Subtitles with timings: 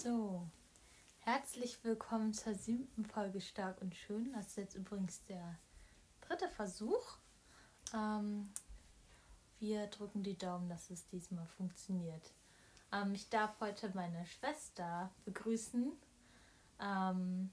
[0.00, 0.48] So,
[1.24, 4.32] herzlich willkommen zur siebten Folge Stark und Schön.
[4.32, 5.58] Das ist jetzt übrigens der
[6.20, 7.16] dritte Versuch.
[7.92, 8.48] Ähm,
[9.58, 12.32] wir drücken die Daumen, dass es diesmal funktioniert.
[12.92, 15.90] Ähm, ich darf heute meine Schwester begrüßen.
[16.80, 17.50] Ähm,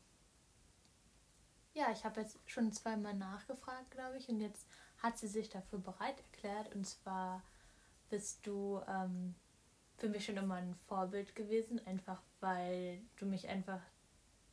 [1.74, 4.68] ja, ich habe jetzt schon zweimal nachgefragt, glaube ich, und jetzt
[5.02, 6.76] hat sie sich dafür bereit erklärt.
[6.76, 7.42] Und zwar
[8.12, 9.34] bist du ähm,
[9.98, 13.82] für mich schon immer ein Vorbild gewesen, einfach weil du mich einfach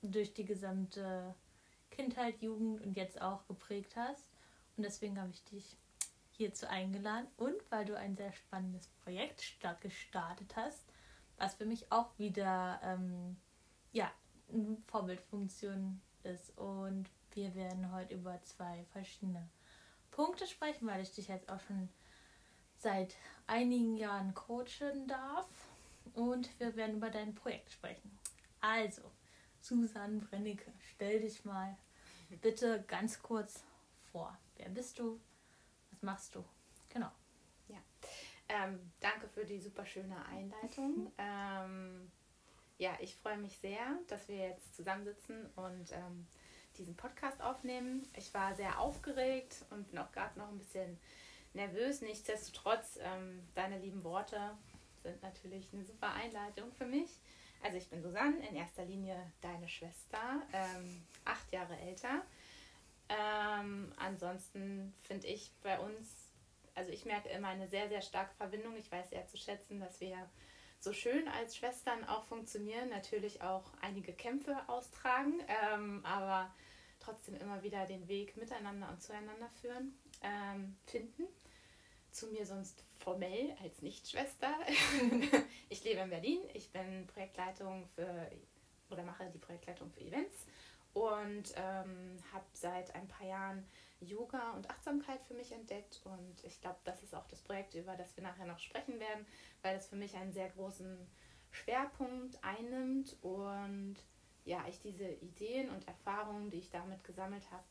[0.00, 1.34] durch die gesamte
[1.90, 4.24] Kindheit, Jugend und jetzt auch geprägt hast.
[4.78, 5.76] Und deswegen habe ich dich
[6.30, 9.44] hierzu eingeladen und weil du ein sehr spannendes Projekt
[9.82, 10.82] gestartet hast,
[11.36, 13.36] was für mich auch wieder ähm,
[13.92, 14.10] ja,
[14.50, 16.56] eine Vorbildfunktion ist.
[16.56, 19.50] Und wir werden heute über zwei verschiedene
[20.10, 21.90] Punkte sprechen, weil ich dich jetzt auch schon
[22.78, 23.14] seit
[23.46, 25.46] einigen Jahren coachen darf
[26.14, 28.18] und wir werden über dein Projekt sprechen.
[28.60, 29.02] Also,
[29.60, 31.76] Susanne Brennecke, stell dich mal
[32.40, 33.64] bitte ganz kurz
[34.10, 34.36] vor.
[34.56, 35.20] Wer bist du?
[35.90, 36.44] Was machst du?
[36.88, 37.10] Genau.
[37.68, 37.78] Ja,
[38.48, 41.12] ähm, danke für die super schöne Einleitung.
[41.18, 42.10] ähm,
[42.78, 46.26] ja, ich freue mich sehr, dass wir jetzt zusammensitzen und ähm,
[46.76, 48.08] diesen Podcast aufnehmen.
[48.16, 50.98] Ich war sehr aufgeregt und bin auch gerade noch ein bisschen
[51.54, 52.00] nervös.
[52.00, 54.56] Nichtsdestotrotz, ähm, deine lieben Worte
[55.02, 57.20] sind natürlich eine super Einleitung für mich.
[57.62, 62.22] Also ich bin Susanne, in erster Linie deine Schwester, ähm, acht Jahre älter.
[63.08, 66.30] Ähm, ansonsten finde ich bei uns,
[66.74, 68.76] also ich merke immer eine sehr, sehr starke Verbindung.
[68.76, 70.28] Ich weiß sehr zu schätzen, dass wir
[70.80, 76.52] so schön als Schwestern auch funktionieren, natürlich auch einige Kämpfe austragen, ähm, aber
[76.98, 81.28] trotzdem immer wieder den Weg miteinander und zueinander führen, ähm, finden
[82.10, 84.54] zu mir sonst formell als Nichtschwester.
[85.68, 88.30] ich lebe in Berlin, ich bin Projektleitung für
[88.90, 90.46] oder mache die Projektleitung für Events
[90.92, 93.66] und ähm, habe seit ein paar Jahren
[94.00, 97.96] Yoga und Achtsamkeit für mich entdeckt und ich glaube, das ist auch das Projekt, über
[97.96, 99.26] das wir nachher noch sprechen werden,
[99.62, 100.98] weil das für mich einen sehr großen
[101.50, 103.96] Schwerpunkt einnimmt und
[104.44, 107.64] ja, ich diese Ideen und Erfahrungen, die ich damit gesammelt habe,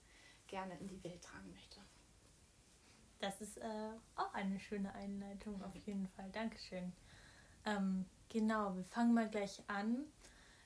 [0.47, 1.79] gerne in die Welt tragen möchte.
[3.21, 6.29] Das ist äh, auch eine schöne Einleitung auf jeden Fall.
[6.31, 6.91] Dankeschön.
[7.65, 10.05] Ähm, genau, wir fangen mal gleich an.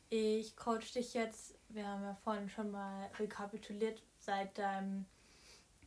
[0.09, 5.05] Ich coach dich jetzt, wir haben ja vorhin schon mal rekapituliert, seit deinem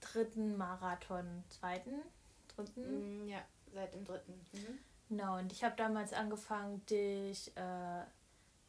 [0.01, 2.03] dritten Marathon, zweiten,
[2.49, 3.25] dritten?
[3.25, 3.39] Mm, ja,
[3.73, 4.35] seit dem dritten.
[4.53, 4.79] Mhm.
[5.09, 8.05] Genau, und ich habe damals angefangen, dich, äh,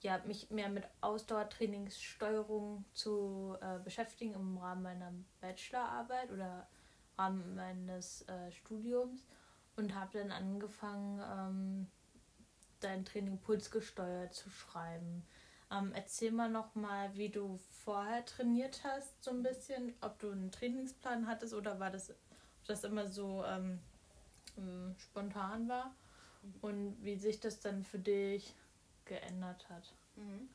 [0.01, 5.11] ja, mich mehr mit Ausdauertrainingssteuerung zu äh, beschäftigen im Rahmen meiner
[5.41, 6.65] Bachelorarbeit oder
[7.19, 9.25] Rahmen meines äh, Studiums
[9.75, 11.87] und habe dann angefangen, ähm,
[12.79, 15.25] dein Training pulsgesteuert zu schreiben.
[15.71, 20.31] Ähm, erzähl mal noch mal, wie du vorher trainiert hast, so ein bisschen, ob du
[20.31, 22.13] einen Trainingsplan hattest oder war das,
[22.65, 23.79] das immer so ähm,
[24.57, 25.93] ähm spontan war
[26.61, 28.55] und wie sich das dann für dich
[29.05, 29.93] geändert hat.
[30.15, 30.49] Mhm.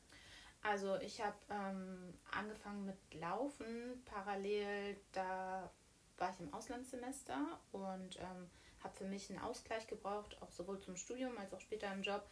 [0.63, 5.71] Also ich habe ähm, angefangen mit Laufen, parallel da
[6.17, 8.49] war ich im Auslandssemester und ähm,
[8.83, 12.27] habe für mich einen Ausgleich gebraucht, auch sowohl zum Studium als auch später im Job,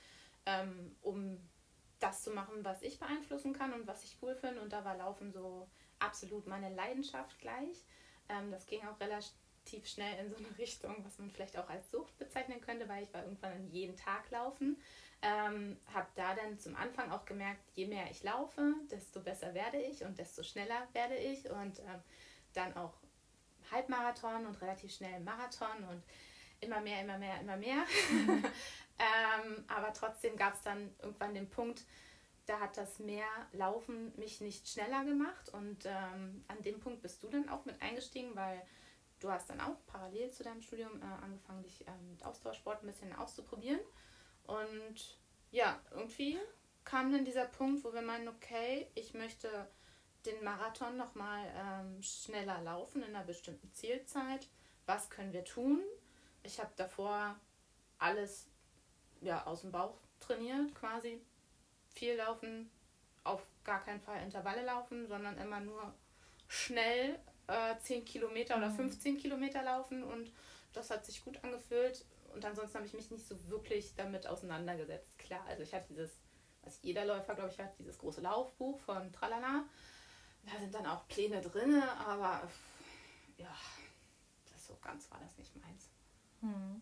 [0.46, 1.40] ähm, um
[2.00, 4.62] das zu machen, was ich beeinflussen kann und was ich cool finde.
[4.62, 7.84] Und da war Laufen so absolut meine Leidenschaft gleich.
[8.30, 11.90] Ähm, das ging auch relativ schnell in so eine Richtung, was man vielleicht auch als
[11.92, 14.78] Sucht bezeichnen könnte, weil ich war irgendwann jeden Tag laufen.
[15.22, 19.82] Ähm, habe da dann zum Anfang auch gemerkt, je mehr ich laufe, desto besser werde
[19.82, 22.02] ich und desto schneller werde ich und ähm,
[22.54, 22.94] dann auch
[23.74, 26.04] Halbmarathon und relativ schnell Marathon und
[26.62, 27.86] immer mehr, immer mehr, immer mehr.
[28.12, 28.46] Mhm.
[29.00, 31.84] ähm, aber trotzdem gab es dann irgendwann den Punkt,
[32.46, 37.24] da hat das mehr Laufen mich nicht schneller gemacht und ähm, an dem Punkt bist
[37.24, 38.62] du dann auch mit eingestiegen, weil
[39.20, 42.88] du hast dann auch parallel zu deinem Studium äh, angefangen, dich ähm, mit Ausdauersport ein
[42.88, 43.80] bisschen auszuprobieren
[44.46, 45.18] und
[45.52, 46.38] ja, irgendwie
[46.84, 49.68] kam dann dieser Punkt, wo wir meinen, okay, ich möchte
[50.26, 54.48] den Marathon nochmal ähm, schneller laufen in einer bestimmten Zielzeit.
[54.86, 55.82] Was können wir tun?
[56.44, 57.36] Ich habe davor
[58.00, 58.48] alles
[59.22, 61.22] ja, aus dem Bauch trainiert, quasi.
[61.94, 62.70] Viel laufen,
[63.24, 65.94] auf gar keinen Fall Intervalle laufen, sondern immer nur
[66.48, 69.18] schnell äh, 10 Kilometer oder 15 mhm.
[69.18, 70.32] Kilometer laufen und
[70.74, 72.06] das hat sich gut angefühlt.
[72.34, 75.18] Und ansonsten habe ich mich nicht so wirklich damit auseinandergesetzt.
[75.20, 76.18] Klar, also ich hatte dieses,
[76.64, 79.66] was jeder Läufer, glaube ich, hat, dieses große Laufbuch von Tralala.
[80.46, 82.42] Da sind dann auch Pläne drin, aber
[83.38, 83.56] ja,
[84.52, 85.90] das so ganz war das nicht meins.
[86.42, 86.82] Hm.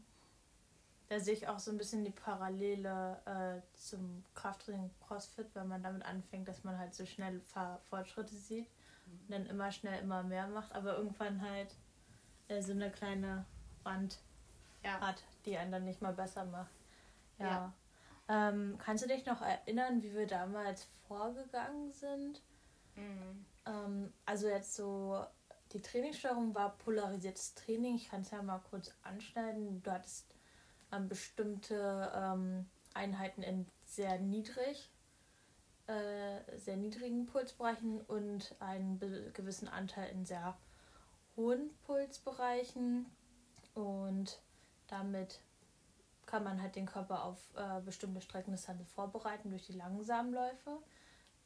[1.10, 5.84] Da sehe ich auch so ein bisschen die Parallele äh, zum Krafttraining Crossfit, wenn man
[5.84, 7.42] damit anfängt, dass man halt so schnell
[7.90, 8.68] Fortschritte sieht
[9.06, 11.76] und dann immer schnell immer mehr macht, aber irgendwann halt
[12.48, 13.46] äh, so eine kleine
[13.84, 14.20] Wand
[14.84, 15.00] ja.
[15.02, 16.72] hat, die einen dann nicht mal besser macht.
[17.40, 17.46] Ja.
[17.46, 17.74] ja.
[18.30, 22.42] Ähm, kannst du dich noch erinnern, wie wir damals vorgegangen sind?
[22.96, 23.46] Mhm.
[23.66, 25.24] Ähm, also jetzt so,
[25.74, 27.96] die Trainingssteuerung war polarisiertes Training.
[27.96, 29.82] Ich kann es ja mal kurz anschneiden.
[29.84, 30.36] Du hattest
[30.92, 34.90] ähm, bestimmte ähm, Einheiten in sehr niedrig,
[35.88, 39.00] äh, sehr niedrigen Pulsbereichen und einen
[39.34, 40.58] gewissen Anteil in sehr
[41.36, 43.06] hohen Pulsbereichen.
[43.74, 44.40] Und
[44.88, 45.40] damit
[46.26, 50.34] kann man halt den Körper auf äh, bestimmte Strecken des Handels vorbereiten durch die langsamen
[50.34, 50.78] Läufe,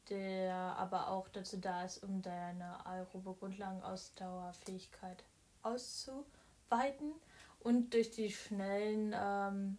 [0.08, 5.24] der aber auch dazu da ist, um deine aerobe Grundlagenausdauerfähigkeit
[5.62, 7.12] auszuweiten.
[7.60, 9.78] Und durch die schnellen ähm,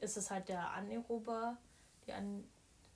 [0.00, 1.56] ist es halt der anaerobe,
[2.06, 2.44] die an,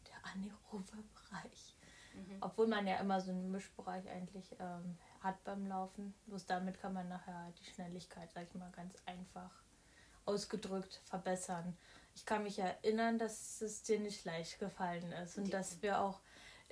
[0.09, 1.77] der anaerobe Bereich.
[2.15, 2.39] Mhm.
[2.41, 6.15] Obwohl man ja immer so einen Mischbereich eigentlich ähm, hat beim Laufen.
[6.27, 9.51] Bloß damit kann man nachher halt die Schnelligkeit, sag ich mal, ganz einfach
[10.25, 11.77] ausgedrückt verbessern.
[12.15, 16.21] Ich kann mich erinnern, dass es dir nicht leicht gefallen ist und dass wir auch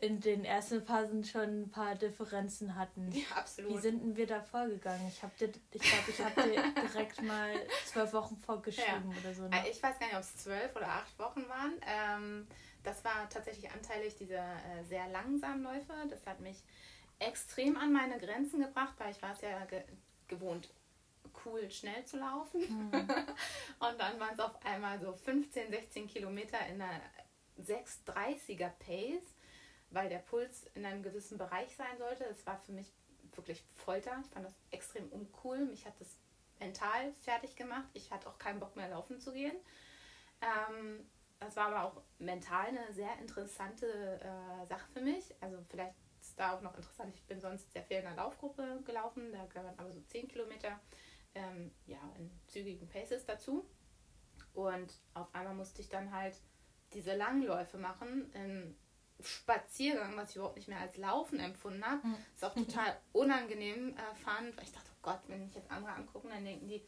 [0.01, 3.11] in den ersten Phasen schon ein paar Differenzen hatten.
[3.13, 3.73] Ja, absolut.
[3.73, 5.07] Wie sind denn wir da vorgegangen?
[5.09, 6.63] Ich habe dir, ich glaube, ich habe dir
[6.93, 7.55] direkt mal
[7.85, 9.21] zwölf Wochen vorgeschrieben ja.
[9.21, 9.43] oder so.
[9.49, 9.65] Ne?
[9.71, 11.75] Ich weiß gar nicht, ob es zwölf oder acht Wochen waren.
[11.87, 12.47] Ähm,
[12.83, 15.93] das war tatsächlich anteilig diese äh, sehr langsamen Läufe.
[16.09, 16.63] Das hat mich
[17.19, 19.83] extrem an meine Grenzen gebracht, weil ich war es ja ge
[20.29, 20.69] gewohnt,
[21.45, 22.61] cool schnell zu laufen.
[22.61, 22.93] Mhm.
[23.81, 27.01] und dann waren es auf einmal so 15, 16 Kilometer in einer
[27.61, 29.35] 6,30er Pace,
[29.91, 32.25] weil der Puls in einem gewissen Bereich sein sollte.
[32.25, 32.93] Das war für mich
[33.35, 34.23] wirklich Folter.
[34.25, 35.65] Ich fand das extrem uncool.
[35.67, 36.17] Mich hat das
[36.59, 37.89] mental fertig gemacht.
[37.95, 39.57] Ich hatte auch keinen Bock mehr laufen zu gehen.
[40.41, 41.07] Ähm,
[41.39, 45.35] das war aber auch mental eine sehr interessante äh, Sache für mich.
[45.41, 48.83] Also vielleicht ist da auch noch interessant, ich bin sonst sehr viel in einer Laufgruppe
[48.85, 50.79] gelaufen, da gehören aber so 10 Kilometer
[51.35, 53.67] ähm, ja, in zügigen Paces dazu.
[54.53, 56.37] Und auf einmal musste ich dann halt
[56.93, 58.77] diese Langläufe machen, im
[59.23, 62.07] Spaziergang, was ich überhaupt nicht mehr als Laufen empfunden habe.
[62.07, 62.17] Mhm.
[62.35, 65.93] Ist auch total unangenehm äh, fand, weil ich dachte, oh Gott, wenn ich jetzt andere
[65.93, 66.83] angucken, dann denken die,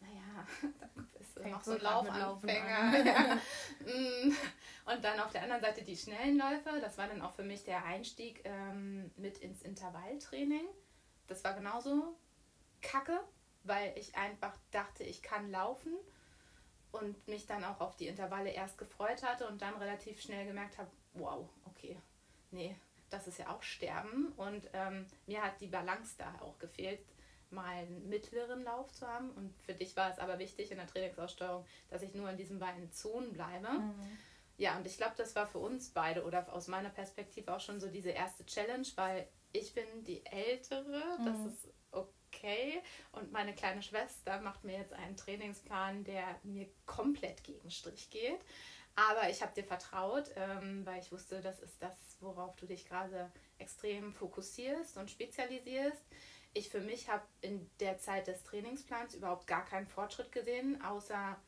[0.00, 0.46] naja,
[0.94, 2.98] dann bist du noch so ein Laufanfänger.
[3.04, 3.38] ja.
[3.82, 4.32] Mm.
[4.84, 6.80] Und dann auf der anderen Seite die schnellen Läufe.
[6.80, 10.66] Das war dann auch für mich der Einstieg ähm, mit ins Intervalltraining.
[11.26, 12.16] Das war genauso
[12.80, 13.18] kacke,
[13.64, 15.92] weil ich einfach dachte, ich kann laufen
[16.92, 20.78] und mich dann auch auf die Intervalle erst gefreut hatte und dann relativ schnell gemerkt
[20.78, 21.96] habe, wow, okay,
[22.50, 22.76] nee,
[23.10, 24.32] das ist ja auch Sterben.
[24.36, 27.00] Und ähm, mir hat die Balance da auch gefehlt,
[27.50, 29.30] mal einen mittleren Lauf zu haben.
[29.32, 32.58] Und für dich war es aber wichtig in der Trainingsaussteuerung, dass ich nur in diesen
[32.58, 33.68] beiden Zonen bleibe.
[33.68, 34.18] Mhm.
[34.56, 37.80] Ja, und ich glaube, das war für uns beide oder aus meiner Perspektive auch schon
[37.80, 41.24] so diese erste Challenge, weil ich bin die Ältere, mhm.
[41.24, 42.82] das ist okay.
[43.12, 48.40] Und meine kleine Schwester macht mir jetzt einen Trainingsplan, der mir komplett gegen Strich geht.
[48.94, 52.86] Aber ich habe dir vertraut, ähm, weil ich wusste, das ist das, worauf du dich
[52.86, 56.02] gerade extrem fokussierst und spezialisierst.
[56.52, 61.38] Ich für mich habe in der Zeit des Trainingsplans überhaupt gar keinen Fortschritt gesehen, außer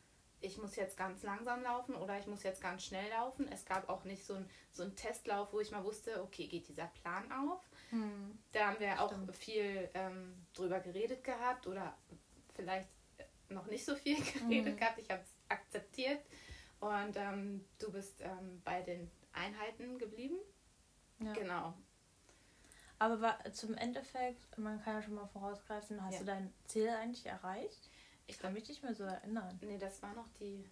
[0.41, 3.49] ich muss jetzt ganz langsam laufen oder ich muss jetzt ganz schnell laufen.
[3.51, 6.69] Es gab auch nicht so einen so einen Testlauf, wo ich mal wusste, okay, geht
[6.69, 7.61] dieser Plan auf.
[7.91, 8.39] Hm.
[8.53, 9.31] Da haben wir Stimmt.
[9.31, 11.97] auch viel ähm, drüber geredet gehabt oder
[12.55, 12.89] vielleicht
[13.49, 14.77] noch nicht so viel geredet hm.
[14.77, 14.99] gehabt.
[14.99, 16.21] Ich habe es akzeptiert
[16.85, 20.37] und ähm, du bist ähm, bei den Einheiten geblieben.
[21.19, 21.33] Ja.
[21.33, 21.75] Genau.
[22.99, 26.19] Aber zum Endeffekt, man kann ja schon mal vorausgreifen, hast ja.
[26.21, 27.91] du dein Ziel eigentlich erreicht?
[28.27, 29.59] Ich kann mich nicht mehr so erinnern.
[29.63, 30.65] Nee, das war noch die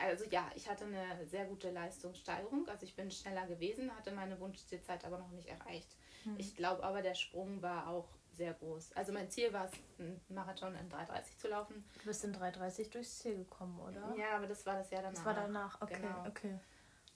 [0.00, 2.68] also ja, ich hatte eine sehr gute Leistungssteigerung.
[2.68, 5.96] Also ich bin schneller gewesen, hatte meine Wunschzielzeit aber noch nicht erreicht.
[6.24, 6.36] Hm.
[6.38, 8.08] Ich glaube aber, der Sprung war auch
[8.42, 8.92] sehr groß.
[8.94, 11.84] Also mein Ziel war es, einen Marathon in 3,30 zu laufen.
[12.00, 14.14] Du bist in 3,30 durchs Ziel gekommen, oder?
[14.16, 15.14] Ja, aber das war das Jahr danach.
[15.14, 16.26] Das war danach, okay, genau.
[16.26, 16.58] okay.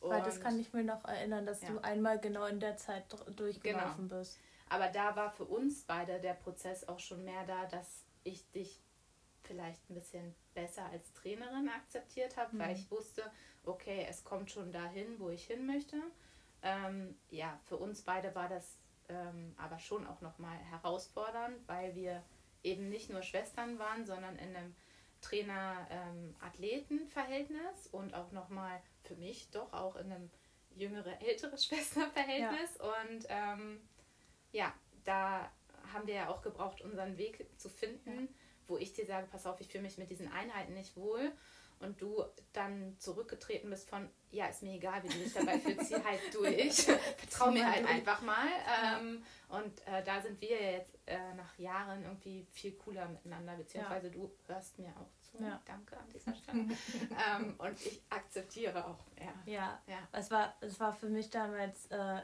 [0.00, 1.71] Weil das kann ich mir noch erinnern, dass ja.
[1.71, 3.04] du einmal genau in der Zeit
[3.35, 4.21] durchgelaufen genau.
[4.21, 4.38] bist.
[4.68, 8.80] Aber da war für uns beide der Prozess auch schon mehr da, dass ich dich
[9.42, 12.61] vielleicht ein bisschen besser als Trainerin akzeptiert habe, mhm.
[12.61, 13.23] weil ich wusste,
[13.64, 15.97] okay, es kommt schon dahin, wo ich hin möchte.
[16.62, 18.76] Ähm, ja, für uns beide war das
[19.09, 22.23] ähm, aber schon auch nochmal herausfordernd, weil wir
[22.63, 24.75] eben nicht nur Schwestern waren, sondern in einem
[25.21, 30.31] Trainer-Athleten-Verhältnis und auch nochmal für mich doch auch in einem
[30.75, 32.79] jüngere-ältere Schwester-Verhältnis.
[32.79, 33.03] Ja.
[33.03, 33.81] Und ähm,
[34.53, 34.73] ja,
[35.05, 35.51] da
[35.93, 38.27] haben wir ja auch gebraucht, unseren Weg zu finden.
[38.27, 38.33] Ja
[38.69, 41.33] wo ich dir sage, pass auf, ich fühle mich mit diesen Einheiten nicht wohl.
[41.80, 45.88] Und du dann zurückgetreten bist von, ja, ist mir egal, wie du dich dabei fühlst,
[45.88, 46.83] zieh halt durch,
[47.18, 48.49] vertrau mir halt einfach mal.
[48.83, 54.09] Ähm, und äh, da sind wir jetzt äh, nach Jahren irgendwie viel cooler miteinander, beziehungsweise
[54.09, 54.12] ja.
[54.12, 55.42] du hörst mir auch zu.
[55.42, 55.61] Ja.
[55.66, 56.61] Danke an dieser Stelle.
[57.37, 59.35] ähm, und ich akzeptiere auch mehr.
[59.45, 59.99] Ja, ja.
[60.12, 62.23] Es, war, es war für mich damals, äh,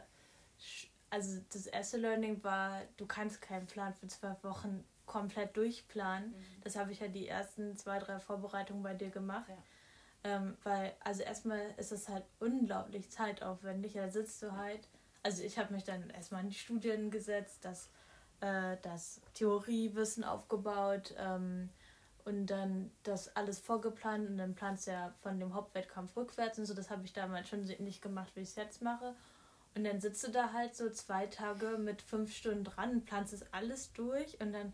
[1.11, 6.30] also das erste Learning war, du kannst keinen Plan für zwölf Wochen komplett durchplanen.
[6.30, 6.62] Mhm.
[6.62, 9.49] Das habe ich ja die ersten zwei, drei Vorbereitungen bei dir gemacht.
[9.49, 9.56] Ja.
[10.25, 13.94] Ähm, weil, also erstmal ist es halt unglaublich zeitaufwendig.
[13.94, 14.88] Da sitzt du halt,
[15.23, 17.90] also ich habe mich dann erstmal in die Studien gesetzt, das,
[18.40, 21.71] äh, das Theoriewissen aufgebaut ähm,
[22.25, 26.66] und dann das alles vorgeplant und dann planst du ja von dem Hauptwettkampf rückwärts und
[26.66, 26.75] so.
[26.75, 29.16] Das habe ich damals schon nicht gemacht, wie ich es jetzt mache.
[29.75, 33.32] Und dann sitzt du da halt so zwei Tage mit fünf Stunden dran und planst
[33.32, 34.73] es alles durch und dann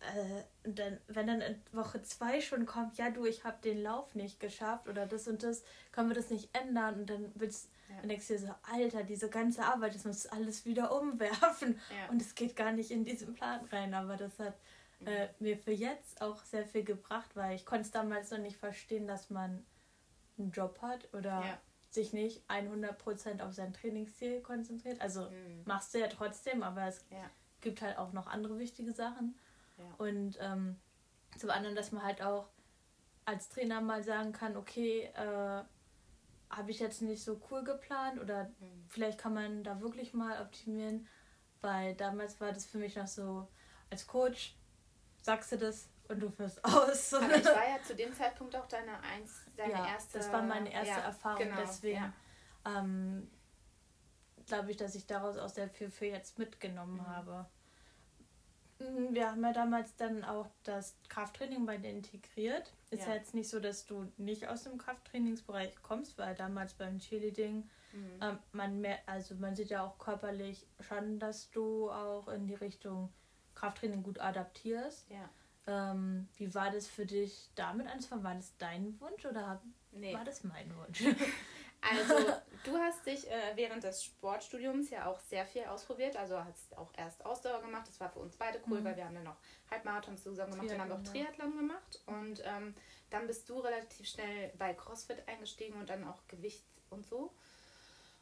[0.00, 3.82] äh, und dann, wenn dann in Woche zwei schon kommt, ja du, ich habe den
[3.82, 7.70] Lauf nicht geschafft oder das und das, können wir das nicht ändern und dann willst
[7.88, 7.96] ja.
[7.96, 12.10] dann denkst dir so, Alter, diese ganze Arbeit, das muss alles wieder umwerfen ja.
[12.10, 14.56] und es geht gar nicht in diesen Plan rein, aber das hat
[15.00, 15.06] mhm.
[15.08, 18.56] äh, mir für jetzt auch sehr viel gebracht, weil ich konnte es damals noch nicht
[18.56, 19.64] verstehen, dass man
[20.38, 21.58] einen Job hat oder ja.
[21.90, 25.00] sich nicht 100% auf sein Trainingsziel konzentriert.
[25.00, 25.62] Also mhm.
[25.64, 27.04] machst du ja trotzdem, aber es
[27.60, 29.36] gibt halt auch noch andere wichtige Sachen.
[29.98, 30.76] Und ähm,
[31.38, 32.48] zum anderen, dass man halt auch
[33.24, 35.62] als Trainer mal sagen kann, okay, äh,
[36.50, 38.84] habe ich jetzt nicht so cool geplant oder mhm.
[38.88, 41.06] vielleicht kann man da wirklich mal optimieren,
[41.60, 43.46] weil damals war das für mich noch so,
[43.90, 44.56] als Coach
[45.20, 47.14] sagst du das und du führst aus.
[47.14, 50.18] Aber ich war ja zu dem Zeitpunkt auch deine, eins, deine ja, erste...
[50.18, 52.12] das war meine erste ja, Erfahrung, genau, deswegen ja.
[52.64, 53.30] ähm,
[54.46, 57.06] glaube ich, dass ich daraus auch sehr viel für jetzt mitgenommen mhm.
[57.06, 57.46] habe.
[58.78, 62.72] Mhm, wir haben ja damals dann auch das Krafttraining bei dir integriert.
[62.90, 63.08] Ist ja.
[63.08, 67.68] ja jetzt nicht so, dass du nicht aus dem Krafttrainingsbereich kommst, weil damals beim Cheerleading
[67.92, 68.18] mhm.
[68.20, 72.54] ähm, man mehr, also man sieht ja auch körperlich schon, dass du auch in die
[72.54, 73.12] Richtung
[73.54, 75.06] Krafttraining gut adaptierst.
[75.10, 75.28] Ja.
[75.66, 78.24] Ähm, wie war das für dich damit anzufangen?
[78.24, 79.60] War das dein Wunsch oder
[79.92, 80.14] nee.
[80.14, 81.02] war das mein Wunsch?
[81.80, 82.14] Also,
[82.64, 86.16] du hast dich äh, während des Sportstudiums ja auch sehr viel ausprobiert.
[86.16, 87.86] Also, hast auch erst Ausdauer gemacht.
[87.88, 88.84] Das war für uns beide cool, mhm.
[88.84, 89.38] weil wir haben dann noch
[89.70, 92.00] Halbmarathons zusammen gemacht und haben auch Triathlon gemacht.
[92.06, 92.74] Und ähm,
[93.10, 97.32] dann bist du relativ schnell bei CrossFit eingestiegen und dann auch Gewicht und so.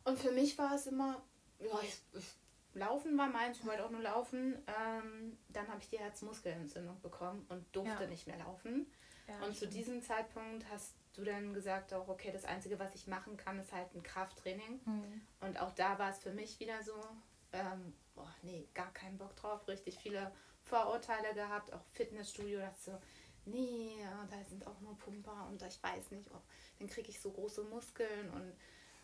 [0.05, 1.23] Und für mich war es immer,
[1.59, 2.37] ja, ich, ich,
[2.77, 4.55] Laufen war meins, ich wollte auch nur laufen.
[4.67, 8.09] Ähm, dann habe ich die Herzmuskelentzündung bekommen und durfte ja.
[8.09, 8.87] nicht mehr laufen.
[9.27, 9.57] Ja, und stimmt.
[9.57, 13.59] zu diesem Zeitpunkt hast du dann gesagt auch, okay, das Einzige, was ich machen kann,
[13.59, 14.81] ist halt ein Krafttraining.
[14.85, 15.21] Mhm.
[15.41, 16.95] Und auch da war es für mich wieder so,
[17.53, 20.33] ähm, boah, nee, gar keinen Bock drauf, richtig viele
[20.65, 22.99] Vorurteile gehabt, auch Fitnessstudio, das so,
[23.45, 23.97] nee,
[24.31, 26.41] da sind auch nur Pumper und ich weiß nicht, oh,
[26.79, 28.53] dann kriege ich so große Muskeln und mhm.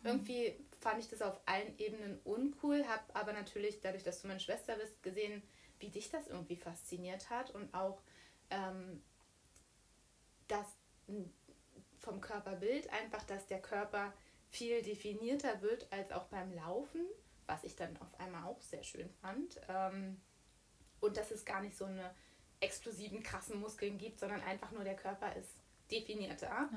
[0.03, 4.41] irgendwie fand ich das auf allen Ebenen uncool, habe aber natürlich, dadurch, dass du meine
[4.41, 5.43] Schwester bist, gesehen,
[5.79, 8.03] wie dich das irgendwie fasziniert hat und auch,
[8.51, 9.03] ähm,
[10.49, 10.67] dass
[12.03, 14.13] vom Körperbild einfach, dass der Körper
[14.51, 17.07] viel definierter wird als auch beim Laufen,
[17.47, 19.61] was ich dann auf einmal auch sehr schön fand.
[19.69, 20.21] Ähm,
[21.01, 22.15] und dass es gar nicht so eine
[22.61, 25.51] explosiven, krassen Muskeln gibt, sondern einfach nur der Körper ist
[25.91, 26.47] definierter.
[26.47, 26.71] Ja.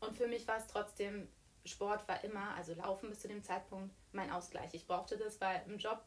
[0.00, 1.28] Und für mich war es trotzdem,
[1.64, 4.74] Sport war immer, also Laufen bis zu dem Zeitpunkt, mein Ausgleich.
[4.74, 6.02] Ich brauchte das, weil im Job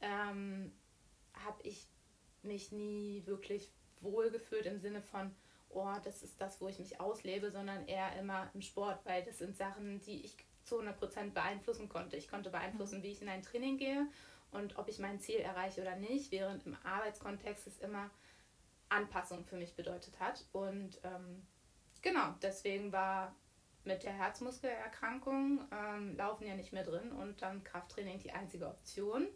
[0.00, 0.72] ähm,
[1.44, 1.86] habe ich
[2.42, 5.34] mich nie wirklich wohl gefühlt im Sinne von,
[5.70, 9.38] oh, das ist das, wo ich mich auslebe, sondern eher immer im Sport, weil das
[9.38, 12.16] sind Sachen, die ich zu 100% beeinflussen konnte.
[12.16, 14.06] Ich konnte beeinflussen, wie ich in ein Training gehe
[14.50, 18.10] und ob ich mein Ziel erreiche oder nicht, während im Arbeitskontext es immer
[18.88, 20.44] Anpassung für mich bedeutet hat.
[20.52, 21.46] Und ähm,
[22.02, 23.34] genau, deswegen war
[23.84, 29.28] mit der Herzmuskelerkrankung ähm, Laufen ja nicht mehr drin und dann Krafttraining die einzige Option.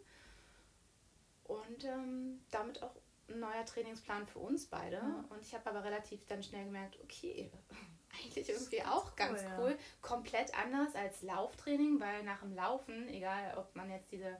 [1.45, 2.95] Und ähm, damit auch
[3.27, 4.97] neuer Trainingsplan für uns beide.
[4.97, 5.25] Ja.
[5.29, 7.51] Und ich habe aber relativ dann schnell gemerkt, okay,
[8.23, 9.71] eigentlich irgendwie auch ganz cool, cool.
[9.71, 9.77] Ja.
[10.01, 14.37] Komplett anders als Lauftraining, weil nach dem Laufen, egal ob man jetzt diese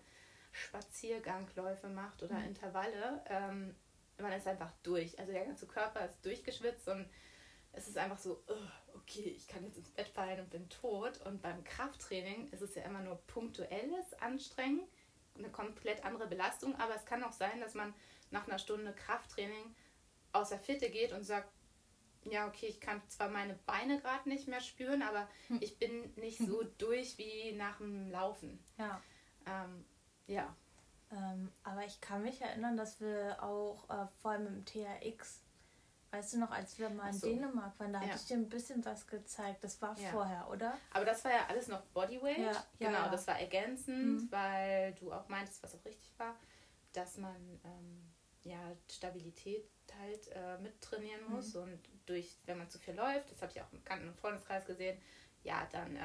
[0.51, 2.47] Spaziergangläufe macht oder mhm.
[2.47, 3.75] Intervalle, ähm,
[4.17, 5.17] man ist einfach durch.
[5.19, 7.09] Also der ganze Körper ist durchgeschwitzt und
[7.73, 11.21] es ist einfach so, oh, okay, ich kann jetzt ins Bett fallen und bin tot.
[11.25, 14.81] Und beim Krafttraining ist es ja immer nur punktuelles Anstrengen,
[15.37, 17.93] eine komplett andere Belastung, aber es kann auch sein, dass man
[18.31, 19.75] nach einer Stunde Krafttraining
[20.33, 21.49] aus der Fitte geht und sagt,
[22.23, 25.57] ja, okay, ich kann zwar meine Beine gerade nicht mehr spüren, aber hm.
[25.61, 28.63] ich bin nicht so durch wie nach dem Laufen.
[28.77, 29.01] Ja.
[29.45, 29.85] Ähm,
[30.27, 30.55] ja.
[31.11, 35.41] Ähm, aber ich kann mich erinnern, dass wir auch äh, vor allem im THX
[36.11, 37.27] Weißt du noch, als wir mal in so.
[37.27, 38.07] Dänemark waren, da Ja.
[38.07, 39.63] hatte ich dir ein bisschen was gezeigt.
[39.63, 40.09] Das war Ja.
[40.09, 40.77] vorher, oder?
[40.93, 42.37] Aber das war ja alles noch Bodyweight.
[42.37, 44.27] Ja, genau, das war ergänzend, Mhm.
[44.31, 46.35] weil du auch meintest, was auch richtig war,
[46.91, 48.10] dass man ähm,
[48.43, 49.69] ja Stabilität
[49.99, 51.35] halt äh, mittrainieren Mhm.
[51.35, 54.17] muss und durch, wenn man zu viel läuft, das habe ich auch im Bekannten- und
[54.17, 54.97] Freundeskreis gesehen,
[55.43, 56.01] ja, dann äh,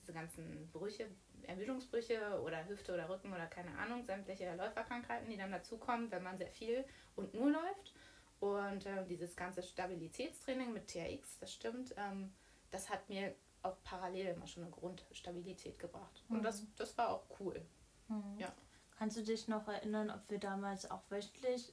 [0.00, 1.08] diese ganzen Brüche,
[1.42, 6.38] Ermüdungsbrüche oder Hüfte oder Rücken oder keine Ahnung, sämtliche Läuferkrankheiten, die dann dazukommen, wenn man
[6.38, 6.84] sehr viel
[7.16, 7.92] und nur läuft.
[8.40, 12.32] Und äh, dieses ganze Stabilitätstraining mit TRX, das stimmt, ähm,
[12.70, 16.22] das hat mir auch parallel immer schon eine Grundstabilität gebracht.
[16.28, 16.42] Und Mhm.
[16.42, 17.60] das, das war auch cool.
[18.08, 18.38] Mhm.
[18.38, 18.52] Ja.
[18.98, 21.72] Kannst du dich noch erinnern, ob wir damals auch wöchentlich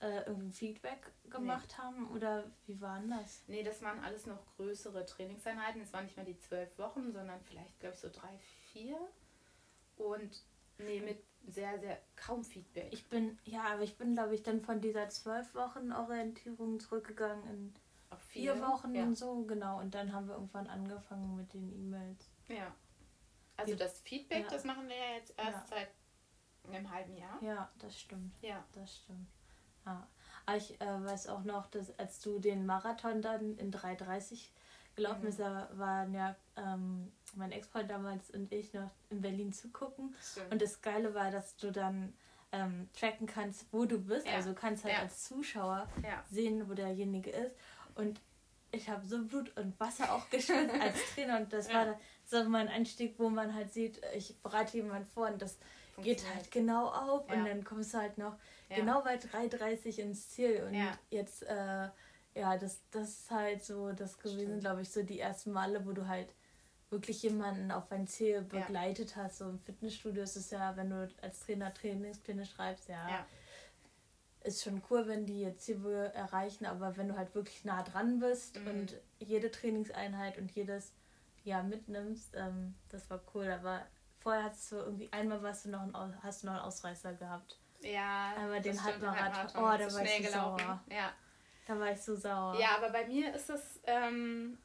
[0.00, 2.10] äh, irgendwie Feedback gemacht haben?
[2.10, 3.42] Oder wie war denn das?
[3.48, 5.80] Nee, das waren alles noch größere Trainingseinheiten.
[5.82, 8.38] Es waren nicht mehr die zwölf Wochen, sondern vielleicht, glaube ich, so drei,
[8.72, 8.98] vier.
[9.96, 10.42] Und
[10.78, 12.88] nee, mit sehr, sehr kaum Feedback.
[12.92, 17.44] Ich bin, ja, aber ich bin, glaube ich, dann von dieser zwölf Wochen Orientierung zurückgegangen
[17.46, 17.74] in
[18.10, 19.02] Auch vier Wochen ja.
[19.02, 19.80] und so, genau.
[19.80, 22.30] Und dann haben wir irgendwann angefangen mit den E-Mails.
[22.48, 22.74] Ja.
[23.56, 24.48] Also das Feedback, Ja.
[24.48, 25.76] das machen wir ja jetzt erst Ja.
[25.76, 25.88] seit
[26.68, 27.38] einem halben Jahr.
[27.42, 28.34] Ja, das stimmt.
[28.42, 28.64] Ja.
[28.72, 29.28] Das stimmt.
[29.86, 30.06] Ja.
[30.46, 34.48] Aber ich äh, weiß auch noch, dass als du den Marathon dann in 3,30
[34.94, 35.24] gelaufen Mhm.
[35.26, 40.14] bist, da waren ja ähm, mein Ex-Freund damals und ich noch in Berlin zugucken.
[40.20, 40.52] Stimmt.
[40.52, 42.12] Und das Geile war, dass du dann
[42.52, 44.26] ähm, tracken kannst, wo du bist.
[44.26, 44.34] Ja.
[44.34, 45.00] Also du kannst halt Ja.
[45.00, 46.22] als Zuschauer ja.
[46.30, 47.56] sehen, wo derjenige ist.
[47.94, 48.20] Und
[48.72, 51.38] ich habe so Blut und Wasser auch geschwitzt als Trainer.
[51.38, 55.40] Und das war so mein Einstieg, wo man halt sieht, ich bereite jemanden vor und
[55.40, 55.58] das
[55.98, 57.28] geht halt genau auf.
[57.28, 57.34] Ja.
[57.38, 58.36] Und dann kommst du halt noch
[58.68, 58.76] Ja.
[58.76, 60.64] genau bei 3,30 ins Ziel.
[60.64, 60.98] Und Ja.
[61.10, 61.88] jetzt, äh,
[62.34, 65.92] ja, das, das ist halt so das gewesen, glaube ich, so die ersten Male, wo
[65.92, 66.28] du halt
[66.90, 69.38] wirklich jemanden auf ein Ziel begleitet hast.
[69.38, 73.26] So im Fitnessstudio ist es ja, wenn du als Trainer Trainingspläne schreibst, ja,
[74.44, 75.84] ist schon cool, wenn die ihr Ziel
[76.14, 78.66] erreichen, aber wenn du halt wirklich nah dran bist Mhm.
[78.68, 80.92] und jede Trainingseinheit und jedes
[81.44, 83.46] Jahr mitnimmst, ähm, das war cool.
[83.50, 83.82] Aber
[84.22, 87.58] vorher hast du irgendwie einmal warst du noch ein, hast du noch einen Ausreißer gehabt.
[87.80, 90.64] Ja, Aber den stimmt, Halbmarathon- oh, da war ich so gelaufen.
[90.66, 90.84] sauer.
[90.90, 91.12] Ja.
[91.66, 92.58] Da war ich so sauer.
[92.60, 94.58] ja, aber bei mir ist es, ähm,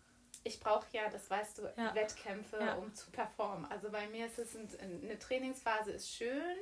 [0.43, 1.93] ich brauche ja, das weißt du, Ja.
[1.95, 2.75] Wettkämpfe, Ja.
[2.75, 3.65] um zu performen.
[3.71, 4.69] Also bei mir ist es ein,
[5.01, 6.55] eine Trainingsphase ist schön.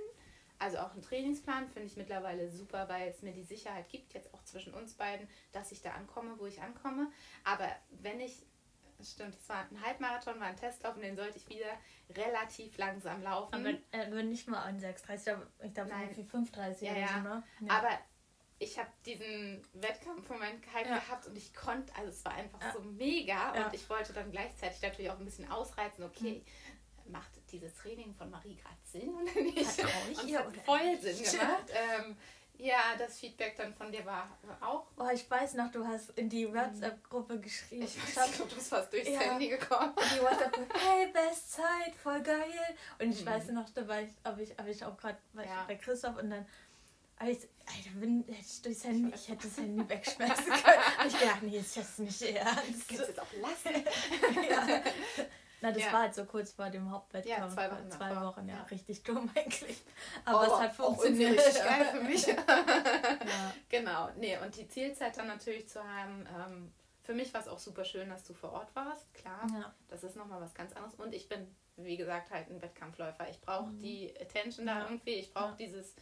[0.58, 4.34] Also auch ein Trainingsplan finde ich mittlerweile super, weil es mir die Sicherheit gibt, jetzt
[4.34, 7.12] auch zwischen uns beiden, dass ich da ankomme, wo ich ankomme.
[7.43, 8.46] Aber wenn ich,
[9.03, 11.77] stimmt, es war ein Halbmarathon, war ein Testlauf und den sollte ich wieder
[12.15, 13.53] relativ langsam laufen.
[13.55, 17.08] Aber, äh, aber nicht mal an 6,30, aber ich glaube irgendwie 5,30 Ja, oder ja.
[17.08, 17.43] so, ne?
[17.69, 17.89] Aber
[18.58, 20.97] ich habe diesen Wettkampfmoment halt Ja.
[20.99, 22.71] gehabt und ich konnte, also es war einfach Ja.
[22.73, 23.65] so mega Ja.
[23.67, 26.43] und ich wollte dann gleichzeitig natürlich auch ein bisschen ausreizen, okay,
[27.08, 29.60] macht dieses Training von Marie gerade Sinn oder nicht?
[29.69, 31.01] Vertrau ich und ihr es hat voll nicht?
[31.01, 31.71] Sinn gemacht.
[31.73, 32.17] ähm,
[32.58, 34.28] ja, das Feedback dann von dir war
[34.62, 34.86] auch.
[34.98, 37.84] Oh, ich weiß noch, du hast in die WhatsApp-Gruppe geschrieben.
[37.86, 39.20] Ich weiß nicht, ob du bist fast durchs Ja.
[39.20, 39.94] Handy gekommen.
[39.98, 42.76] in die WhatsApp-Gruppe, hey, Bestzeit, voll geil.
[43.00, 43.30] Und ich Mhm.
[43.30, 45.65] weiß noch, da war ich, habe ich, ich auch gerade Ja.
[45.68, 46.46] bei Christoph und dann
[47.20, 50.84] hab ich, Alter, bin, hätte ich durchs Handy, ich hätte das Handy wegschmeißen können.
[51.02, 52.88] Und ich dachte, nee, ist jetzt nicht ernst.
[52.88, 53.86] Kannst du jetzt auch lassen?
[54.50, 54.82] ja.
[55.65, 55.93] Na, das Ja.
[55.93, 57.39] war halt so kurz vor dem Hauptwettkampf.
[57.39, 58.15] Ja, zwei Wochen Zwei.
[58.21, 58.56] Wochen, ja.
[58.58, 58.63] Ja.
[58.63, 59.84] Richtig dumm eigentlich.
[60.25, 61.32] Aber es Oh, hat auch funktioniert.
[61.39, 62.25] richtig geil für mich.
[62.28, 62.36] ja.
[63.69, 66.28] Genau, nee, und die Zielzeit dann natürlich zu haben.
[66.38, 69.45] Ähm, für mich war es auch super schön, dass du vor Ort warst, klar.
[69.54, 69.73] Ja.
[69.89, 70.95] Das ist nochmal was ganz anderes.
[70.95, 73.28] Und ich bin, wie gesagt, halt ein Wettkampfläufer.
[73.30, 73.82] Ich brauche Mhm.
[73.82, 75.15] die Attention da irgendwie.
[75.15, 75.95] Ich brauche dieses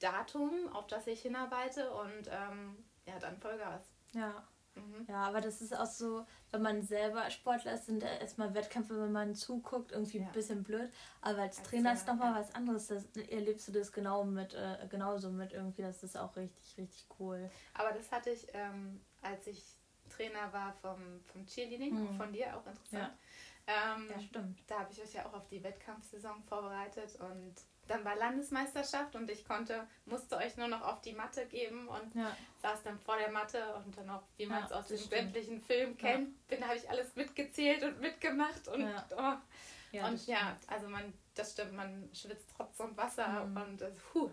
[0.00, 1.90] Datum, auf das ich hinarbeite.
[1.92, 3.82] Und ähm, ja, dann Vollgas.
[4.12, 4.42] ja.
[4.76, 5.06] Mhm.
[5.08, 9.12] Ja, aber das ist auch so, wenn man selber Sportler ist, sind erstmal Wettkämpfe, wenn
[9.12, 10.26] man zuguckt, irgendwie Ja.
[10.26, 10.90] ein bisschen blöd.
[11.22, 12.40] Aber als, Als Trainer ist nochmal ja.
[12.40, 12.86] was anderes.
[12.88, 15.82] Das erlebst du das genau mit, äh, genauso mit irgendwie.
[15.82, 17.50] Das ist auch richtig, richtig cool.
[17.74, 19.62] Aber das hatte ich, ähm, als ich
[20.08, 22.14] Trainer war vom, vom Cheerleading, Mhm.
[22.16, 23.12] von dir, auch interessant.
[23.66, 24.58] Ähm, Ja, stimmt.
[24.68, 27.54] da habe ich euch ja auch auf die Wettkampfsaison vorbereitet und
[27.88, 32.14] dann war Landesmeisterschaft und ich konnte, musste euch nur noch auf die Matte geben und
[32.14, 35.04] Ja, saß dann vor der Matte und dann auch, wie man es Ja, aus das
[35.04, 35.12] stimmt.
[35.22, 39.06] sämtlichen Filmen kennt, bin, habe ich alles mitgezählt und mitgemacht und Ja.
[39.16, 39.96] oh.
[39.96, 43.56] ja, und das ja, also man, das stimmt, man schwitzt und Wasser Mhm.
[43.56, 44.30] und das, puh.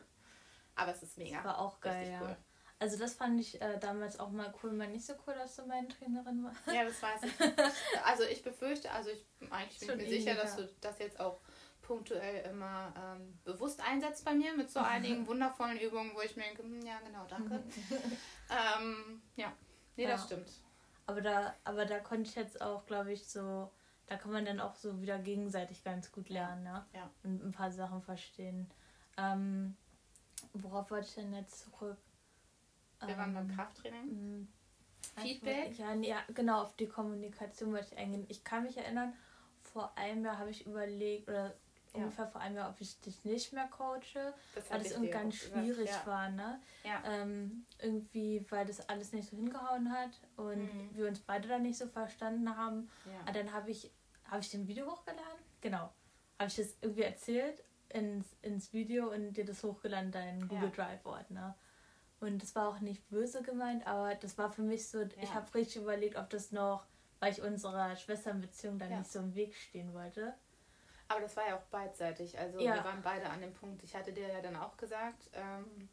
[0.75, 1.43] Aber es ist mega.
[1.43, 2.21] war auch geil, Richtig ja.
[2.21, 2.37] cool.
[2.79, 5.65] Also das fand ich äh, damals auch mal cool, mal nicht so cool, dass du
[5.65, 6.57] meine Trainerin warst.
[6.67, 7.33] Ja, das weiß ich.
[8.03, 10.63] Also ich befürchte, also ich eigentlich bin ich mir sicher, dass ja.
[10.63, 11.39] du das jetzt auch
[11.93, 16.43] punktuell immer ähm, bewusst einsetzt bei mir mit so einigen wundervollen Übungen, wo ich mir
[16.43, 17.55] denke, hm, ja genau, danke.
[18.49, 19.53] ähm, ja,
[19.95, 20.25] nee, das Ja.
[20.27, 20.49] stimmt.
[21.05, 23.69] Aber da, aber da konnte ich jetzt auch, glaube ich, so,
[24.07, 26.85] da kann man dann auch so wieder gegenseitig ganz gut lernen, ja.
[26.93, 27.09] Ja.
[27.23, 28.69] Und ein paar Sachen verstehen.
[29.17, 29.75] Ähm,
[30.53, 31.97] worauf wollte ich denn jetzt zurück?
[33.05, 34.05] Wir waren beim ähm, Krafttraining.
[34.05, 34.47] Mm,
[35.17, 35.77] Feedback?
[35.77, 38.25] Ja, ja, genau, auf die Kommunikation wollte ich eingehen.
[38.29, 39.13] Ich kann mich erinnern,
[39.61, 41.53] vor einem Jahr habe ich überlegt, oder.
[41.93, 45.35] Ungefähr vor einem Jahr, ob ich dich nicht mehr coache, das weil das irgendwie ganz
[45.35, 46.05] schwierig ja.
[46.05, 46.59] war, ne?
[46.83, 47.01] Ja.
[47.05, 50.89] Ähm, irgendwie, weil das alles nicht so hingehauen hat und mhm.
[50.93, 52.89] wir uns beide da nicht so verstanden haben.
[53.05, 53.21] Ja.
[53.21, 53.91] Aber dann habe ich,
[54.25, 55.43] habe ich den Video hochgeladen?
[55.61, 55.89] Genau.
[56.39, 61.55] Habe ich das irgendwie erzählt ins, ins Video und dir das hochgeladen, deinen Google Drive-Ordner.
[62.19, 65.53] Und das war auch nicht böse gemeint, aber das war für mich so, ich habe
[65.53, 66.85] richtig überlegt, ob das noch,
[67.19, 70.33] weil ich unserer Schwesternbeziehung da nicht so im Weg stehen wollte.
[71.13, 72.39] Aber das war ja auch beidseitig.
[72.39, 72.73] Also ja.
[72.73, 73.83] wir waren beide an dem Punkt.
[73.83, 75.87] Ich hatte dir ja dann auch gesagt, ähm,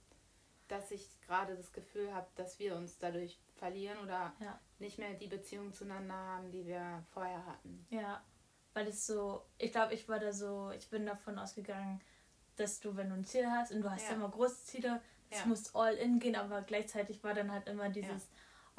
[0.66, 4.58] dass ich gerade das Gefühl habe, dass wir uns dadurch verlieren oder ja.
[4.78, 7.86] nicht mehr die Beziehung zueinander haben, die wir vorher hatten.
[7.90, 8.24] Ja,
[8.72, 12.00] weil es so, ich glaube, ich war da so, ich bin davon ausgegangen,
[12.56, 15.02] dass du, wenn du ein Ziel hast und du hast ja, ja immer große Ziele,
[15.28, 18.28] es muss all in gehen, aber gleichzeitig war dann halt immer dieses,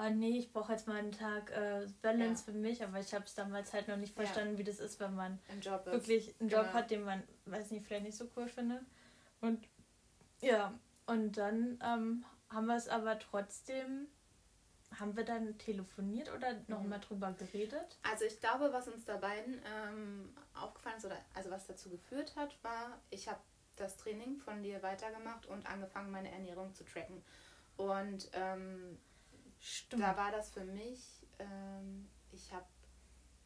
[0.02, 2.52] oh nee, ich brauche jetzt mal einen Tag äh, Balance ja.
[2.52, 4.60] für mich, aber ich habe es damals halt noch nicht verstanden, ja.
[4.60, 6.74] wie das ist, wenn man Job wirklich einen Job genau.
[6.74, 8.82] hat, den man, weiß nicht, vielleicht nicht so cool findet.
[9.42, 9.68] Und
[10.42, 10.74] ja,
[11.06, 14.08] und dann ähm, haben wir es aber trotzdem,
[15.00, 17.04] haben wir dann telefoniert oder nochmal mhm.
[17.04, 17.98] drüber geredet?
[18.04, 22.36] Also ich glaube, was uns da beiden ähm, aufgefallen ist, oder also was dazu geführt
[22.36, 23.40] hat, war, ich habe
[23.76, 27.24] das Training von dir weitergemacht und angefangen, meine Ernährung zu tracken.
[27.78, 28.98] Und ähm,
[29.62, 30.02] Stimmt.
[30.02, 32.66] Da war das für mich, ähm, ich habe,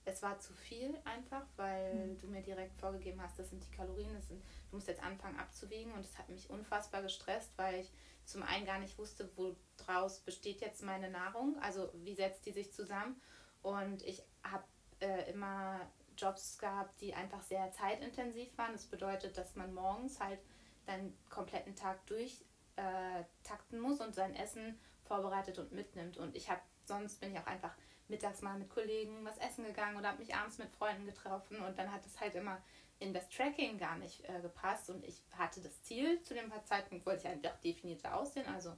[0.06, 2.17] es war zu viel einfach, weil mhm.
[2.17, 5.38] du mir direkt vorgegeben hast, das sind die Kalorien, das sind, du musst jetzt anfangen
[5.38, 7.91] abzuwiegen und es hat mich unfassbar gestresst, weil ich
[8.23, 12.71] zum einen gar nicht wusste, woraus besteht jetzt meine Nahrung, also wie setzt die sich
[12.71, 13.21] zusammen
[13.62, 14.63] und ich habe
[15.01, 15.82] äh, immer
[16.17, 18.71] Jobs gehabt, die einfach sehr zeitintensiv waren.
[18.71, 20.39] Das bedeutet, dass man morgens halt
[20.86, 26.17] deinen kompletten Tag durchtakten äh, muss und sein Essen vorbereitet und mitnimmt.
[26.17, 27.75] Und ich habe, sonst bin ich auch einfach
[28.07, 31.61] mittags mal mit Kollegen was essen gegangen oder habe mich abends mit Freunden getroffen.
[31.61, 32.61] Und dann hat es halt immer
[32.99, 34.89] in das Tracking gar nicht äh, gepasst.
[34.89, 38.75] Und ich hatte das Ziel, zu dem Zeitpunkt wollte ich einfach definierter aussehen, also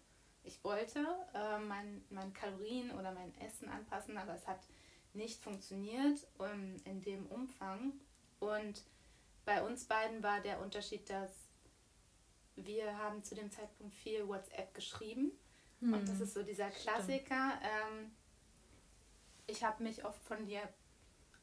[0.48, 4.62] ich wollte äh, mein, mein Kalorien oder mein Essen anpassen, aber es hat
[5.14, 7.92] nicht funktioniert um, ähm, in dem Umfang.
[8.40, 8.84] Und
[9.44, 11.32] bei uns beiden war der Unterschied, dass
[12.56, 15.32] wir haben zu dem Zeitpunkt viel WhatsApp geschrieben
[15.80, 15.94] hm.
[15.94, 16.24] Und das hm.
[16.24, 17.60] ist so dieser Klassiker.
[17.62, 18.12] Ähm,
[19.48, 20.62] ich habe mich oft von dir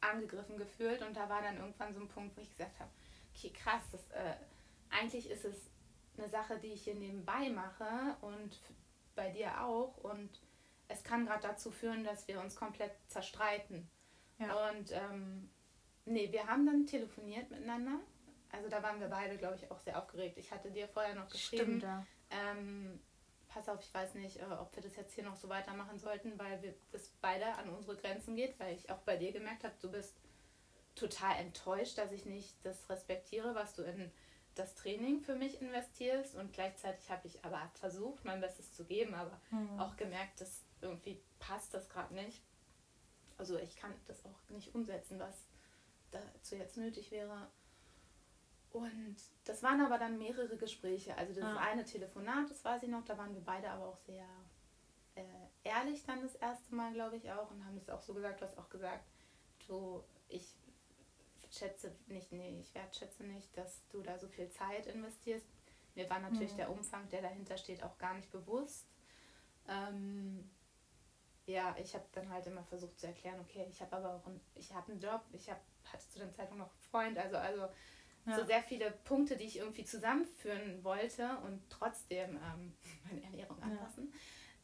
[0.00, 2.90] angegriffen gefühlt und da war dann irgendwann so ein Punkt, wo ich gesagt habe,
[3.34, 4.34] okay, krass, das, äh,
[4.90, 5.56] eigentlich ist es
[6.18, 8.60] eine Sache, die ich hier nebenbei mache und
[9.14, 10.40] bei dir auch und
[10.88, 13.88] es kann gerade dazu führen, dass wir uns komplett zerstreiten.
[14.38, 14.68] Ja.
[14.68, 15.50] Und ähm,
[16.04, 18.00] nee, wir haben dann telefoniert miteinander.
[18.52, 20.36] Also da waren wir beide, glaube ich, auch sehr aufgeregt.
[20.36, 22.06] Ich hatte dir vorher noch geschrieben, Stimmt, ja.
[22.30, 23.00] ähm,
[23.54, 26.38] pass auf, ich weiß nicht, äh, ob wir das jetzt hier noch so weitermachen sollten,
[26.38, 29.74] weil wir das beide an unsere Grenzen geht, weil ich auch bei dir gemerkt habe,
[29.80, 30.14] du bist
[30.96, 34.10] total enttäuscht, dass ich nicht das respektiere, was du in
[34.56, 39.14] das Training für mich investierst und gleichzeitig habe ich aber versucht, mein Bestes zu geben,
[39.14, 39.80] aber mhm.
[39.80, 42.42] auch gemerkt, dass irgendwie passt das gerade nicht.
[43.36, 45.34] Also ich kann das auch nicht umsetzen, was
[46.12, 47.48] dazu jetzt nötig wäre.
[48.74, 51.16] Und das waren aber dann mehrere Gespräche.
[51.16, 51.58] Also das ah.
[51.58, 54.26] eine Telefonat, das weiß ich noch, da waren wir beide aber auch sehr
[55.14, 55.22] äh,
[55.62, 58.46] ehrlich dann das erste Mal, glaube ich auch, und haben das auch so gesagt, du
[58.46, 59.04] hast auch gesagt,
[59.68, 60.56] du, ich
[61.52, 65.46] schätze nicht, nee, ich wertschätze nicht, dass du da so viel Zeit investierst.
[65.94, 66.56] Mir war natürlich mhm.
[66.56, 68.88] der Umfang, der dahinter steht, auch gar nicht bewusst.
[69.68, 70.50] Ähm,
[71.46, 74.40] ja, ich habe dann halt immer versucht zu erklären, okay, ich habe aber auch einen,
[74.56, 77.68] ich habe einen Job, ich hab, hatte zu dem Zeitpunkt noch einen Freund, also, also
[78.26, 78.38] ja.
[78.38, 82.72] so sehr viele Punkte, die ich irgendwie zusammenführen wollte und trotzdem ähm,
[83.04, 84.12] meine Ernährung anpassen.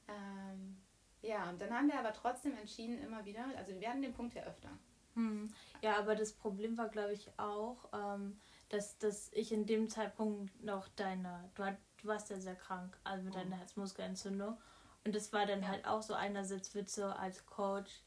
[0.09, 0.15] Ja.
[0.15, 0.77] Ähm,
[1.23, 4.35] ja, und dann haben wir aber trotzdem entschieden, immer wieder, also wir werden den Punkt
[4.35, 4.71] ja öfter.
[5.15, 5.53] Hm.
[5.83, 8.39] Ja, aber das Problem war, glaube ich, auch, ähm,
[8.71, 12.97] dass, dass ich in dem Zeitpunkt noch deine, du, hat, du warst ja sehr krank,
[13.05, 13.39] also mit oh.
[13.39, 14.57] deiner Herzmuskelentzündung.
[15.05, 15.69] Und das war dann ja.
[15.69, 18.03] halt auch so einerseits wird so als Coach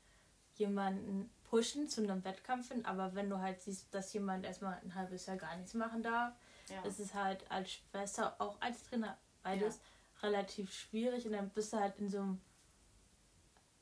[0.56, 4.96] jemanden pushen zu einem Wettkampf hin, aber wenn du halt siehst, dass jemand erstmal ein
[4.96, 6.34] halbes Jahr gar nichts machen darf,
[6.68, 6.82] ja.
[6.82, 10.30] ist es halt als Schwester, auch als Trainer, beides ja.
[10.30, 12.42] relativ schwierig und dann bist du halt in so einem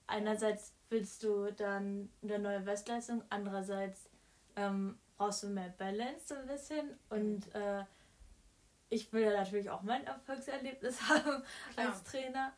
[0.05, 4.09] einerseits willst du dann eine neue Bestleistung, andererseits
[4.57, 7.61] ähm, brauchst du mehr Balance so ein bisschen und mhm.
[7.61, 7.85] äh,
[8.89, 11.41] ich will ja natürlich auch mein Erfolgserlebnis haben
[11.73, 11.87] Klar.
[11.87, 12.51] als Trainer.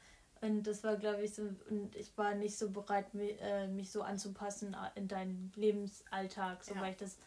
[0.44, 3.90] Und das war, glaube ich, so, und ich war nicht so bereit, mich, äh, mich
[3.90, 6.82] so anzupassen in deinen Lebensalltag, so ja.
[6.82, 7.18] weil ich das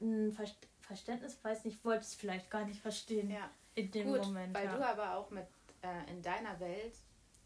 [0.00, 0.36] ein
[0.80, 3.48] Verständnis, weiß nicht, wollte es vielleicht gar nicht verstehen ja.
[3.76, 4.52] in dem Gut, Moment.
[4.52, 4.76] Weil ja.
[4.76, 5.46] du aber auch mit
[5.82, 6.94] äh, in deiner Welt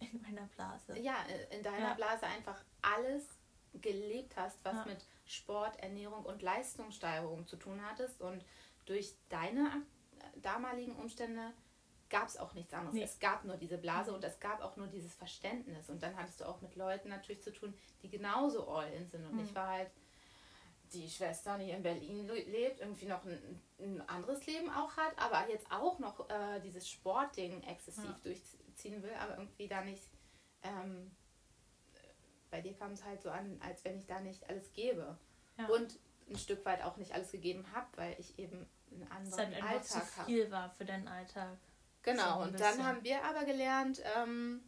[0.00, 0.98] in meiner Blase.
[0.98, 1.94] Ja, äh, in deiner.
[1.94, 3.24] Blase einfach alles
[3.74, 8.22] gelebt hast, was mit Sport, Ernährung und Leistungssteigerung zu tun hattest.
[8.22, 8.42] Und
[8.87, 9.82] durch deine
[10.18, 11.52] äh, damaligen Umstände
[12.12, 12.94] gab es auch nichts anderes.
[12.94, 13.03] Nee.
[13.03, 15.88] Es gab nur diese Blase und es gab auch nur dieses Verständnis.
[15.90, 19.25] Und dann hattest du auch mit Leuten natürlich zu tun, die genauso all in sind.
[19.27, 19.44] Und Mhm.
[19.44, 19.90] ich war halt
[20.92, 25.18] die Schwester, die in Berlin le- lebt, irgendwie noch ein, ein anderes Leben auch hat,
[25.18, 28.20] aber jetzt auch noch äh, dieses Sportding exzessiv Ja.
[28.22, 30.07] durchziehen will, aber irgendwie da nicht.
[30.62, 31.11] Ähm,
[32.51, 35.16] bei dir kam es halt so an, als wenn ich da nicht alles gebe.
[35.57, 35.66] Ja.
[35.68, 35.98] Und
[36.29, 40.16] ein Stück weit auch nicht alles gegeben habe, weil ich eben einen anderen halt Alltag
[40.18, 40.27] habe.
[40.27, 41.57] viel war für deinen Alltag.
[42.02, 44.62] Genau, und dann haben wir aber gelernt, ähm,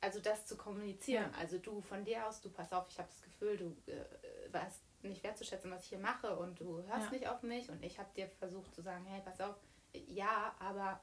[0.00, 1.30] also das zu kommunizieren.
[1.32, 1.38] Ja.
[1.38, 4.82] Also du von dir aus, du pass auf, ich habe das Gefühl, du äh, weißt
[5.02, 7.10] nicht wertzuschätzen, was ich hier mache und du hörst Ja.
[7.10, 9.56] nicht auf mich und ich habe dir versucht zu sagen, hey, pass auf,
[9.92, 11.00] ja, aber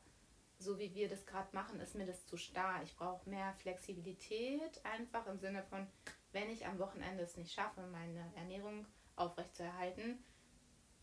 [0.60, 2.82] so wie wir das gerade machen, ist mir das zu starr.
[2.84, 5.88] Ich brauche mehr Flexibilität, einfach im Sinne von,
[6.32, 10.24] wenn ich am Wochenende es nicht schaffe, meine Ernährung aufrechtzuerhalten,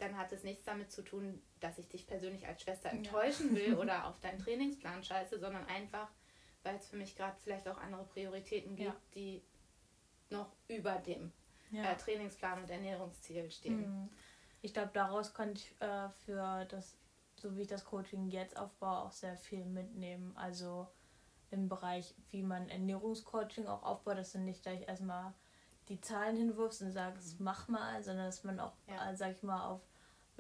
[0.00, 3.74] dann hat es nichts damit zu tun, dass ich dich persönlich als Schwester enttäuschen will
[3.76, 6.08] oder auf deinen Trainingsplan scheiße, sondern einfach,
[6.62, 8.96] weil es für mich gerade vielleicht auch andere Prioritäten gibt, Ja.
[9.14, 9.42] die
[10.30, 11.32] noch über dem
[11.70, 11.92] Ja.
[11.92, 14.02] äh, Trainingsplan und Ernährungsziel stehen.
[14.02, 14.10] Mhm.
[14.62, 16.96] Ich glaube, daraus konnte ich äh, für das,
[17.36, 20.36] so wie ich das Coaching jetzt aufbaue, auch sehr viel mitnehmen.
[20.36, 20.86] Also
[21.50, 25.34] im Bereich, wie man Ernährungscoaching auch aufbaut, dass du nicht gleich erstmal
[25.88, 29.10] die Zahlen hinwirfst und sagst, mach mal, sondern dass man auch, Ja.
[29.10, 29.80] äh, sag ich mal, auf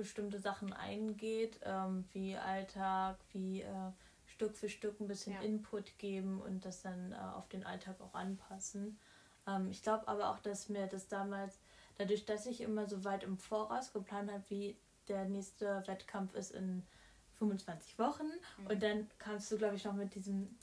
[0.02, 3.92] bestimmte Sachen eingeht, ähm, wie Alltag, wie äh,
[4.26, 5.40] Stück für Stück ein bisschen Ja.
[5.42, 8.98] Input geben und das dann äh, auf den Alltag auch anpassen.
[9.46, 11.58] Ähm, ich glaube aber auch, dass mir das damals,
[11.98, 14.76] dadurch, dass ich immer so weit im Voraus geplant habe, wie
[15.08, 16.82] der nächste Wettkampf ist in
[17.38, 18.26] 25 Wochen
[18.58, 18.66] Mhm.
[18.68, 20.56] und dann kamst du, glaube ich, noch mit diesem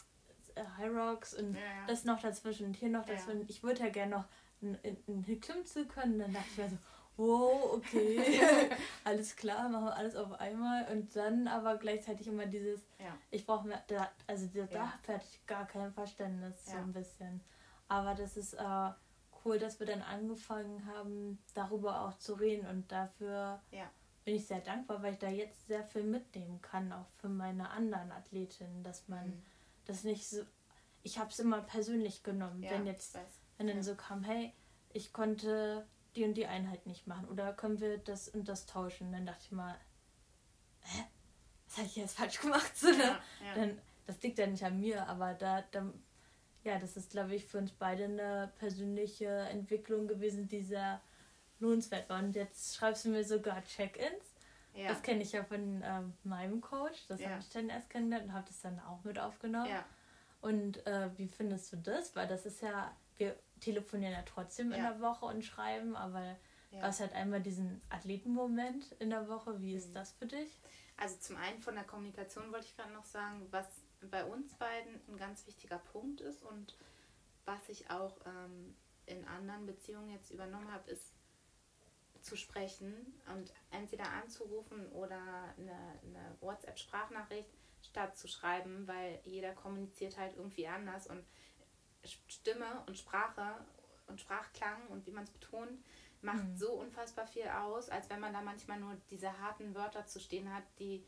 [0.56, 1.86] äh, High Rocks und Ja, ja.
[1.88, 3.46] das noch dazwischen und hier noch dazwischen.
[3.48, 4.26] Ich würde ja gerne noch
[4.62, 6.18] einen, einen Klimmzug können.
[6.20, 6.78] Dann dachte ich mir so,
[7.18, 8.22] wow, okay,
[9.04, 10.86] alles klar, machen wir alles auf einmal.
[10.92, 13.18] Und dann aber gleichzeitig immer dieses, Ja.
[13.32, 14.92] ich brauche mehr, da, also da, Ja.
[14.94, 16.80] hatte ich gar kein Verständnis, so Ja.
[16.82, 17.42] ein bisschen.
[17.88, 18.92] Aber das ist äh,
[19.46, 23.90] cool, dass wir dann angefangen haben, darüber auch zu reden und dafür Ja.
[24.26, 27.70] bin ich sehr dankbar, weil ich da jetzt sehr viel mitnehmen kann, auch für meine
[27.70, 29.44] anderen Athletinnen, dass man Mhm.
[29.86, 30.42] das nicht so.
[31.04, 33.18] Ich habe es immer persönlich genommen, wenn jetzt,
[33.58, 34.54] wenn dann so kam, hey,
[34.92, 39.12] ich konnte die und die Einheit nicht machen oder können wir das und das tauschen,
[39.12, 39.76] dann dachte ich mal,
[40.82, 41.04] hä,
[41.68, 42.72] was habe ich jetzt falsch gemacht?
[42.76, 42.98] So, ne?
[42.98, 43.56] Ja, ja.
[43.56, 43.78] Dann,
[44.08, 45.94] das liegt ja nicht an mir, aber da, da
[46.64, 51.00] ja, das ist, glaube ich, für uns beide eine persönliche Entwicklung gewesen, die sehr
[51.60, 52.20] lohnenswert war.
[52.20, 54.34] Und jetzt schreibst du mir sogar Check-ins.
[54.74, 54.88] ja.
[54.90, 57.06] Das kenne ich ja von ähm, meinem Coach.
[57.08, 57.30] Das Ja.
[57.30, 59.70] habe ich dann erst kennengelernt und habe das dann auch mit aufgenommen.
[59.70, 59.86] ja.
[60.42, 62.16] Und äh, wie findest du das?
[62.16, 64.92] Weil das ist ja, wir telefonieren ja trotzdem in Ja.
[64.92, 66.22] der Woche und schreiben, aber
[66.72, 66.80] ja.
[66.80, 69.62] du hast halt einmal diesen Athletenmoment in der Woche.
[69.62, 69.94] Wie ist Mhm.
[69.94, 70.60] das für dich?
[70.98, 73.66] Also zum einen von der Kommunikation wollte ich gerade noch sagen, was
[74.12, 76.76] bei uns beiden ein ganz wichtiger Punkt ist und
[77.46, 78.76] was ich auch ähm,
[79.06, 81.14] in anderen Beziehungen jetzt übernommen habe, ist
[82.22, 82.94] zu sprechen
[83.34, 85.20] und entweder anzurufen oder
[85.58, 85.72] eine,
[86.04, 87.50] eine WhatsApp-Sprachnachricht
[87.84, 91.24] statt zu schreiben, weil jeder kommuniziert halt irgendwie anders und
[92.28, 93.56] Stimme und Sprache
[94.08, 95.84] und Sprachklang und wie man es betont,
[96.22, 96.58] macht Mhm.
[96.58, 100.52] so unfassbar viel aus, als wenn man da manchmal nur diese harten Wörter zu stehen
[100.54, 101.06] hat, die,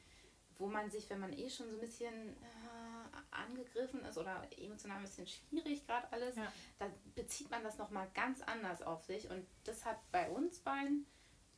[0.57, 4.97] wo man sich, wenn man eh schon so ein bisschen äh, angegriffen ist oder emotional
[4.97, 6.51] ein bisschen schwierig gerade alles, Ja.
[6.77, 11.05] da bezieht man das nochmal ganz anders auf sich und das hat bei uns beiden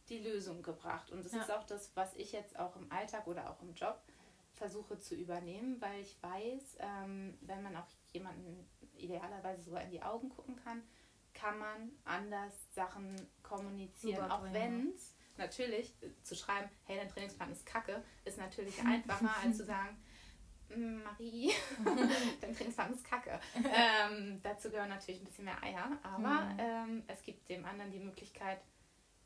[0.09, 1.41] die Lösung gebracht und das Ja.
[1.41, 4.01] ist auch das, was ich jetzt auch im Alltag oder auch im Job
[4.53, 10.01] versuche zu übernehmen, weil ich weiß, ähm, wenn man auch jemanden idealerweise sogar in die
[10.01, 10.83] Augen gucken kann,
[11.33, 14.29] kann man anders Sachen kommunizieren.
[14.31, 14.87] Auch Rüberbringen.
[14.89, 19.57] wenn es natürlich äh, zu schreiben, hey, dein Trainingsplan ist kacke, ist natürlich einfacher als
[19.57, 19.97] zu sagen,
[20.69, 21.51] "Mm, Marie,
[22.41, 23.39] dein Trainingsplan ist kacke.
[23.55, 26.57] ähm, dazu gehören natürlich ein bisschen mehr Eier, aber Mhm.
[26.59, 28.59] ähm, es gibt dem anderen die Möglichkeit,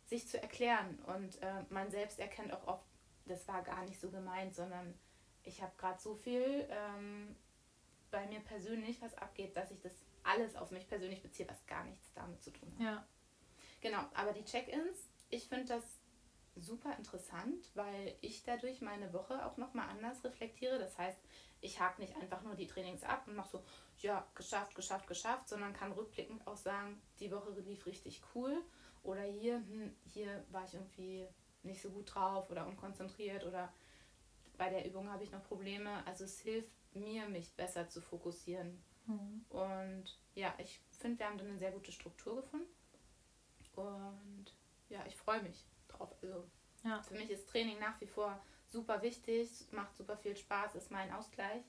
[0.05, 0.99] sich zu erklären.
[1.07, 2.85] Und äh, man selbst erkennt auch oft,
[3.25, 4.93] das war gar nicht so gemeint, sondern
[5.41, 7.35] ich habe gerade so viel ähm,
[8.11, 11.83] bei mir persönlich, was abgeht, dass ich das alles auf mich persönlich beziehe, was gar
[11.85, 12.81] nichts damit zu tun hat.
[12.81, 13.07] Ja.
[13.81, 15.83] Genau, aber die Check-ins, ich finde das
[16.55, 20.79] super interessant, weil ich dadurch meine Woche auch nochmal anders reflektiere.
[20.79, 21.19] Das heißt,
[21.61, 23.63] ich hake nicht einfach nur die Trainings ab und mache so,
[23.99, 28.63] ja, geschafft, geschafft, geschafft, sondern kann rückblickend auch sagen, die Woche lief richtig cool
[29.03, 31.27] oder hier, hm, hier war ich irgendwie
[31.63, 33.73] nicht so gut drauf oder unkonzentriert oder
[34.57, 36.05] bei der Übung habe ich noch Probleme.
[36.05, 38.81] Also es hilft mir, mich besser zu fokussieren.
[39.05, 39.45] Mhm.
[39.49, 42.67] Und ja, ich finde, wir haben dann eine sehr gute Struktur gefunden.
[43.75, 44.53] Und
[44.89, 46.15] ja, ich freue mich drauf.
[46.21, 46.45] Also
[46.83, 47.01] ja.
[47.03, 51.11] für mich ist Training nach wie vor super wichtig, macht super viel Spaß, ist mein
[51.11, 51.63] Ausgleich.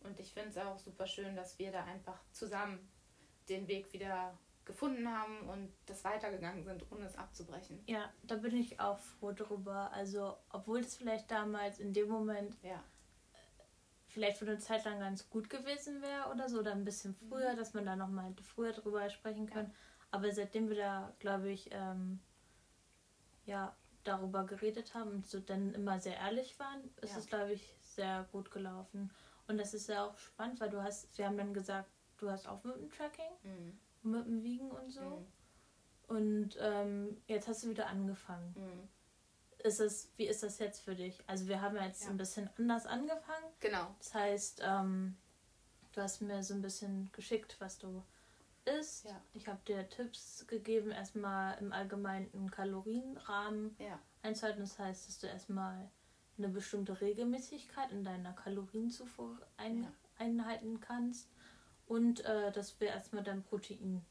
[0.00, 2.88] Und ich finde es auch super schön, dass wir da einfach zusammen
[3.48, 7.82] den Weg wieder gefunden haben und das weitergegangen sind, ohne es abzubrechen.
[7.86, 9.92] Ja, da bin ich auch froh drüber.
[9.92, 12.82] Also, obwohl es vielleicht damals in dem Moment ja.
[14.16, 17.52] Vielleicht für eine Zeit lang ganz gut gewesen wäre oder so, oder ein bisschen früher,
[17.52, 17.58] mhm.
[17.58, 19.68] dass man da nochmal früher drüber sprechen können.
[19.68, 19.74] Ja.
[20.10, 22.18] Aber seitdem wir da, glaube ich, ähm,
[23.44, 27.18] ja, darüber geredet haben und so dann immer sehr ehrlich waren, ist ja.
[27.18, 29.10] es, glaube ich, sehr gut gelaufen.
[29.48, 32.48] Und das ist ja auch spannend, weil du hast, wir haben dann gesagt, du hast
[32.48, 33.78] auch mit dem Tracking, mhm.
[34.02, 35.26] mit dem Wiegen und so.
[36.08, 36.16] Mhm.
[36.16, 38.54] Und ähm, jetzt hast du wieder angefangen.
[38.56, 38.88] Mhm.
[39.66, 41.18] Ist es, wie ist das jetzt für dich?
[41.26, 42.10] Also wir haben jetzt ja.
[42.10, 43.46] ein bisschen anders angefangen.
[43.58, 43.92] Genau.
[43.98, 45.16] Das heißt, ähm,
[45.92, 48.00] du hast mir so ein bisschen geschickt, was du
[48.64, 49.06] isst.
[49.06, 49.20] Ja.
[49.34, 53.98] Ich habe dir Tipps gegeben, erstmal im allgemeinen Kalorienrahmen ja.
[54.22, 54.60] einzuhalten.
[54.60, 55.90] Das heißt, dass du erstmal
[56.38, 59.92] eine bestimmte Regelmäßigkeit in deiner Kalorienzufuhr ein, ja.
[60.18, 61.28] einhalten kannst
[61.88, 64.04] und äh, dass wir erstmal dein Protein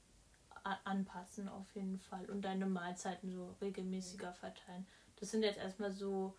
[0.84, 4.86] anpassen auf jeden Fall und deine Mahlzeiten so regelmäßiger verteilen.
[5.26, 6.38] Das sind jetzt erstmal so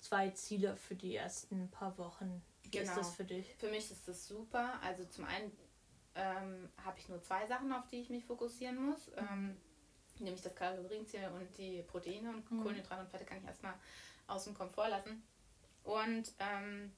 [0.00, 2.42] zwei Ziele für die ersten paar Wochen.
[2.64, 2.90] Wie genau.
[2.90, 3.54] ist das für dich?
[3.54, 4.72] Für mich ist das super.
[4.82, 5.52] Also zum einen
[6.16, 9.08] ähm, habe ich nur zwei Sachen, auf die ich mich fokussieren muss.
[9.16, 9.56] Ähm,
[10.18, 12.60] nämlich das Kalorienziel und die Proteine und mhm.
[12.64, 13.74] Kohlenhydrate und Fette kann ich erstmal
[14.26, 15.22] außen Komfort lassen.
[15.84, 16.90] Und ähm,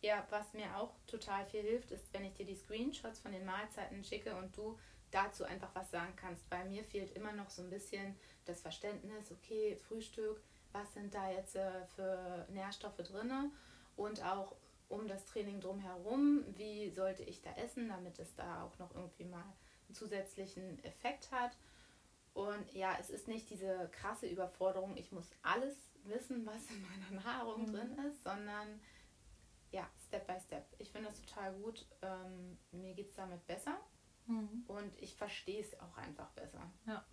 [0.00, 3.44] ja, was mir auch total viel hilft, ist, wenn ich dir die Screenshots von den
[3.44, 4.78] Mahlzeiten schicke und du
[5.10, 6.48] dazu einfach was sagen kannst.
[6.48, 11.30] Bei mir fehlt immer noch so ein bisschen das Verständnis, okay, Frühstück, was sind da
[11.30, 13.52] jetzt äh, für Nährstoffe drin
[13.96, 14.54] und auch
[14.88, 19.24] um das Training drumherum, wie sollte ich da essen, damit es da auch noch irgendwie
[19.24, 19.44] mal
[19.86, 21.56] einen zusätzlichen Effekt hat.
[22.34, 27.22] Und ja, es ist nicht diese krasse Überforderung, ich muss alles wissen, was in meiner
[27.24, 27.72] Nahrung mhm.
[27.72, 28.80] drin ist, sondern
[29.70, 30.66] ja, Step by Step.
[30.78, 31.86] Ich finde das total gut.
[32.02, 33.76] Ähm, mir geht es damit besser
[34.26, 34.64] mhm.
[34.68, 36.70] und ich verstehe es auch einfach besser.
[36.86, 37.04] Ja.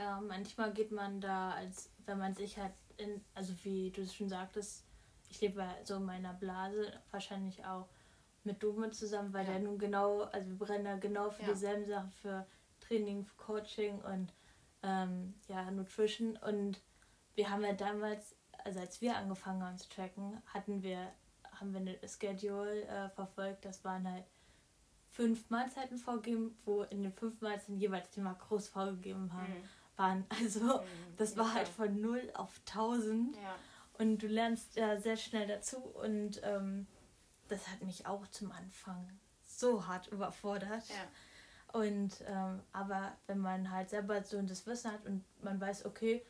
[0.00, 4.14] Ja, manchmal geht man da, als wenn man sich halt in, also wie du es
[4.14, 4.86] schon sagtest,
[5.28, 7.86] ich lebe so in meiner Blase, wahrscheinlich auch
[8.42, 9.52] mit Dome zusammen, weil ja.
[9.52, 11.48] der nun genau, also wir brennen da genau für ja.
[11.52, 12.46] dieselben Sachen, für
[12.80, 14.32] Training, für Coaching und
[14.82, 16.38] ähm, ja, Nutrition.
[16.38, 16.80] Und
[17.34, 18.34] wir haben ja damals,
[18.64, 21.12] also als wir angefangen haben zu tracken, hatten wir,
[21.52, 24.24] haben wir eine Schedule äh, verfolgt, das waren halt
[25.08, 29.52] fünf Mahlzeiten vorgegeben, wo in den fünf Mahlzeiten jeweils die Makros vorgegeben haben.
[29.52, 29.68] Mhm.
[30.00, 30.26] Waren.
[30.40, 31.16] Also mhm.
[31.16, 33.36] das war halt von 0 auf 1000.
[33.36, 33.56] Ja.
[33.98, 36.86] Und du lernst ja sehr schnell dazu und ähm,
[37.48, 39.06] das hat mich auch zum Anfang
[39.44, 40.88] so hart überfordert.
[40.88, 41.80] Ja.
[41.80, 46.24] Und ähm, aber wenn man halt selber so das Wissen hat und man weiß, okay,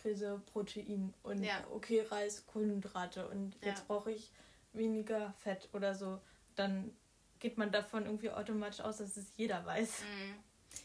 [0.00, 1.54] Krise, Protein und ja.
[1.72, 3.68] okay, Reis, Kohlenhydrate und ja.
[3.68, 4.30] jetzt brauche ich
[4.72, 6.20] weniger Fett oder so,
[6.54, 6.90] dann
[7.38, 10.00] geht man davon irgendwie automatisch aus, dass es jeder weiß.
[10.00, 10.34] Mhm.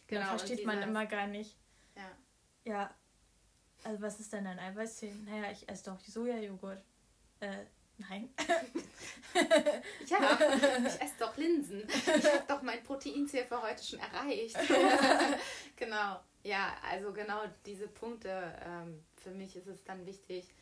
[0.08, 1.56] Genau, dann versteht man immer gar nicht.
[2.68, 2.94] Ja.
[3.84, 5.16] Also was ist denn ein Eiweißziel?
[5.26, 6.84] Naja, ich esse doch Sojajoghurt.
[7.40, 7.66] Äh,
[7.98, 8.30] nein.
[10.08, 10.38] ja,
[10.86, 11.88] ich esse doch Linsen.
[11.88, 14.58] Ich habe doch mein Proteinziel für heute schon erreicht.
[15.78, 16.20] genau.
[16.44, 18.60] Ja, also genau diese Punkte.
[18.66, 20.54] Ähm, für mich ist es dann wichtig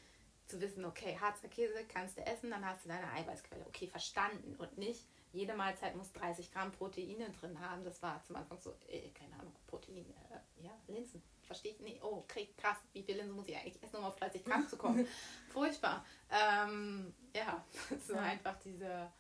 [0.46, 3.66] zu wissen, okay, Harzer Käse kannst du essen, dann hast du deine Eiweißquelle.
[3.68, 4.56] Okay, verstanden.
[4.60, 7.84] Und nicht, jede Mahlzeit muss 30 Gramm Proteine drin haben.
[7.84, 12.04] Das war zum Anfang so, äh, keine Ahnung, Protein, äh, ja, Linsen verstehe ich nicht.
[12.04, 12.26] Oh,
[12.58, 15.08] krass, wie viel Linsen muss ich eigentlich essen, um auf 30 Gramm zu kommen?
[15.50, 16.06] Furchtbar.
[16.30, 17.64] Ähm, ja,
[18.06, 18.22] so ja.
[18.22, 19.12] einfach diese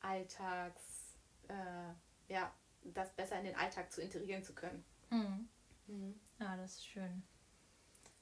[0.00, 1.16] Alltags,
[1.48, 2.52] äh, ja,
[2.84, 4.84] das besser in den Alltag zu integrieren zu können.
[5.10, 5.48] Mhm.
[5.86, 6.20] Mhm.
[6.38, 7.22] Ja, das ist schön.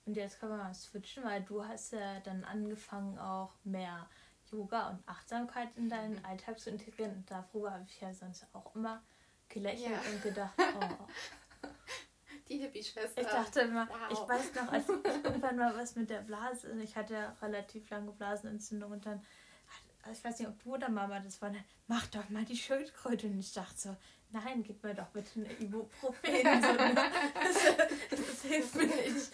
[0.07, 4.09] Und jetzt können wir mal switchen, weil du hast ja dann angefangen auch mehr
[4.51, 6.25] Yoga und Achtsamkeit in deinen mhm.
[6.25, 7.13] Alltag zu integrieren.
[7.17, 9.03] Und darüber habe ich ja sonst auch immer
[9.49, 10.13] gelächelt ja.
[10.13, 11.07] und gedacht, oh,
[12.51, 13.21] die Hippie-Schwester.
[13.21, 13.97] Ich dachte immer, wow.
[14.11, 17.89] ich weiß noch, als ich irgendwann mal was mit der Blase, ich hatte ja relativ
[17.91, 19.23] lange Blasenentzündung und dann,
[20.11, 21.53] ich weiß nicht, ob du oder Mama das war,
[21.87, 23.29] mach doch mal die Schildkröte.
[23.29, 23.97] Und ich dachte so,
[24.31, 26.19] nein, gib mir doch bitte eine Ibuprofen.
[26.45, 29.33] das, das hilft mir nicht.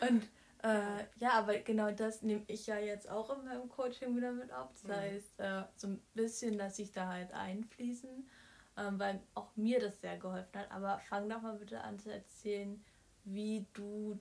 [0.00, 0.28] Und
[0.62, 4.52] äh, ja, aber genau das nehme ich ja jetzt auch in meinem Coaching wieder mit
[4.52, 4.70] auf.
[4.72, 5.00] Das mhm.
[5.00, 8.28] heißt, äh, so ein bisschen lasse ich da halt einfließen
[8.76, 10.70] ähm, weil auch mir das sehr geholfen hat.
[10.70, 12.82] Aber fang doch mal bitte an zu erzählen,
[13.24, 14.18] wie du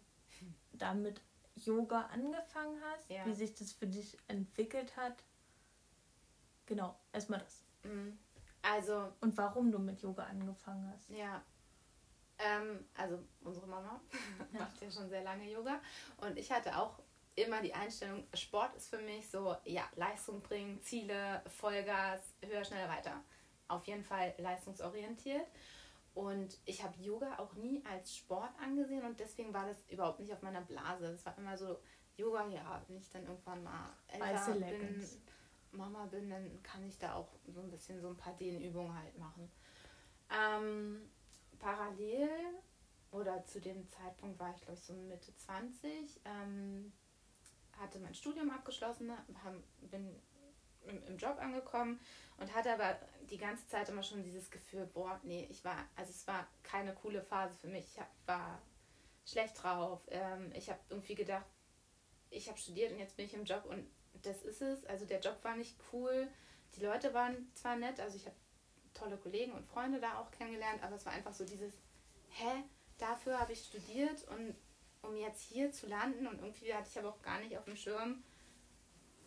[0.74, 1.22] damit
[1.56, 3.26] Yoga angefangen hast, ja.
[3.26, 5.24] wie sich das für dich entwickelt hat.
[6.66, 7.64] genau, erstmal das.
[7.84, 8.18] Mhm.
[8.62, 9.12] Also.
[9.22, 11.10] Und warum du mit Yoga angefangen hast.
[11.10, 11.44] Ja.
[12.38, 14.02] Ähm, also unsere Mama
[14.54, 14.60] ja.
[14.60, 15.80] macht ja schon sehr lange Yoga.
[16.18, 17.00] Und ich hatte auch
[17.36, 22.90] immer die Einstellung, Sport ist für mich so, ja, Leistung bringen, Ziele, Vollgas, höher, schneller,
[22.90, 23.24] weiter.
[23.72, 25.48] Auf jeden Fall leistungsorientiert.
[26.14, 30.34] Und ich habe Yoga auch nie als Sport angesehen und deswegen war das überhaupt nicht
[30.34, 31.06] auf meiner Blase.
[31.08, 31.80] Es war immer so,
[32.18, 35.08] Yoga, ja, wenn ich dann irgendwann mal älter bin,
[35.72, 39.18] Mama bin, dann kann ich da auch so ein bisschen so ein paar Dehnübungen halt
[39.18, 39.50] machen.
[40.30, 41.10] Ähm,
[41.60, 42.30] parallel
[43.12, 46.92] oder zu dem Zeitpunkt war ich glaube ich so Mitte 20, ähm,
[47.78, 49.12] hatte mein Studium abgeschlossen,
[49.44, 50.16] haben, bin
[50.86, 52.00] im, im, Job angekommen
[52.38, 52.98] und hatte aber
[53.30, 56.94] die ganze Zeit immer schon dieses Gefühl, boah, nee, ich war, also es war keine
[56.94, 57.86] coole Phase für mich.
[57.86, 58.62] Ich hab, war
[59.26, 60.02] schlecht drauf.
[60.10, 61.46] Ähm, ich habe irgendwie gedacht,
[62.30, 63.86] ich habe studiert und jetzt bin ich im Job und
[64.22, 64.86] das ist es.
[64.86, 66.28] Also der Job war nicht cool.
[66.76, 68.36] Die Leute waren zwar nett, also ich habe
[68.94, 71.74] tolle Kollegen und Freunde da auch kennengelernt, aber es war einfach so dieses,
[72.30, 72.64] hä,
[72.98, 74.56] dafür habe ich studiert und
[75.02, 77.76] um jetzt hier zu landen und irgendwie hatte ich aber auch gar nicht auf dem
[77.76, 78.24] Schirm,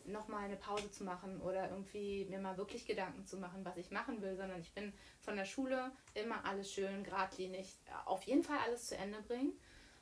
[0.04, 3.90] nochmal eine Pause zu machen oder irgendwie mir mal wirklich Gedanken zu machen, was ich
[3.90, 8.58] machen will, sondern ich bin von der Schule immer alles schön, geradlinig, auf jeden Fall
[8.64, 9.52] alles zu Ende bringen.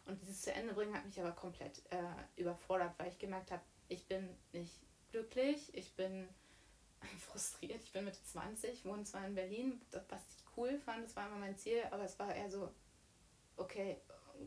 [0.05, 3.63] Und dieses zu Ende bringen hat mich aber komplett äh, überfordert, weil ich gemerkt habe,
[3.89, 4.81] ich bin nicht
[5.11, 6.29] glücklich, ich bin
[7.19, 11.29] frustriert, ich bin Mitte 20, wohne zwar in Berlin, was ich cool fand, das war
[11.29, 12.73] immer mein Ziel, aber es war eher so,
[13.57, 14.01] okay,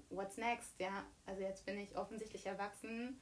[0.10, 3.20] what's next, ja, also jetzt bin ich offensichtlich erwachsen,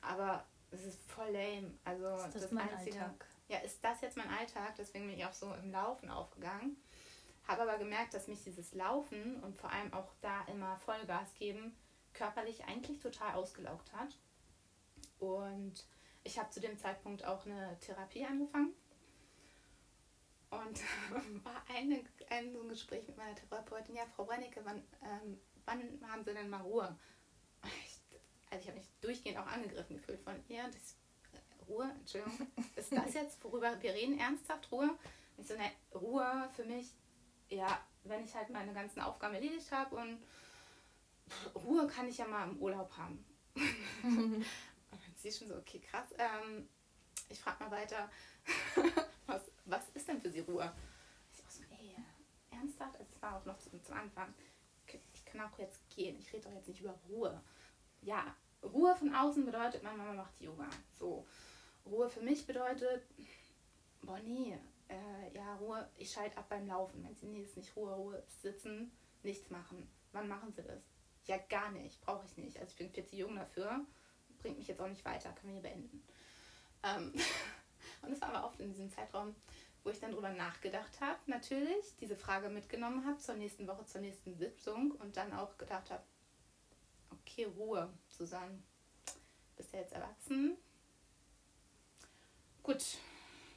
[0.00, 3.26] aber es ist voll lame, also ist das, das mein Einzige, Alltag?
[3.48, 6.76] ja, ist das jetzt mein Alltag, deswegen bin ich auch so im Laufen aufgegangen,
[7.46, 11.76] habe aber gemerkt, dass mich dieses Laufen und vor allem auch da immer Vollgas geben,
[12.12, 14.18] körperlich eigentlich total ausgelaugt hat
[15.18, 15.86] und
[16.24, 18.74] ich habe zu dem Zeitpunkt auch eine Therapie angefangen.
[20.50, 20.80] Und
[21.44, 26.10] war eine, ein, so ein Gespräch mit meiner Therapeutin, ja, Frau Rennecke, wann, ähm, wann
[26.10, 26.96] haben Sie denn mal Ruhe?
[28.52, 30.62] Also ich habe mich durchgehend auch angegriffen gefühlt von ihr.
[30.64, 30.96] Das,
[31.32, 32.46] äh, Ruhe, Entschuldigung,
[32.76, 34.90] ist das jetzt, worüber wir reden, ernsthaft Ruhe?
[35.36, 36.90] Und ich so, ne, Ruhe für mich,
[37.48, 40.22] ja, wenn ich halt meine ganzen Aufgaben erledigt habe und
[41.54, 43.24] Ruhe kann ich ja mal im Urlaub haben.
[45.16, 46.08] sie ist schon so, okay, krass.
[46.18, 46.68] Ähm,
[47.30, 48.10] ich frage mal weiter,
[49.26, 50.70] was, was ist denn für sie Ruhe?
[51.32, 51.96] Ich auch so, ey,
[52.50, 52.98] ernsthaft?
[52.98, 54.34] Also es war auch noch zum, zum Anfang.
[55.14, 56.18] Ich kann auch jetzt gehen.
[56.18, 57.42] Ich rede doch jetzt nicht über Ruhe.
[58.02, 60.68] Ja, Ruhe von außen bedeutet, meine Mama macht Yoga.
[60.98, 61.26] So.
[61.86, 63.02] Ruhe für mich bedeutet,
[64.02, 64.56] boah, nee,
[64.88, 67.02] äh, ja, Ruhe, ich schalte ab beim Laufen.
[67.02, 68.92] Wenn sie, nee, ist nicht Ruhe, Ruhe sitzen,
[69.22, 69.88] nichts machen.
[70.12, 70.82] Wann machen sie das?
[71.24, 72.58] Ja, gar nicht, brauche ich nicht.
[72.58, 73.84] Also ich bin viel zu jung dafür
[74.42, 76.02] bringt mich jetzt auch nicht weiter, können wir hier beenden.
[76.82, 77.12] Ähm,
[78.02, 79.34] und es war aber oft in diesem Zeitraum,
[79.84, 84.00] wo ich dann drüber nachgedacht habe, natürlich, diese Frage mitgenommen habe zur nächsten Woche, zur
[84.00, 86.02] nächsten Sitzung und dann auch gedacht habe,
[87.22, 88.62] okay, Ruhe, Susanne,
[89.56, 90.56] bist ja jetzt erwachsen.
[92.62, 92.98] Gut,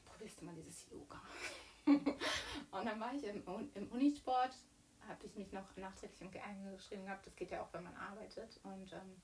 [0.06, 1.22] probierst du mal dieses Yoga.
[1.86, 3.44] und dann war ich im,
[3.74, 4.56] im Unisport,
[5.08, 8.92] habe ich mich noch nachträglich eingeschrieben gehabt, das geht ja auch, wenn man arbeitet und
[8.94, 9.22] ähm,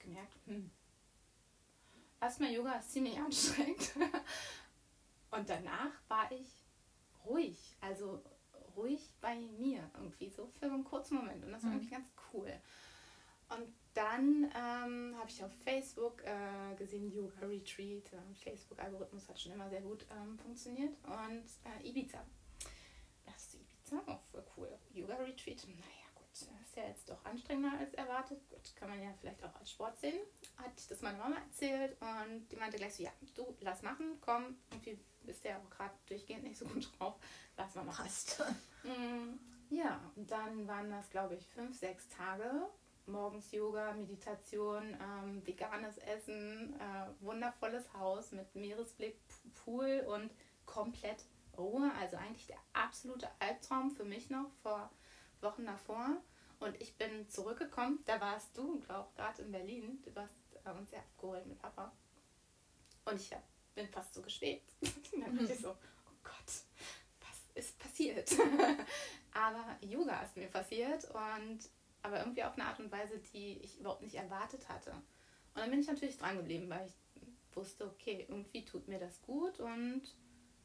[0.00, 0.70] gemerkt, hm,
[2.20, 3.92] erstmal Yoga ist ziemlich anstrengend.
[5.30, 6.48] und danach war ich
[7.24, 8.22] ruhig, also
[8.76, 11.44] ruhig bei mir irgendwie so für einen kurzen Moment.
[11.44, 11.76] Und das war mhm.
[11.76, 12.52] irgendwie ganz cool.
[13.48, 18.12] Und dann ähm, habe ich auf Facebook äh, gesehen, Yoga Retreat.
[18.12, 20.96] Ähm, Facebook-Algorithmus hat schon immer sehr gut ähm, funktioniert.
[21.04, 22.24] Und äh, Ibiza.
[23.24, 24.68] Das ist Ibiza, auch voll cool.
[24.92, 26.06] Yoga Retreat, naja,
[26.76, 28.38] ist ja jetzt doch anstrengender als erwartet.
[28.50, 30.18] Gut, kann man ja vielleicht auch als Sport sehen.
[30.56, 34.56] Hat das meine Mama erzählt und die meinte gleich so, ja, du lass machen, komm,
[34.70, 37.14] irgendwie bist du ja auch gerade durchgehend nicht so gut drauf,
[37.56, 38.04] lass mal machen.
[38.04, 38.42] Passt.
[38.84, 39.38] Mm,
[39.70, 42.50] ja, dann waren das, glaube ich, fünf, sechs Tage.
[43.06, 49.16] Morgens Yoga, Meditation, ähm, veganes Essen, äh, wundervolles Haus mit Meeresblick,
[49.64, 50.30] Pool und
[50.64, 51.24] komplett
[51.56, 51.92] Ruhe.
[52.00, 54.90] Also eigentlich der absolute Albtraum für mich noch vor
[55.40, 56.16] Wochen davor.
[56.58, 60.02] Und ich bin zurückgekommen, da warst du, glaube ich, gerade in Berlin.
[60.04, 61.92] Du warst äh, uns ja abgeholt mit Papa.
[63.04, 63.42] Und ich hab,
[63.74, 64.72] bin fast so geschwebt.
[65.12, 66.46] dann bin ich so, oh Gott,
[67.20, 68.30] was ist passiert?
[69.46, 71.58] Aber Yoga ist mir passiert und
[72.02, 74.92] aber irgendwie auf eine Art und Weise, die ich überhaupt nicht erwartet hatte.
[74.92, 79.22] Und dann bin ich natürlich dran geblieben, weil ich wusste, okay, irgendwie tut mir das
[79.22, 80.02] gut und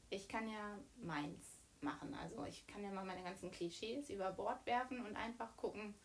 [0.09, 2.13] ich kann ja meins machen.
[2.15, 5.95] Also ich kann ja mal meine ganzen Klischees über Bord werfen und einfach gucken,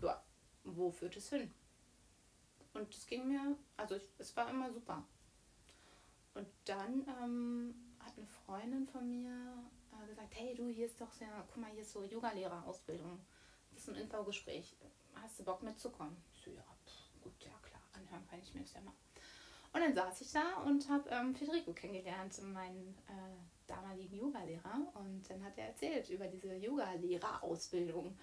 [0.00, 0.22] ja,
[0.64, 1.52] wo führt es hin.
[2.74, 5.04] Und es ging mir, also ich, es war immer super.
[6.34, 9.70] Und dann ähm, hat eine Freundin von mir
[10.02, 13.20] äh, gesagt, hey du, hier ist doch so, guck mal, hier ist so Yoga-Lehrer-Ausbildung.
[13.70, 14.76] Das ist ein Infogespräch.
[15.14, 16.16] Hast du Bock mitzukommen?
[16.34, 18.94] Ich so, ja, pff, gut, ja klar, anhören kann ich mir das ja mal.
[19.72, 24.92] Und dann saß ich da und habe ähm, Federico kennengelernt, meinen äh, damaligen Yoga-Lehrer.
[24.94, 28.16] Und dann hat er erzählt über diese Yoga-Lehrer-Ausbildung.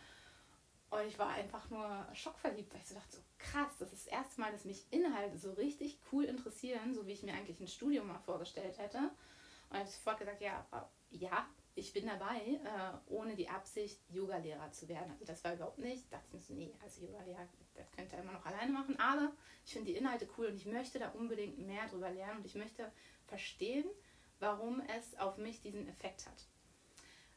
[0.89, 4.13] Und ich war einfach nur schockverliebt, weil ich so dachte, so krass, das ist das
[4.13, 7.67] erste Mal, dass mich Inhalte so richtig cool interessieren, so wie ich mir eigentlich ein
[7.67, 8.97] Studium mal vorgestellt hätte.
[8.97, 10.65] Und ich habe sofort gesagt, ja,
[11.11, 11.47] ja,
[11.78, 15.11] ich bin dabei, äh, ohne die Absicht, Yoga-Lehrer zu werden.
[15.11, 16.05] Also das war überhaupt nicht.
[16.11, 18.97] Da dachte ich mir so, nee, als Yoga-Lehrer, das könnte er immer noch alleine machen.
[18.97, 19.34] Aber
[19.65, 22.55] ich finde die Inhalte cool und ich möchte da unbedingt mehr drüber lernen und ich
[22.55, 22.89] möchte
[23.28, 23.86] verstehen,
[24.39, 26.47] warum es auf mich diesen Effekt hat.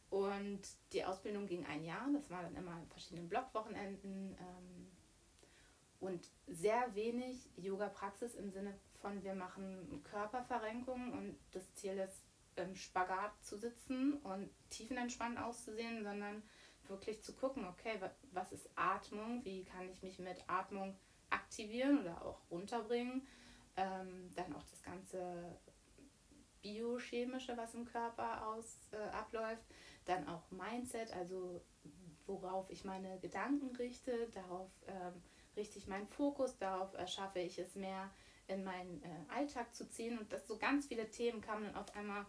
[0.09, 0.61] Und
[0.93, 4.93] die Ausbildung ging ein Jahr, das war dann immer in verschiedenen Blockwochenenden ähm,
[6.01, 12.28] und sehr wenig Yoga-Praxis im Sinne von, wir machen Körperverrenkung und das Ziel ist,
[12.59, 16.42] im Spagat zu sitzen und tiefenentspannt auszusehen, sondern
[16.88, 18.00] wirklich zu gucken, okay,
[18.32, 20.96] was ist Atmung, wie kann ich mich mit Atmung
[21.30, 23.26] aktivieren oder auch runterbringen.
[23.76, 25.59] Ähm, dann auch das ganze
[26.62, 29.64] biochemische, was im Körper aus, äh, abläuft.
[30.04, 31.61] Dann auch Mindset, also
[32.26, 35.22] worauf ich meine Gedanken richte, darauf ähm,
[35.56, 38.11] richte ich meinen Fokus, darauf äh, schaffe ich es mehr
[38.46, 40.18] in meinen äh, Alltag zu ziehen.
[40.18, 42.26] Und das so ganz viele Themen kamen dann auf einmal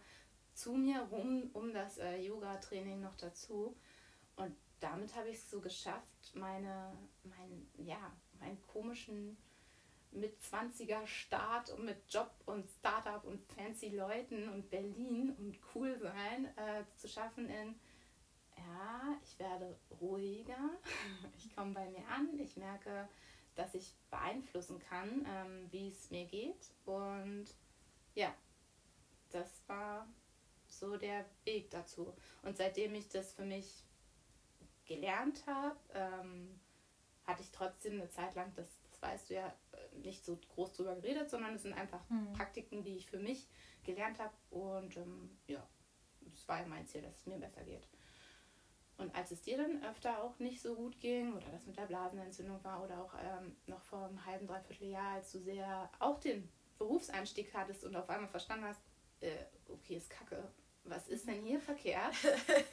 [0.54, 3.76] zu mir rum, um das äh, Yoga-Training noch dazu.
[4.36, 9.36] Und damit habe ich es so geschafft, meine, mein, ja, meinen komischen
[10.12, 15.98] mit 20er Start und mit Job und Startup und fancy Leuten und Berlin und cool
[15.98, 17.78] sein äh, zu schaffen in,
[18.56, 20.70] ja, ich werde ruhiger,
[21.38, 23.08] ich komme bei mir an, ich merke,
[23.54, 26.72] dass ich beeinflussen kann, ähm, wie es mir geht.
[26.84, 27.46] Und
[28.14, 28.34] ja,
[29.30, 30.08] das war
[30.80, 32.14] so der Weg dazu.
[32.42, 33.84] Und seitdem ich das für mich
[34.86, 36.60] gelernt habe, ähm,
[37.24, 39.54] hatte ich trotzdem eine Zeit lang, das, das weißt du ja,
[40.02, 42.32] nicht so groß drüber geredet, sondern es sind einfach mhm.
[42.32, 43.46] Praktiken, die ich für mich
[43.84, 44.34] gelernt habe.
[44.50, 45.64] Und ähm, ja,
[46.20, 47.86] das war ja mein Ziel, dass es mir besser geht.
[48.98, 51.86] Und als es dir dann öfter auch nicht so gut ging oder das mit der
[51.86, 56.20] Blasenentzündung war oder auch ähm, noch vor einem halben, dreiviertel Jahr, als du sehr auch
[56.20, 58.82] den Berufseinstieg hattest und auf einmal verstanden hast,
[59.20, 60.50] äh, okay, ist kacke,
[60.90, 62.14] was ist denn hier verkehrt?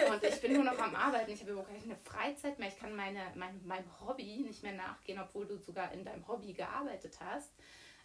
[0.09, 2.95] Und ich bin nur noch am Arbeiten, ich habe überhaupt keine Freizeit mehr, ich kann
[2.95, 7.51] meine, mein, meinem Hobby nicht mehr nachgehen, obwohl du sogar in deinem Hobby gearbeitet hast.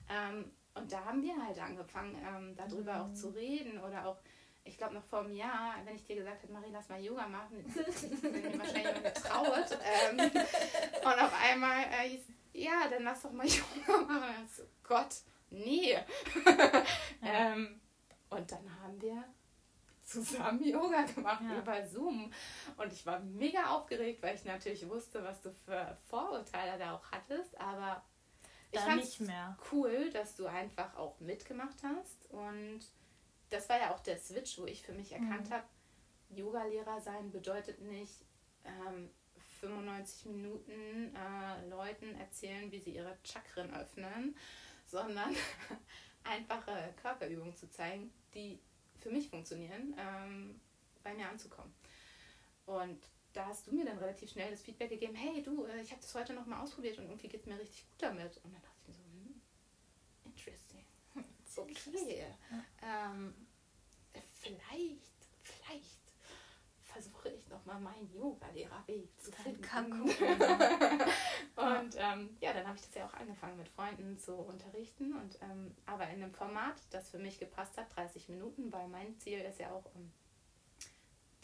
[0.09, 3.01] Ähm, und da haben wir halt angefangen, ähm, darüber mhm.
[3.01, 4.19] auch zu reden oder auch,
[4.65, 7.27] ich glaube noch vor einem Jahr, wenn ich dir gesagt hätte, Marie, lass mal Yoga
[7.27, 9.79] machen, hätte ich wahrscheinlich getraut.
[10.11, 12.23] Ähm, und auf einmal äh, hieß,
[12.55, 13.47] ja, dann lass doch mal
[13.87, 14.49] Yoga machen.
[14.55, 15.15] So, Gott,
[15.51, 15.93] nee.
[17.23, 17.53] Ja.
[17.53, 17.81] ähm,
[18.31, 19.25] und dann haben wir
[20.13, 21.59] zusammen Yoga gemacht ja.
[21.59, 22.33] über Zoom.
[22.77, 27.11] Und ich war mega aufgeregt, weil ich natürlich wusste, was du für Vorurteile da auch
[27.11, 27.59] hattest.
[27.61, 28.05] Aber
[28.71, 29.19] ich fand es
[29.73, 32.31] cool, dass du einfach auch mitgemacht hast.
[32.31, 32.81] Und
[33.51, 35.55] das war ja auch der Switch, wo ich für mich erkannt mhm.
[35.55, 35.65] habe,
[36.31, 38.25] Yoga-Lehrer sein bedeutet nicht
[38.65, 39.11] ähm,
[39.61, 44.37] 95 Minuten äh, Leuten erzählen, wie sie ihre Chakren öffnen,
[44.87, 45.35] sondern
[46.25, 48.61] einfache Körperübungen zu zeigen, die
[49.03, 50.61] für mich funktionieren, ähm,
[51.03, 51.73] bei mir anzukommen.
[52.67, 55.91] Und da hast du mir dann relativ schnell das Feedback gegeben, hey du, äh, ich
[55.91, 58.37] habe das heute nochmal ausprobiert und irgendwie geht es mir richtig gut damit.
[58.45, 59.41] Und dann dachte ich mir so, hm,
[60.25, 60.85] interesting.
[61.55, 62.27] Okay.
[62.83, 63.35] Ähm,
[64.41, 65.12] vielleicht,
[67.65, 69.63] nochmal meinen Yoga-Lehrerweg zu finden.
[70.03, 75.39] und ähm, ja, dann habe ich das ja auch angefangen mit Freunden zu unterrichten und
[75.43, 79.41] ähm, aber in einem Format, das für mich gepasst hat, 30 Minuten, weil mein Ziel
[79.41, 80.11] ist ja auch, um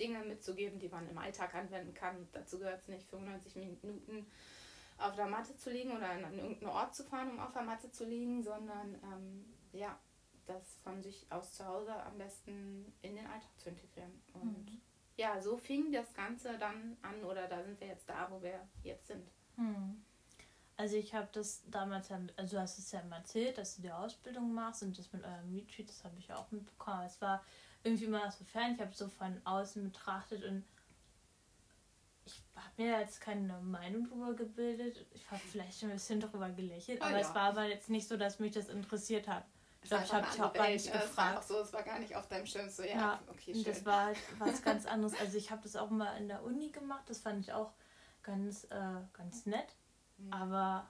[0.01, 2.29] Dinge mitzugeben, die man im Alltag anwenden kann.
[2.33, 4.27] Dazu gehört es nicht 95 Minuten
[4.97, 7.91] auf der Matte zu liegen oder an, irgendeinen Ort zu fahren, um auf der Matte
[7.91, 9.99] zu liegen, sondern ähm, ja,
[10.47, 14.23] das von sich aus zu Hause am besten in den Alltag zu integrieren.
[14.35, 14.81] Und mhm
[15.19, 18.61] ja, so fing das Ganze dann an oder da sind wir jetzt da, wo wir
[18.85, 19.29] jetzt sind.
[19.57, 20.03] Hm.
[20.77, 23.91] Also ich habe das damals, also du hast es ja immer erzählt, dass du die
[23.91, 27.03] Ausbildung machst und das mit eurem Retreat, das habe ich auch mitbekommen.
[27.05, 27.45] Es war
[27.83, 30.65] irgendwie immer so fern, ich habe so von außen betrachtet und
[32.25, 35.05] ich habe mir jetzt keine Meinung darüber gebildet.
[35.15, 37.29] Ich habe vielleicht ein bisschen darüber gelächelt, oh, aber ja.
[37.29, 39.45] es war aber jetzt nicht so, dass mich das interessiert hat.
[39.97, 41.09] Ich ich habe dich auch gar nicht gefragt.
[41.11, 43.55] Es war auch so, es war gar nicht auf deinem Schirm so, ja, ja okay,
[43.55, 43.65] schön.
[43.65, 45.19] Das war halt was ganz anderes.
[45.19, 47.73] Also ich habe das auch mal in der Uni gemacht, das fand ich auch
[48.23, 49.75] ganz, äh, ganz nett.
[50.19, 50.33] Mhm.
[50.33, 50.87] Aber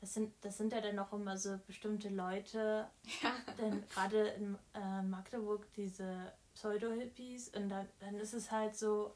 [0.00, 2.88] das sind, das sind ja dann auch immer so bestimmte Leute,
[3.22, 3.32] ja.
[3.58, 9.14] denn gerade in äh, Magdeburg diese Pseudo-Hippies und dann, dann ist es halt so,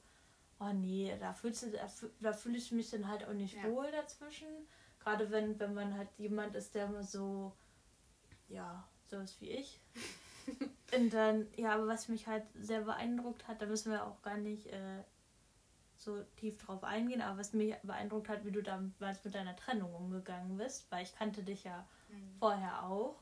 [0.58, 1.86] oh nee, da, fühlst du, da,
[2.20, 3.64] da fühle ich mich dann halt auch nicht ja.
[3.64, 4.48] wohl dazwischen.
[4.98, 7.56] Gerade wenn, wenn man halt jemand ist, der immer so,
[8.48, 9.80] ja, so ist wie ich.
[10.96, 14.36] und dann, ja, aber was mich halt sehr beeindruckt hat, da müssen wir auch gar
[14.36, 15.02] nicht äh,
[15.96, 19.94] so tief drauf eingehen, aber was mich beeindruckt hat, wie du damals mit deiner Trennung
[19.94, 22.36] umgegangen bist, weil ich kannte dich ja mhm.
[22.38, 23.16] vorher auch.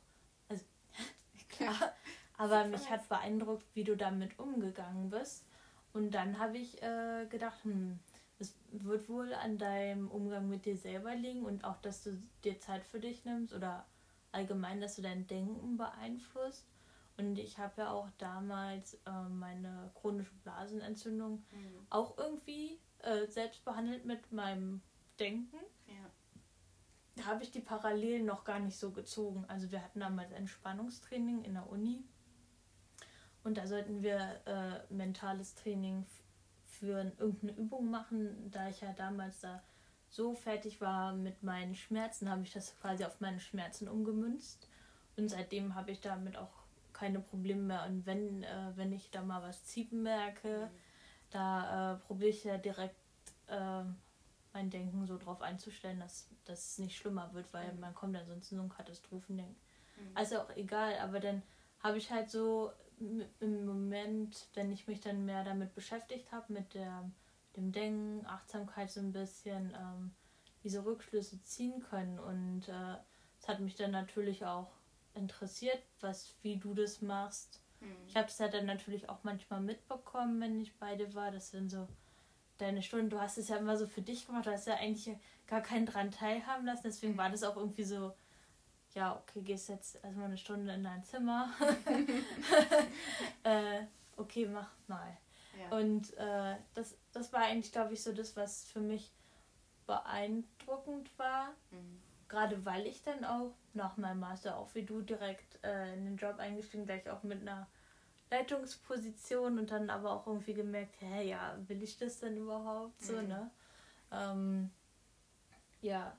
[0.48, 0.64] Also,
[1.48, 1.92] klar.
[2.36, 5.44] aber mich hat beeindruckt, wie du damit umgegangen bist.
[5.92, 7.98] Und dann habe ich äh, gedacht, hm,
[8.38, 12.60] es wird wohl an deinem Umgang mit dir selber liegen und auch, dass du dir
[12.60, 13.84] Zeit für dich nimmst oder
[14.38, 16.66] allgemein, dass du dein Denken beeinflusst.
[17.16, 21.86] Und ich habe ja auch damals äh, meine chronische Blasenentzündung mhm.
[21.90, 24.80] auch irgendwie äh, selbst behandelt mit meinem
[25.18, 25.56] Denken.
[25.88, 26.10] Ja.
[27.16, 29.44] Da habe ich die Parallelen noch gar nicht so gezogen.
[29.48, 32.04] Also wir hatten damals Entspannungstraining in der Uni.
[33.42, 36.06] Und da sollten wir äh, mentales Training
[36.64, 38.48] für irgendeine Übung machen.
[38.52, 39.60] Da ich ja damals da
[40.08, 44.68] so fertig war mit meinen Schmerzen, habe ich das quasi auf meine Schmerzen umgemünzt.
[45.16, 46.52] Und seitdem habe ich damit auch
[46.92, 47.86] keine Probleme mehr.
[47.86, 50.78] Und wenn, äh, wenn ich da mal was ziepen merke, mhm.
[51.30, 52.96] da äh, probiere ich ja direkt
[53.48, 53.82] äh,
[54.52, 57.80] mein Denken so drauf einzustellen, dass, dass es nicht schlimmer wird, weil mhm.
[57.80, 59.56] man kommt dann sonst in so ein Katastrophendenken.
[59.96, 60.16] Mhm.
[60.16, 61.42] Also auch egal, aber dann
[61.80, 62.72] habe ich halt so
[63.40, 67.08] im Moment, wenn ich mich dann mehr damit beschäftigt habe, mit der,
[67.58, 70.12] dem Denken, Achtsamkeit so ein bisschen, ähm,
[70.62, 72.18] diese Rückschlüsse ziehen können.
[72.18, 74.70] Und es äh, hat mich dann natürlich auch
[75.14, 77.60] interessiert, was, wie du das machst.
[77.80, 77.96] Mhm.
[78.06, 81.30] Ich habe es ja dann natürlich auch manchmal mitbekommen, wenn ich bei dir war.
[81.30, 81.88] Das sind so
[82.58, 83.10] deine Stunden.
[83.10, 84.46] Du hast es ja immer so für dich gemacht.
[84.46, 86.82] Du hast ja eigentlich gar keinen dran teilhaben lassen.
[86.84, 88.14] Deswegen war das auch irgendwie so,
[88.94, 91.52] ja, okay, gehst jetzt erstmal eine Stunde in dein Zimmer.
[93.42, 93.82] äh,
[94.16, 95.16] okay, mach mal.
[95.58, 95.76] Ja.
[95.76, 99.10] Und äh, das, das war eigentlich, glaube ich, so das, was für mich
[99.86, 101.50] beeindruckend war.
[101.70, 106.04] Mhm gerade weil ich dann auch nach meinem Master, auch wie du, direkt äh, in
[106.04, 107.66] den Job eingestiegen, gleich auch mit einer
[108.30, 113.14] Leitungsposition und dann aber auch irgendwie gemerkt, hä, ja, will ich das denn überhaupt so,
[113.14, 113.28] mhm.
[113.28, 113.50] ne?
[114.12, 114.70] Ähm,
[115.80, 116.16] ja,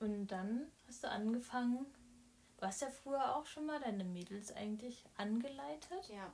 [0.00, 1.86] und dann hast du angefangen,
[2.56, 6.08] du hast ja früher auch schon mal deine Mädels eigentlich angeleitet.
[6.08, 6.32] Ja.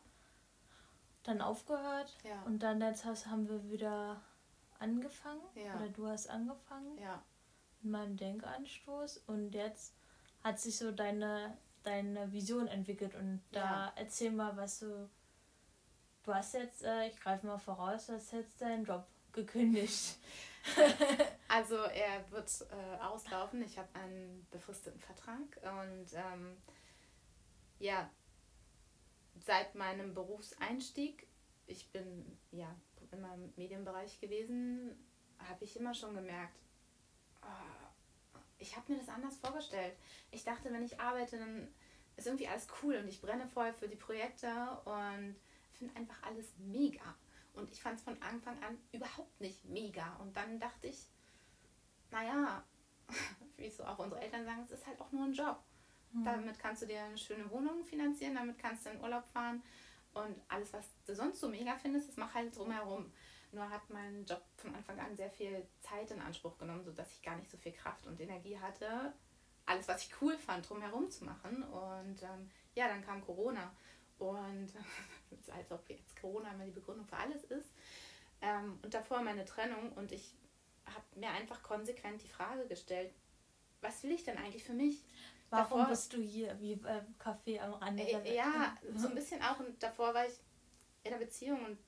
[1.29, 2.16] Dann aufgehört.
[2.24, 2.43] Ja.
[2.47, 4.20] Und dann jetzt hast, haben wir wieder
[4.79, 5.43] angefangen.
[5.55, 5.76] Ja.
[5.76, 6.99] Oder du hast angefangen.
[6.99, 7.22] Ja
[7.83, 9.95] in meinem Denkanstoß und jetzt
[10.43, 15.09] hat sich so deine, deine Vision entwickelt und da erzähl mal, was du.
[16.24, 20.18] Du hast jetzt, äh, ich greife mal voraus, du hast jetzt deinen Job gekündigt.
[21.49, 23.62] also er wird äh, auslaufen.
[23.62, 26.57] Ich habe einen befristeten Vertrag und ähm,
[27.79, 28.11] ja,
[29.45, 31.26] seit meinem Berufseinstieg,
[31.66, 32.74] ich bin ja
[33.12, 34.97] immer im Medienbereich gewesen,
[35.39, 36.59] habe ich immer schon gemerkt,
[37.43, 37.89] oh,
[38.59, 39.97] ich habe mir das anders vorgestellt.
[40.30, 41.68] Ich dachte, wenn ich arbeite, dann
[42.16, 44.49] ist irgendwie alles cool und ich brenne voll für die Projekte
[44.84, 45.36] und
[45.72, 47.14] finde einfach alles mega.
[47.55, 50.16] Und ich fand es von Anfang an überhaupt nicht mega.
[50.16, 51.07] Und dann dachte ich,
[52.11, 52.64] naja,
[53.57, 55.62] wie so auch unsere Eltern sagen, es ist halt auch nur ein Job.
[56.13, 56.25] Mhm.
[56.25, 59.63] Damit kannst du dir eine schöne Wohnung finanzieren, damit kannst du in Urlaub fahren
[60.15, 63.13] und alles, was du sonst so mega findest, das mach halt drumherum.
[63.53, 67.23] Nur hat mein Job von Anfang an sehr viel Zeit in Anspruch genommen, sodass ich
[67.23, 69.15] gar nicht so viel Kraft und Energie hatte,
[69.69, 71.63] alles, was ich cool fand, drumherum zu machen.
[71.63, 73.71] Und ähm, ja, dann kam Corona.
[74.19, 74.69] Und
[75.55, 77.71] als ob jetzt Corona immer die Begründung für alles ist.
[78.41, 79.93] Ähm, und davor meine Trennung.
[79.93, 80.35] Und ich
[80.87, 83.13] habe mir einfach konsequent die Frage gestellt,
[83.81, 85.05] was will ich denn eigentlich für mich?
[85.51, 88.03] Warum davor, bist du hier wie äh, Kaffee am Rande?
[88.03, 89.59] Äh, ja, so ein bisschen auch.
[89.61, 90.34] Und davor war ich
[91.05, 91.78] in einer Beziehung und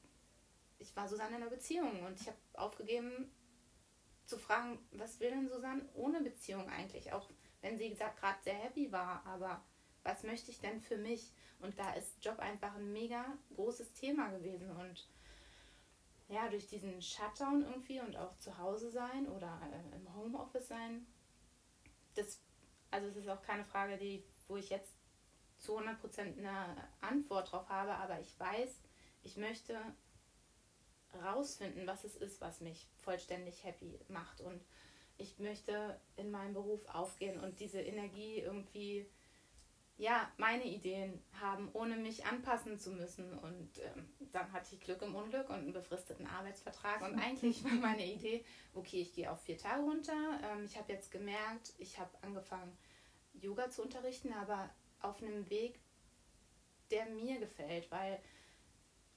[0.79, 3.31] ich war Susanne in einer Beziehung und ich habe aufgegeben
[4.25, 7.13] zu fragen, was will denn Susanne ohne Beziehung eigentlich?
[7.13, 7.29] Auch
[7.61, 9.63] wenn sie gesagt gerade sehr happy war, aber
[10.03, 11.33] was möchte ich denn für mich?
[11.61, 15.09] Und da ist Job einfach ein mega großes Thema gewesen und
[16.29, 21.07] ja, durch diesen Shutdown irgendwie und auch zu Hause sein oder äh, im Homeoffice sein,
[22.15, 22.41] das,
[22.91, 24.95] also es ist auch keine Frage, die, wo ich jetzt
[25.59, 28.81] zu 100% eine Antwort drauf habe, aber ich weiß,
[29.23, 29.79] ich möchte
[31.23, 34.41] rausfinden, was es ist, was mich vollständig happy macht.
[34.41, 34.61] Und
[35.19, 39.07] ich möchte in meinem Beruf aufgehen und diese Energie irgendwie
[40.01, 43.39] ja, meine Ideen haben, ohne mich anpassen zu müssen.
[43.39, 47.03] Und ähm, dann hatte ich Glück im Unglück und einen befristeten Arbeitsvertrag.
[47.03, 48.43] Und eigentlich war meine Idee,
[48.73, 50.41] okay, ich gehe auf vier Tage runter.
[50.43, 52.75] Ähm, ich habe jetzt gemerkt, ich habe angefangen,
[53.35, 54.71] Yoga zu unterrichten, aber
[55.01, 55.79] auf einem Weg,
[56.91, 58.21] der mir gefällt, weil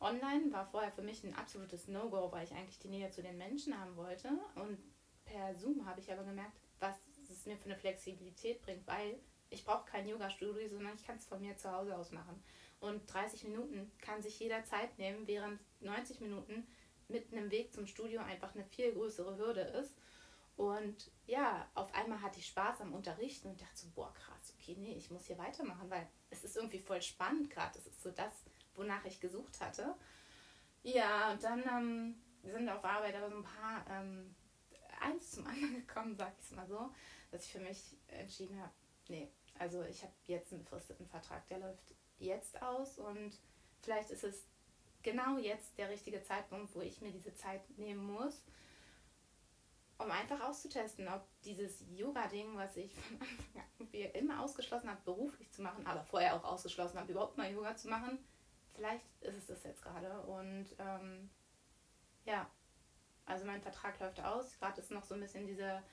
[0.01, 3.37] online war vorher für mich ein absolutes No-Go, weil ich eigentlich die Nähe zu den
[3.37, 4.27] Menschen haben wollte.
[4.55, 4.77] Und
[5.23, 6.95] per Zoom habe ich aber gemerkt, was
[7.31, 9.17] es mir für eine Flexibilität bringt, weil
[9.53, 12.43] ich brauche kein Yoga-Studio, sondern ich kann es von mir zu Hause aus machen.
[12.79, 16.67] Und 30 Minuten kann sich jeder Zeit nehmen, während 90 Minuten
[17.07, 19.95] mit einem Weg zum Studio einfach eine viel größere Hürde ist.
[20.55, 24.75] Und ja, auf einmal hatte ich Spaß am Unterrichten und dachte so, boah, krass, okay,
[24.77, 27.77] nee, ich muss hier weitermachen, weil es ist irgendwie voll spannend gerade.
[27.79, 28.43] Es ist so das,
[28.75, 29.95] wonach ich gesucht hatte.
[30.83, 34.35] Ja, und dann ähm, sind auf Arbeit aber so ein paar ähm,
[34.99, 36.91] eins zum anderen gekommen, sag ich es mal so,
[37.31, 38.73] dass ich für mich entschieden habe,
[39.07, 43.37] nee, also ich habe jetzt einen befristeten Vertrag, der läuft jetzt aus und
[43.81, 44.45] vielleicht ist es
[45.03, 48.43] genau jetzt der richtige Zeitpunkt, wo ich mir diese Zeit nehmen muss,
[49.97, 55.51] um einfach auszutesten, ob dieses Yoga-Ding, was ich von Anfang an immer ausgeschlossen habe, beruflich
[55.51, 58.17] zu machen, aber vorher auch ausgeschlossen habe, überhaupt mal Yoga zu machen,
[58.73, 60.21] vielleicht ist es das jetzt gerade.
[60.21, 61.29] Und ähm,
[62.25, 62.49] ja,
[63.25, 64.57] also mein Vertrag läuft aus.
[64.59, 65.83] Gerade ist noch so ein bisschen dieser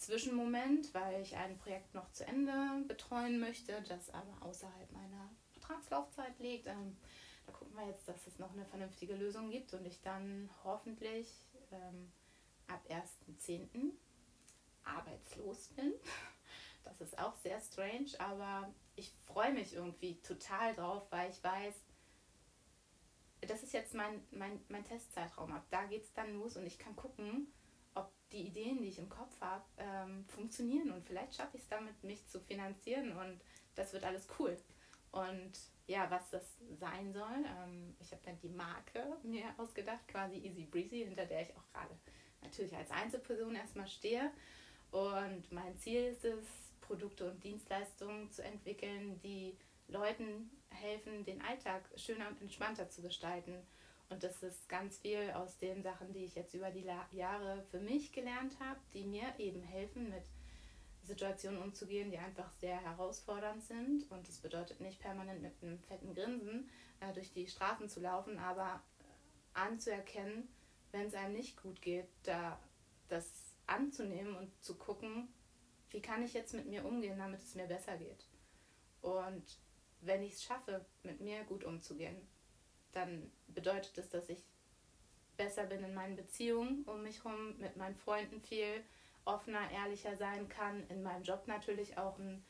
[0.00, 2.52] Zwischenmoment, weil ich ein Projekt noch zu Ende
[2.88, 6.66] betreuen möchte, das aber außerhalb meiner Vertragslaufzeit liegt.
[6.66, 6.96] Ähm,
[7.46, 11.28] da gucken wir jetzt, dass es noch eine vernünftige Lösung gibt und ich dann hoffentlich
[11.70, 12.10] ähm,
[12.66, 13.92] ab 1.10.
[14.84, 15.94] arbeitslos bin.
[16.82, 21.74] Das ist auch sehr strange, aber ich freue mich irgendwie total drauf, weil ich weiß,
[23.42, 25.52] das ist jetzt mein, mein, mein Testzeitraum.
[25.52, 27.52] Ab da geht es dann los und ich kann gucken,
[28.32, 32.02] die Ideen, die ich im Kopf habe, ähm, funktionieren und vielleicht schaffe ich es damit,
[32.04, 33.40] mich zu finanzieren und
[33.74, 34.56] das wird alles cool.
[35.12, 35.52] Und
[35.86, 36.44] ja, was das
[36.78, 41.42] sein soll, ähm, ich habe dann die Marke mir ausgedacht, quasi Easy Breezy, hinter der
[41.42, 41.98] ich auch gerade
[42.42, 44.30] natürlich als Einzelperson erstmal stehe.
[44.92, 46.44] Und mein Ziel ist es,
[46.80, 49.56] Produkte und Dienstleistungen zu entwickeln, die
[49.86, 53.54] Leuten helfen, den Alltag schöner und entspannter zu gestalten
[54.10, 57.78] und das ist ganz viel aus den Sachen, die ich jetzt über die Jahre für
[57.78, 60.24] mich gelernt habe, die mir eben helfen, mit
[61.04, 64.10] Situationen umzugehen, die einfach sehr herausfordernd sind.
[64.10, 68.38] Und das bedeutet nicht permanent mit einem fetten Grinsen äh, durch die Straßen zu laufen,
[68.38, 70.48] aber äh, anzuerkennen,
[70.90, 72.58] wenn es einem nicht gut geht, da
[73.08, 75.28] das anzunehmen und zu gucken,
[75.90, 78.26] wie kann ich jetzt mit mir umgehen, damit es mir besser geht.
[79.02, 79.44] Und
[80.00, 82.16] wenn ich es schaffe, mit mir gut umzugehen,
[82.92, 84.42] dann bedeutet es, dass ich
[85.36, 88.84] besser bin in meinen Beziehungen um mich herum, mit meinen Freunden viel
[89.24, 92.44] offener, ehrlicher sein kann, in meinem Job natürlich auch einen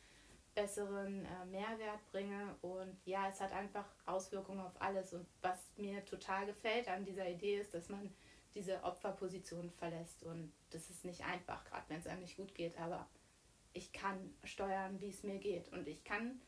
[0.55, 2.57] besseren äh, Mehrwert bringe.
[2.63, 5.13] Und ja, es hat einfach Auswirkungen auf alles.
[5.13, 8.13] Und was mir total gefällt an dieser Idee ist, dass man
[8.55, 10.23] diese Opferposition verlässt.
[10.25, 13.07] Und das ist nicht einfach, gerade wenn es einem nicht gut geht, aber
[13.73, 15.73] ich kann steuern, wie es mir geht.
[15.73, 16.41] Und ich kann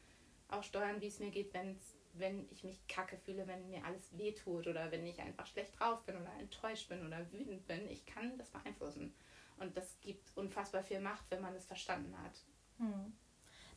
[0.49, 3.85] auch steuern, wie es mir geht, wenn es wenn ich mich kacke fühle, wenn mir
[3.85, 7.89] alles wehtut oder wenn ich einfach schlecht drauf bin oder enttäuscht bin oder wütend bin.
[7.89, 9.15] Ich kann das beeinflussen.
[9.59, 12.35] Und das gibt unfassbar viel Macht, wenn man es verstanden hat.
[12.79, 13.13] Hm.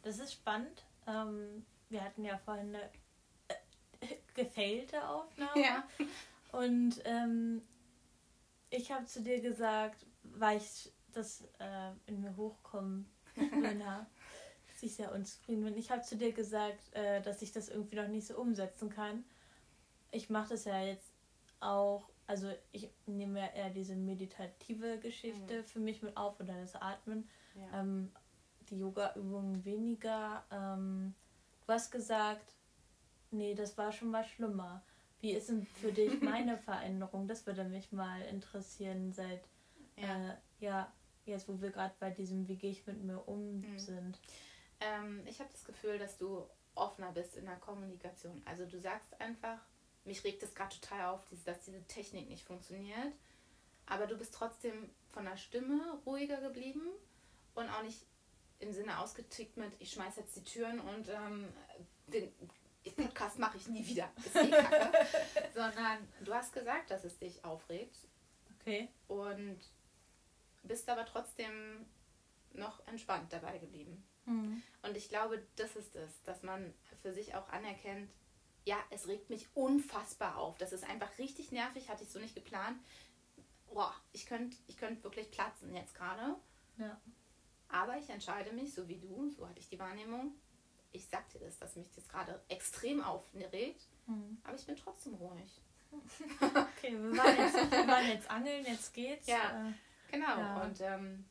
[0.03, 0.85] Das ist spannend.
[1.07, 2.89] Ähm, wir hatten ja vorhin eine
[3.99, 5.61] äh, gefailte Aufnahme.
[5.61, 5.87] Ja.
[6.51, 7.61] Und ähm,
[8.69, 13.79] ich habe zu dir gesagt, weil ich das äh, in mir hochkommen will,
[14.85, 15.77] ich sehr unzufrieden bin.
[15.77, 19.23] Ich habe zu dir gesagt, äh, dass ich das irgendwie noch nicht so umsetzen kann.
[20.11, 21.11] Ich mache das ja jetzt
[21.59, 25.63] auch, also ich nehme ja eher diese meditative Geschichte mhm.
[25.65, 27.27] für mich mit auf oder das Atmen.
[27.55, 27.81] Ja.
[27.81, 28.11] Ähm,
[28.69, 30.43] die Yoga-Übungen weniger.
[30.51, 31.13] Ähm,
[31.65, 32.53] du hast gesagt,
[33.31, 34.83] nee, das war schon mal schlimmer.
[35.21, 37.27] Wie ist denn für dich meine Veränderung?
[37.27, 39.41] Das würde mich mal interessieren seit,
[39.97, 40.93] ja, äh, ja
[41.25, 43.79] jetzt wo wir gerade bei diesem Wie gehe ich mit mir um mhm.
[43.79, 44.19] sind.
[44.79, 48.41] Ähm, ich habe das Gefühl, dass du offener bist in der Kommunikation.
[48.45, 49.59] Also du sagst einfach,
[50.03, 53.13] mich regt es gerade total auf, dass diese Technik nicht funktioniert.
[53.85, 56.81] Aber du bist trotzdem von der Stimme ruhiger geblieben
[57.53, 58.01] und auch nicht
[58.59, 61.47] im Sinne ausgetickt mit, ich schmeiß jetzt die Türen und ähm,
[62.07, 62.31] den
[62.95, 64.09] Podcast mache ich nie wieder.
[64.17, 64.91] Ist eh kacke.
[65.53, 67.97] Sondern du hast gesagt, dass es dich aufregt.
[68.59, 68.89] Okay.
[69.07, 69.59] Und
[70.63, 71.85] bist aber trotzdem
[72.53, 74.03] noch entspannt dabei geblieben.
[74.25, 74.61] Mhm.
[74.83, 78.09] Und ich glaube, das ist es, dass man für sich auch anerkennt,
[78.65, 80.57] ja, es regt mich unfassbar auf.
[80.57, 82.77] Das ist einfach richtig nervig, hatte ich so nicht geplant.
[83.71, 86.35] Boah, ich könnte ich könnt wirklich platzen jetzt gerade.
[86.77, 86.99] Ja.
[87.69, 90.33] Aber ich entscheide mich, so wie du, so hatte ich die Wahrnehmung,
[90.91, 94.37] ich sag dir das, dass mich das gerade extrem aufregt, Mhm.
[94.43, 95.61] aber ich bin trotzdem ruhig.
[96.41, 99.27] Okay, wir waren, jetzt, wir waren jetzt angeln, jetzt geht's.
[99.27, 99.67] Ja.
[99.69, 99.73] Äh,
[100.11, 100.61] Genau, Ja.
[100.63, 101.25] und ähm,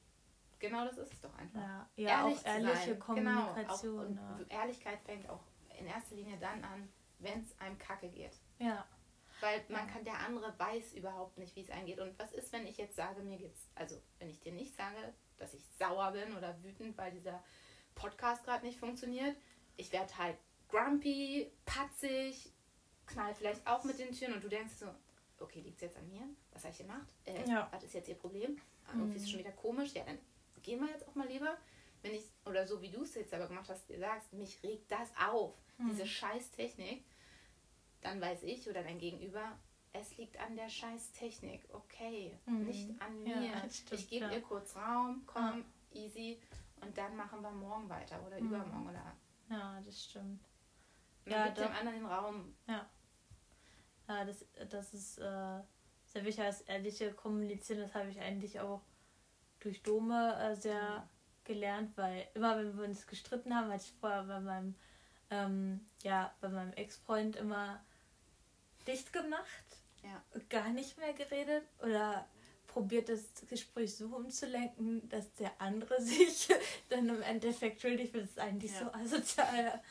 [0.68, 1.60] genau das ist es doch einfach.
[1.60, 2.98] ja, ja auch zu ehrliche sein.
[3.00, 4.08] Kommunikation.
[4.08, 5.44] Genau, auch, und Ehrlichkeit fängt auch
[5.78, 6.88] in erster Linie dann an,
[7.18, 8.32] wenn es einem kacke geht.
[8.58, 8.66] ja.
[8.66, 8.86] ja.
[9.40, 9.92] Weil man Ja.
[9.92, 11.98] kann, der andere weiß überhaupt nicht, wie es eingeht.
[11.98, 15.12] Und was ist, wenn ich jetzt sage, mir geht's, also wenn ich dir nicht sage,
[15.38, 17.42] dass ich sauer bin oder wütend, weil dieser
[17.96, 19.36] Podcast gerade nicht funktioniert.
[19.76, 20.38] Ich werde halt
[20.68, 22.52] grumpy, patzig,
[23.06, 24.86] knall vielleicht auch mit den Türen und du denkst so,
[25.40, 26.22] okay, liegt es jetzt an mir?
[26.52, 27.12] Was habe ich gemacht?
[27.24, 27.68] Äh, Ja.
[27.72, 28.56] Was ist jetzt ihr Problem?
[28.86, 29.92] Ah, Irgendwie ist es schon wieder komisch.
[29.94, 30.18] Ja, dann
[30.64, 31.56] gehen wir jetzt auch mal lieber.
[32.02, 34.90] Wenn ich, oder so wie du es jetzt aber gemacht hast, dir sagst, mich regt
[34.90, 37.04] das auf, diese scheiß Technik,
[38.02, 39.56] dann weiß ich oder dein Gegenüber,
[39.94, 41.62] es liegt an der scheiß Technik.
[41.72, 42.64] Okay, Mhm.
[42.66, 43.52] nicht an Ja, mir.
[43.62, 44.32] das stimmt, ich gebe ja.
[44.32, 46.38] ihr kurz Raum, komm, easy.
[46.82, 48.48] Und dann machen wir morgen weiter oder Mhm.
[48.48, 49.16] übermorgen oder
[49.48, 50.42] ja, das stimmt.
[51.24, 51.64] man Ja, gibt doch.
[51.66, 52.54] dem anderen den Raum.
[52.66, 55.22] Ja, das, das ist äh,
[56.04, 58.82] sehr wichtig, das ehrliche Kommunizieren, das habe ich eigentlich auch
[59.64, 61.08] durch Dome äh, sehr
[61.44, 64.74] gelernt, weil immer wenn wir uns gestritten haben, hatte ich vorher bei meinem,
[65.30, 67.82] ähm, ja, bei meinem Ex-Freund immer
[68.86, 69.64] dicht gemacht,
[70.02, 70.22] Ja.
[70.48, 72.26] gar nicht mehr geredet oder
[72.66, 76.48] probiert das Gespräch so umzulenken, dass der andere sich
[76.88, 78.24] dann im Endeffekt schuldig wird.
[78.24, 78.78] Das ist eigentlich Ja.
[78.80, 79.82] so asozial.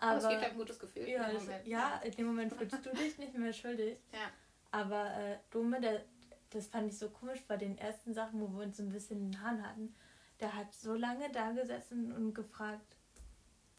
[0.00, 1.08] Aber, Aber es gibt ein gutes Gefühl.
[1.08, 1.66] ja, im das, Moment.
[1.66, 3.98] ja, in dem Moment fühlst du dich nicht mehr schuldig.
[4.12, 4.30] Ja.
[4.70, 6.04] Aber äh, Dome, der,
[6.50, 9.30] das fand ich so komisch bei den ersten Sachen, wo wir uns ein bisschen in
[9.32, 9.94] den Haaren hatten.
[10.40, 12.96] Der hat so lange da gesessen und gefragt,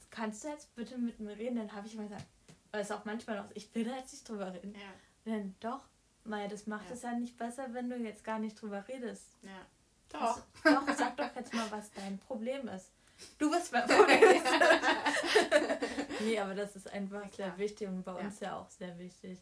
[0.10, 1.56] kannst du jetzt bitte mit mir reden?
[1.56, 2.26] Dann habe ich mal gesagt,
[2.72, 4.74] weil es auch manchmal noch, ich will da jetzt nicht drüber reden.
[4.76, 5.32] Ja.
[5.32, 5.86] Dann, doch,
[6.26, 6.94] Maya, das macht Ja.
[6.96, 9.38] es ja nicht besser, wenn du jetzt gar nicht drüber redest.
[9.42, 9.50] ja.
[10.12, 10.88] Also, Doch.
[10.88, 12.92] doch, sag doch jetzt mal, was dein Problem ist.
[13.38, 14.42] Du bist mein Problem.
[16.22, 18.20] nee, aber das ist einfach sehr wichtig und bei Ja.
[18.20, 19.40] uns ja auch sehr wichtig.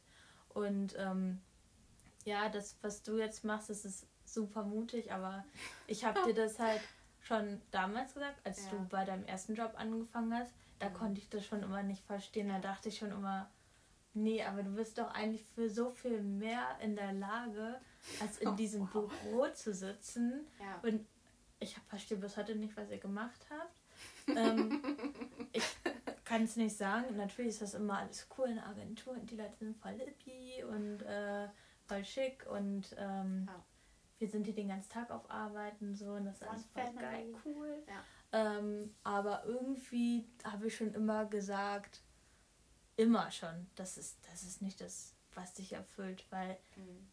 [0.50, 1.40] Und ähm,
[2.28, 5.46] ja, das, was du jetzt machst, das ist super mutig, aber
[5.88, 6.82] ich habe dir das halt
[7.22, 8.72] schon damals gesagt, als Ja.
[8.72, 10.94] du bei deinem ersten Job angefangen hast, da Mhm.
[10.94, 12.50] konnte ich das schon immer nicht verstehen.
[12.50, 13.50] Da dachte ich schon immer,
[14.14, 17.80] nee, aber du bist doch eigentlich für so viel mehr in der Lage,
[18.22, 19.12] als in Oh, diesem wow.
[19.22, 20.46] Büro zu sitzen.
[20.60, 20.80] Ja.
[20.84, 21.06] Und
[21.60, 23.82] ich verstehe bis heute nicht, was ihr gemacht habt.
[24.38, 24.82] ähm,
[25.54, 25.64] ich
[26.26, 27.16] kann es nicht sagen.
[27.18, 30.64] Natürlich ist das immer alles cool in der Agentur und die Leute sind voll hippie
[30.64, 31.48] und äh,
[31.88, 33.64] voll schick und ähm, Ja.
[34.20, 36.84] wir sind hier den ganzen Tag auf Arbeit und so und das ist alles voll
[36.84, 37.02] family.
[37.02, 37.84] geil, cool.
[37.88, 38.04] Ja.
[38.60, 42.02] Ähm, aber irgendwie habe ich schon immer gesagt,
[42.96, 47.08] immer schon, das ist, das ist nicht das, was dich erfüllt, weil Mhm.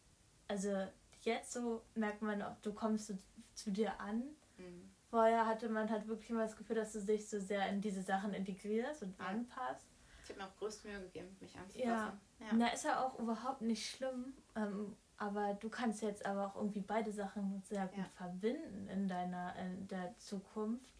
[0.47, 0.87] also
[1.21, 3.17] jetzt so merkt man auch, du kommst zu,
[3.53, 4.23] zu dir an.
[4.57, 4.91] Mhm.
[5.09, 8.01] Vorher hatte man halt wirklich immer das Gefühl, dass du dich so sehr in diese
[8.01, 9.27] Sachen integrierst und Ja.
[9.27, 9.85] anpasst.
[10.23, 11.87] Ich habe mir auch größte Mühe gegeben, mich anzupassen.
[11.87, 12.17] Ja.
[12.39, 12.57] Ja.
[12.57, 14.33] Da ist ja auch überhaupt nicht schlimm.
[14.55, 18.09] Ähm, aber du kannst jetzt aber auch irgendwie beide Sachen sehr gut Ja.
[18.15, 20.91] verbinden in deiner in der Zukunft.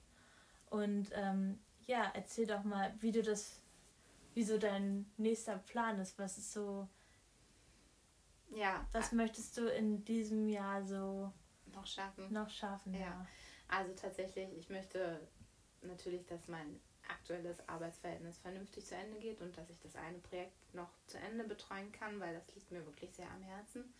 [0.70, 3.62] Und ähm, ja, erzähl doch mal, wie du das,
[4.34, 6.18] wie so dein nächster Plan ist.
[6.18, 6.88] Was ist so,
[8.52, 8.86] ja.
[8.94, 11.32] was möchtest du in diesem Jahr so
[11.74, 12.32] noch schaffen.
[12.32, 12.94] noch schaffen?
[12.94, 13.26] Ja.
[13.68, 15.28] Also tatsächlich, ich möchte
[15.82, 16.80] natürlich, dass mein
[17.10, 21.44] aktuelles Arbeitsverhältnis vernünftig zu Ende geht und dass ich das eine Projekt noch zu Ende
[21.44, 23.94] betreuen kann, weil das liegt mir wirklich sehr am Herzen.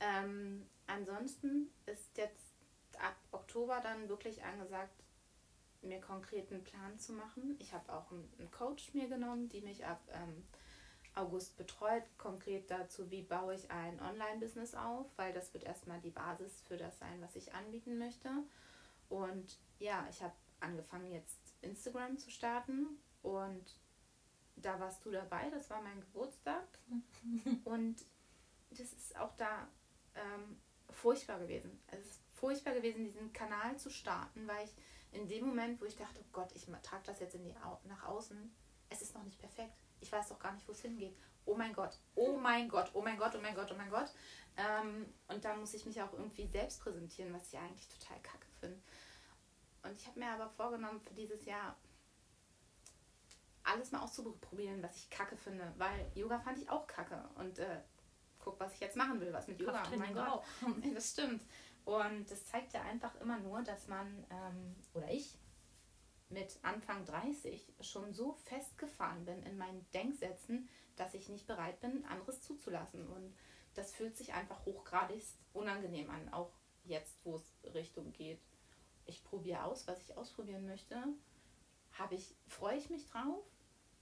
[0.00, 2.54] Ähm, ansonsten ist jetzt
[2.98, 5.02] ab Oktober dann wirklich angesagt,
[5.82, 7.56] mir konkreten Plan zu machen.
[7.58, 10.44] Ich habe auch einen Coach mir genommen, die mich ab ähm,
[11.14, 12.04] August betreut.
[12.18, 16.76] Konkret dazu, wie baue ich ein Online-Business auf, weil das wird erstmal die Basis für
[16.76, 18.30] das sein, was ich anbieten möchte.
[19.08, 23.64] Und ja, ich habe angefangen jetzt Instagram zu starten und
[24.56, 26.66] da warst du dabei, das war mein Geburtstag.
[27.64, 28.04] und
[28.70, 29.68] das ist auch da
[30.14, 30.56] ähm,
[30.90, 31.78] furchtbar gewesen.
[31.88, 34.74] Es ist furchtbar gewesen, diesen Kanal zu starten, weil ich
[35.12, 37.78] in dem Moment, wo ich dachte, oh Gott, ich trage das jetzt in die Au
[37.84, 38.54] nach außen,
[38.90, 39.74] es ist noch nicht perfekt.
[40.00, 41.16] Ich weiß doch gar nicht, wo es hingeht.
[41.44, 44.12] Oh mein Gott, oh mein Gott, oh mein Gott, oh mein Gott, oh mein Gott.
[44.56, 48.46] Ähm, und da muss ich mich auch irgendwie selbst präsentieren, was ich eigentlich total kacke
[48.60, 48.80] finde.
[49.86, 51.76] Und ich habe mir aber vorgenommen, für dieses Jahr
[53.64, 57.28] alles mal auszuprobieren, was ich kacke finde, weil Yoga fand ich auch kacke.
[57.36, 57.80] Und äh,
[58.38, 59.82] guck, was ich jetzt machen will, was mit Yoga.
[59.92, 60.28] Oh mein Gott.
[60.28, 60.44] auch.
[60.94, 61.42] Das stimmt.
[61.84, 65.38] Und das zeigt ja einfach immer nur, dass man, ähm, oder ich,
[66.28, 72.04] mit Anfang 30 schon so festgefahren bin in meinen Denksätzen, dass ich nicht bereit bin,
[72.06, 73.06] anderes zuzulassen.
[73.06, 73.34] Und
[73.74, 75.22] das fühlt sich einfach hochgradig
[75.52, 76.50] unangenehm an, auch
[76.84, 78.40] jetzt, wo es Richtung geht.
[79.06, 81.02] Ich probiere aus, was ich ausprobieren möchte,
[81.92, 83.44] habe ich, freue ich mich drauf.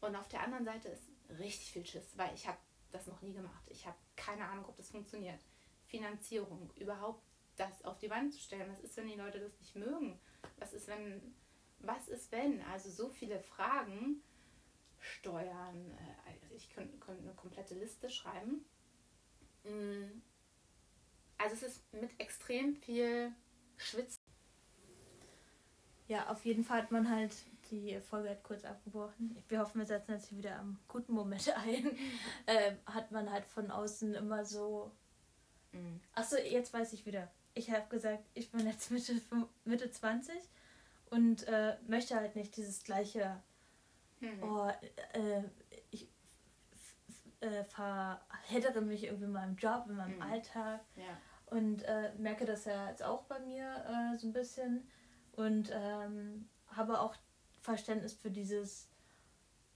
[0.00, 2.58] Und auf der anderen Seite ist richtig viel Schiss, weil ich habe
[2.90, 3.64] das noch nie gemacht.
[3.68, 5.40] Ich habe keine Ahnung, ob das funktioniert.
[5.86, 7.22] Finanzierung, überhaupt
[7.56, 8.70] das auf die Wand zu stellen.
[8.72, 10.18] Was ist, wenn die Leute das nicht mögen?
[10.58, 11.34] Was ist, wenn,
[11.80, 12.62] was ist, wenn?
[12.62, 14.22] Also so viele Fragen,
[14.98, 18.64] Steuern, äh, ich könnte, könnte eine komplette Liste schreiben.
[19.64, 20.22] Mm.
[21.38, 23.32] Also es ist mit extrem viel
[23.76, 24.23] Schwitzen.
[26.06, 27.32] Ja, auf jeden Fall hat man halt
[27.70, 29.42] die Folge hat kurz abgebrochen.
[29.48, 31.86] Wir hoffen, wir setzen jetzt hier wieder am guten Moment ein.
[32.46, 34.90] äh, hat man halt von außen immer so.
[35.72, 36.00] Mhm.
[36.12, 37.30] Achso, jetzt weiß ich wieder.
[37.54, 39.20] Ich habe gesagt, ich bin jetzt Mitte,
[39.64, 40.34] Mitte 20
[41.10, 43.42] und äh, möchte halt nicht dieses gleiche.
[44.20, 44.42] Mhm.
[44.42, 44.70] Oh,
[45.12, 45.42] äh,
[45.90, 46.08] ich
[47.40, 50.22] äh, verheddere mich irgendwie in meinem Job, in meinem mhm.
[50.22, 50.80] Alltag.
[50.96, 51.56] Ja.
[51.56, 54.88] Und äh, merke das ja jetzt auch bei mir äh, so ein bisschen.
[55.36, 57.14] Und ähm, habe auch
[57.60, 58.88] Verständnis für dieses,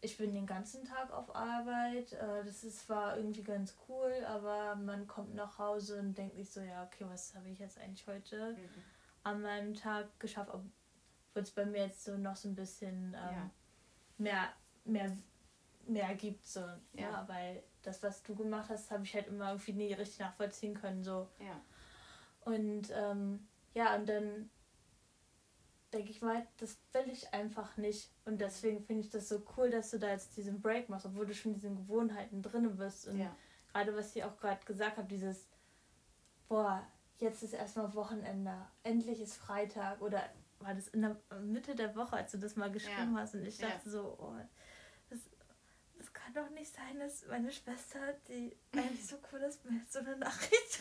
[0.00, 2.12] ich bin den ganzen Tag auf Arbeit.
[2.12, 6.50] Äh, das ist zwar irgendwie ganz cool, aber man kommt nach Hause und denkt sich
[6.50, 8.82] so, ja, okay, was habe ich jetzt eigentlich heute mhm.
[9.24, 10.50] an meinem Tag geschafft?
[10.52, 13.50] Obwohl es bei mir jetzt so noch so ein bisschen ähm, ja.
[14.18, 14.52] mehr,
[14.84, 15.16] mehr,
[15.86, 16.46] mehr gibt.
[16.46, 16.78] So, ja.
[16.94, 17.24] ja.
[17.26, 21.02] weil das, was du gemacht hast, habe ich halt immer irgendwie nie richtig nachvollziehen können.
[21.02, 21.28] So.
[21.40, 21.60] Ja.
[22.40, 24.50] Und ähm, ja, und dann
[25.92, 28.10] denke ich mal, das will ich einfach nicht.
[28.24, 31.26] Und deswegen finde ich das so cool, dass du da jetzt diesen Break machst, obwohl
[31.26, 33.08] du schon in diesen Gewohnheiten drin bist.
[33.08, 33.34] Und ja.
[33.72, 35.48] gerade was ich auch gerade gesagt habe, dieses,
[36.48, 36.86] boah,
[37.18, 40.22] jetzt ist erstmal Wochenende, endlich ist Freitag oder
[40.60, 43.20] war das in der Mitte der Woche, als du das mal geschrieben ja.
[43.20, 43.90] hast und ich dachte ja.
[43.90, 44.34] so, oh,
[46.32, 50.16] kann doch nicht sein, dass meine Schwester, die eigentlich so cool ist, mir so eine
[50.16, 50.80] Nachricht.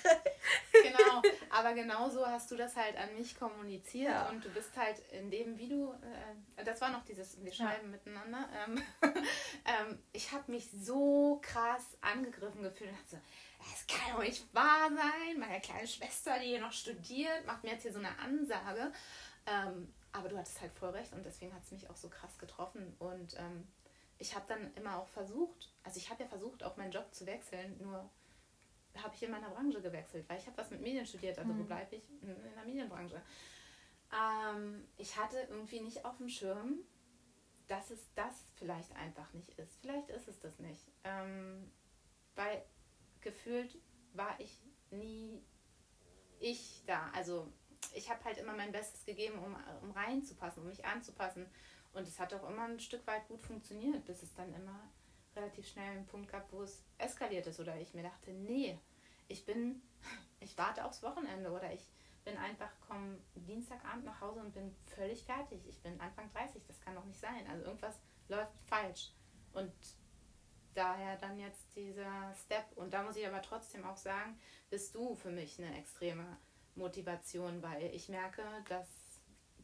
[0.71, 4.29] Genau, aber genau so hast du das halt an mich kommuniziert ja.
[4.29, 7.85] und du bist halt in dem, wie du, äh, das war noch dieses, wir schreiben
[7.85, 7.89] ja.
[7.89, 8.81] miteinander, ähm,
[9.65, 13.17] ähm, ich habe mich so krass angegriffen gefühlt und dachte so,
[13.73, 17.71] es kann doch nicht wahr sein, meine kleine Schwester, die hier noch studiert, macht mir
[17.71, 18.91] jetzt hier so eine Ansage.
[19.45, 22.37] Ähm, aber du hattest halt voll recht und deswegen hat es mich auch so krass
[22.37, 23.67] getroffen und ähm,
[24.19, 27.25] ich habe dann immer auch versucht, also ich habe ja versucht, auch meinen Job zu
[27.25, 28.09] wechseln, nur
[28.95, 31.59] habe ich in meiner Branche gewechselt, weil ich habe was mit Medien studiert, also mhm.
[31.59, 32.09] wo bleibe ich?
[32.21, 33.21] In der Medienbranche.
[34.11, 36.79] Ähm, ich hatte irgendwie nicht auf dem Schirm,
[37.67, 39.77] dass es das vielleicht einfach nicht ist.
[39.81, 40.81] Vielleicht ist es das nicht.
[41.03, 41.71] Ähm,
[42.35, 42.63] weil
[43.21, 43.77] gefühlt
[44.13, 45.43] war ich nie
[46.39, 47.09] ich da.
[47.13, 47.51] Also
[47.93, 51.47] ich habe halt immer mein Bestes gegeben, um, um reinzupassen, um mich anzupassen
[51.93, 54.79] und es hat auch immer ein Stück weit gut funktioniert, bis es dann immer
[55.35, 58.77] relativ schnell einen Punkt gab, wo es eskaliert ist oder ich mir dachte, nee,
[59.27, 59.81] ich bin,
[60.39, 61.85] ich warte aufs Wochenende oder ich
[62.23, 65.61] bin einfach, komme Dienstagabend nach Hause und bin völlig fertig.
[65.67, 67.47] Ich bin Anfang 30, das kann doch nicht sein.
[67.49, 67.95] Also irgendwas
[68.27, 69.13] läuft falsch.
[69.53, 69.71] Und
[70.73, 72.65] daher dann jetzt dieser Step.
[72.75, 74.37] Und da muss ich aber trotzdem auch sagen,
[74.69, 76.37] bist du für mich eine extreme
[76.75, 78.87] Motivation, weil ich merke, dass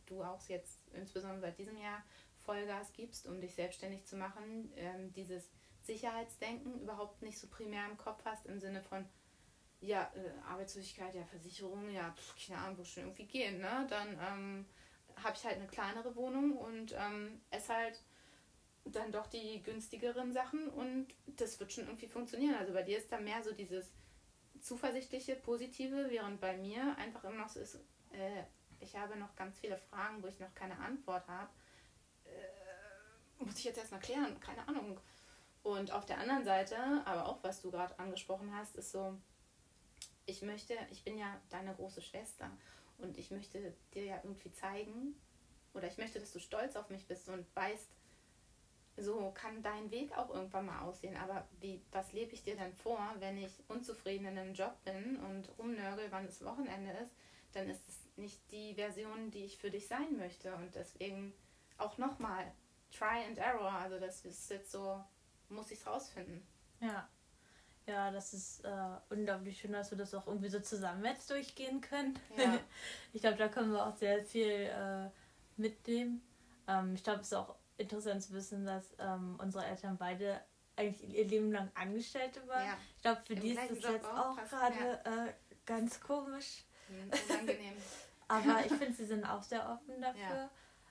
[0.05, 2.03] du auch jetzt insbesondere seit diesem Jahr
[2.37, 5.49] Vollgas gibst, um dich selbstständig zu machen, ähm, dieses
[5.81, 9.05] Sicherheitsdenken überhaupt nicht so primär im Kopf hast, im Sinne von,
[9.81, 13.85] ja, äh, Arbeitslosigkeit, ja, Versicherung, ja, pf, keine Ahnung, wo schon irgendwie gehen, ne?
[13.89, 14.65] Dann ähm,
[15.21, 18.01] habe ich halt eine kleinere Wohnung und ähm, es halt
[18.85, 22.55] dann doch die günstigeren Sachen und das wird schon irgendwie funktionieren.
[22.55, 23.91] Also bei dir ist da mehr so dieses
[24.59, 27.75] zuversichtliche, positive, während bei mir einfach immer noch so ist,
[28.11, 28.43] äh,
[28.83, 31.49] ich habe noch ganz viele Fragen, wo ich noch keine Antwort habe
[33.45, 34.99] muss ich jetzt erstmal klären, keine Ahnung.
[35.63, 39.17] Und auf der anderen Seite, aber auch was du gerade angesprochen hast, ist so,
[40.25, 42.49] ich möchte, ich bin ja deine große Schwester
[42.97, 45.15] und ich möchte dir ja irgendwie zeigen
[45.73, 47.89] oder ich möchte, dass du stolz auf mich bist und weißt,
[48.97, 51.17] so kann dein Weg auch irgendwann mal aussehen.
[51.17, 55.17] Aber wie, was lebe ich dir denn vor, wenn ich unzufrieden in einem Job bin
[55.17, 57.11] und rumnörgel, wann das Wochenende ist,
[57.53, 60.53] dann ist es nicht die Version, die ich für dich sein möchte.
[60.55, 61.33] Und deswegen
[61.77, 62.51] auch nochmal,
[62.91, 63.71] Try and Error.
[63.71, 65.03] Also das ist jetzt so,
[65.49, 66.45] muss ich es rausfinden.
[66.79, 67.07] Ja.
[67.85, 68.69] Ja, das ist äh,
[69.09, 72.17] unglaublich schön, dass wir das auch irgendwie so zusammen jetzt durchgehen können.
[72.37, 72.59] Ja.
[73.13, 75.09] ich glaube, da können wir auch sehr viel äh,
[75.57, 76.21] mitnehmen.
[76.67, 80.39] Ähm, ich glaube, es ist auch interessant zu wissen, dass ähm, unsere Eltern beide
[80.75, 82.65] eigentlich ihr Leben lang Angestellte waren.
[82.65, 82.77] Ja.
[82.95, 85.25] Ich glaube, für Im die ist das jetzt auch, gerade ja.
[85.25, 85.33] äh,
[85.65, 86.63] ganz komisch.
[86.89, 87.73] Unangenehm.
[88.27, 90.49] Aber ich finde, sie sind auch sehr offen dafür.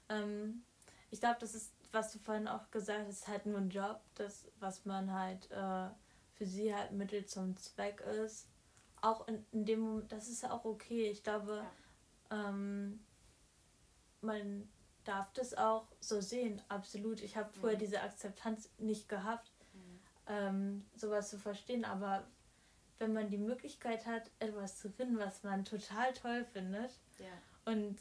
[0.08, 0.64] Ähm,
[1.10, 4.00] ich glaube, das ist was du vorhin auch gesagt hast, ist halt nur ein Job,
[4.14, 5.88] das, was man halt äh,
[6.34, 8.48] für sie halt Mittel zum Zweck ist.
[9.00, 11.10] Auch in, in dem Moment, das ist ja auch okay.
[11.10, 11.64] Ich glaube,
[12.30, 12.48] ja.
[12.48, 13.04] ähm,
[14.20, 14.68] man
[15.04, 17.20] darf das auch so sehen, absolut.
[17.20, 17.82] Ich habe vorher mhm.
[17.82, 20.00] diese Akzeptanz nicht gehabt, mhm.
[20.28, 22.24] ähm, sowas zu verstehen, aber
[22.98, 27.72] wenn man die Möglichkeit hat, etwas zu finden, was man total toll findet ja.
[27.72, 27.98] und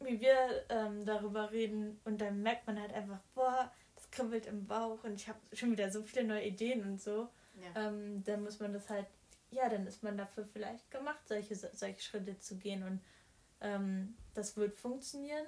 [0.00, 4.66] wie wir ähm, darüber reden und dann merkt man halt einfach, boah, das kribbelt im
[4.66, 7.88] Bauch und ich habe schon wieder so viele neue Ideen und so, ja.
[7.88, 9.06] ähm, dann muss man das halt,
[9.50, 13.00] ja, dann ist man dafür vielleicht gemacht, solche, solche Schritte zu gehen und
[13.60, 15.46] ähm, das wird funktionieren.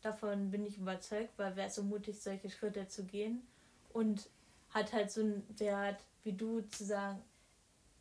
[0.00, 3.46] Davon bin ich überzeugt, weil wer ist so mutig, solche Schritte zu gehen
[3.92, 4.30] und
[4.70, 7.22] hat halt so einen Wert wie du zu sagen,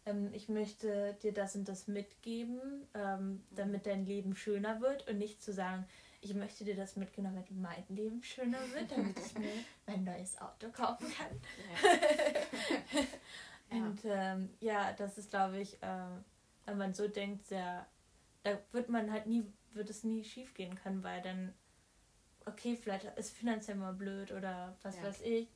[0.05, 5.17] ähm, ich möchte dir das und das mitgeben, ähm, damit dein Leben schöner wird und
[5.17, 5.85] nicht zu sagen,
[6.21, 9.51] ich möchte dir das mitgeben, damit mein Leben schöner wird, damit ich mir
[9.85, 11.39] mein neues Auto kaufen kann.
[13.71, 13.77] Ja.
[13.77, 16.07] und ähm, ja, das ist, glaube ich, äh,
[16.65, 17.87] wenn man so denkt, sehr,
[18.43, 19.43] da wird man halt nie,
[19.73, 21.51] wird es nie schief gehen können, weil dann,
[22.45, 25.03] okay, vielleicht ist finanziell mal blöd oder was ja.
[25.05, 25.47] weiß ich,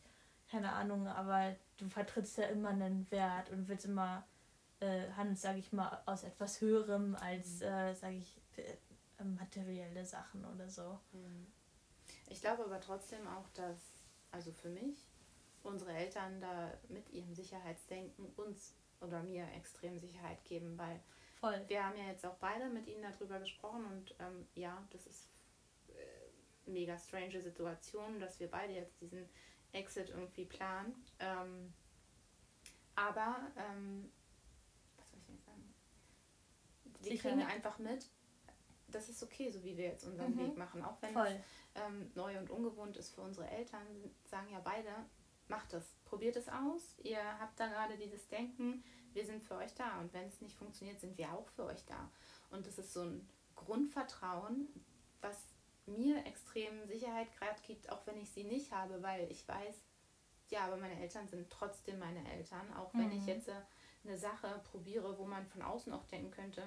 [0.50, 4.26] keine Ahnung, aber du vertrittst ja immer einen Wert und willst immer
[4.80, 7.66] äh, Hand, sage ich mal, aus etwas Höherem als, mhm.
[7.66, 11.00] äh, sage ich, äh, materielle Sachen oder so.
[11.12, 11.48] Mhm.
[12.30, 13.78] Ich glaube aber trotzdem auch, dass,
[14.32, 15.10] also für mich,
[15.64, 21.02] unsere Eltern da mit ihrem Sicherheitsdenken uns oder mir extrem Sicherheit geben, weil
[21.40, 21.64] Voll.
[21.68, 25.30] wir haben ja jetzt auch beide mit ihnen darüber gesprochen und ähm, ja, das ist
[25.90, 29.28] äh, mega strange Situation, dass wir beide jetzt diesen
[29.72, 30.94] Exit irgendwie planen.
[31.20, 31.74] Ähm,
[32.96, 34.12] aber ähm,
[37.00, 37.30] die Sicher.
[37.30, 38.10] kriegen einfach mit,
[38.88, 40.40] das ist okay, so wie wir jetzt unseren mhm.
[40.40, 40.84] Weg machen.
[40.84, 41.34] Auch wenn es
[41.76, 43.86] ähm, neu und ungewohnt ist für unsere Eltern,
[44.26, 44.90] sagen ja beide,
[45.48, 46.96] macht es, probiert es aus.
[47.04, 48.84] Ihr habt da gerade dieses Denken,
[49.14, 50.00] wir sind für euch da.
[50.00, 52.10] Und wenn es nicht funktioniert, sind wir auch für euch da.
[52.52, 54.68] Und das ist so ein Grundvertrauen,
[55.22, 55.38] was
[55.86, 59.82] mir extrem Sicherheit gerade gibt, auch wenn ich sie nicht habe, weil ich weiß,
[60.50, 63.28] ja, aber meine Eltern sind trotzdem meine Eltern, auch wenn ich mhm.
[63.28, 63.62] jetzt äh,
[64.04, 66.64] eine Sache probiere, wo man von außen auch denken könnte,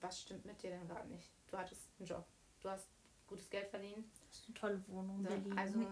[0.00, 1.30] was stimmt mit dir denn gerade nicht?
[1.48, 2.26] Du hattest einen Job,
[2.60, 2.88] du hast
[3.26, 4.06] gutes Geld verdient.
[4.28, 5.22] Das ist eine tolle Wohnung.
[5.22, 5.86] So, also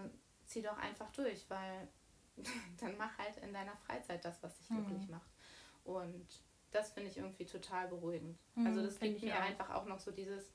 [0.45, 1.87] zieh doch einfach durch, weil
[2.79, 4.85] dann mach halt in deiner Freizeit das, was dich mhm.
[4.85, 5.29] glücklich macht.
[5.83, 6.27] Und
[6.71, 8.37] das finde ich irgendwie total beruhigend.
[8.55, 9.41] Mhm, also das gibt mir auch.
[9.41, 10.51] einfach auch noch so dieses,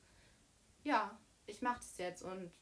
[0.82, 2.52] ja, ich mache das jetzt und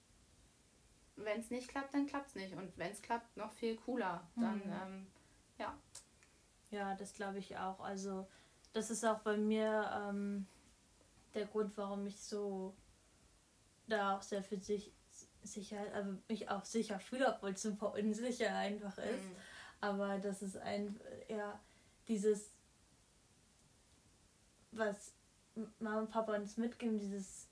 [1.17, 2.55] wenn es nicht klappt, dann klappt es nicht.
[2.55, 4.27] Und wenn es klappt, noch viel cooler.
[4.37, 4.73] Dann, mhm.
[4.83, 5.07] ähm,
[5.59, 5.79] ja.
[6.71, 7.81] Ja, das glaube ich auch.
[7.81, 8.27] Also
[8.73, 10.47] das ist auch bei mir ähm,
[11.35, 12.75] der Grund, warum ich so
[13.87, 14.93] da auch sehr für sich
[15.43, 19.25] Sicherheit, also mich auch sicher fühle, obwohl es super unsicher einfach ist.
[19.25, 19.37] Mhm.
[19.81, 21.59] Aber das ist ein, ja,
[22.09, 22.51] dieses,
[24.73, 25.15] was
[25.79, 27.49] Mama und Papa uns mitgeben, dieses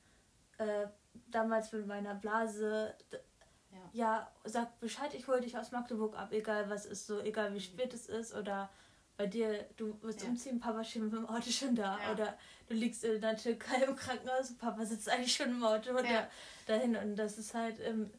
[0.58, 0.86] äh,
[1.28, 2.94] damals mit meiner Blase,
[3.70, 3.90] ja.
[3.92, 7.56] ja, sag Bescheid, ich hole dich aus Magdeburg ab, egal was ist, so egal wie
[7.56, 7.62] mhm.
[7.62, 8.68] spät es ist oder
[9.18, 10.28] bei dir, du wirst ja.
[10.28, 11.98] umziehen, Papa steht mit dem Auto schon da.
[12.00, 12.12] Ja.
[12.12, 12.38] Oder
[12.68, 16.02] du liegst in der Türkei im Krankenhaus, Papa sitzt eigentlich schon im Auto ja.
[16.02, 16.28] da,
[16.66, 16.96] dahin.
[16.96, 18.10] Und das ist halt, ähm,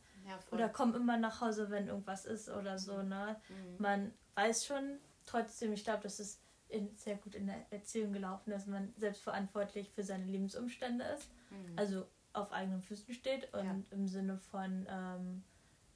[0.51, 2.97] oder komm immer nach Hause, wenn irgendwas ist oder so.
[2.97, 3.09] Mhm.
[3.09, 3.35] Ne?
[3.47, 3.75] Mhm.
[3.79, 8.51] Man weiß schon trotzdem, ich glaube, das ist in, sehr gut in der Erziehung gelaufen,
[8.51, 11.29] dass man selbstverantwortlich für seine Lebensumstände ist.
[11.49, 11.79] Mhm.
[11.79, 15.43] Also auf eigenen Füßen steht und im Sinne von, ähm,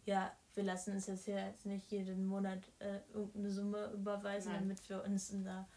[0.06, 4.62] ja, wir lassen uns jetzt hier jetzt nicht jeden Monat äh, irgendeine Summe überweisen, Nein.
[4.62, 5.68] damit wir uns unser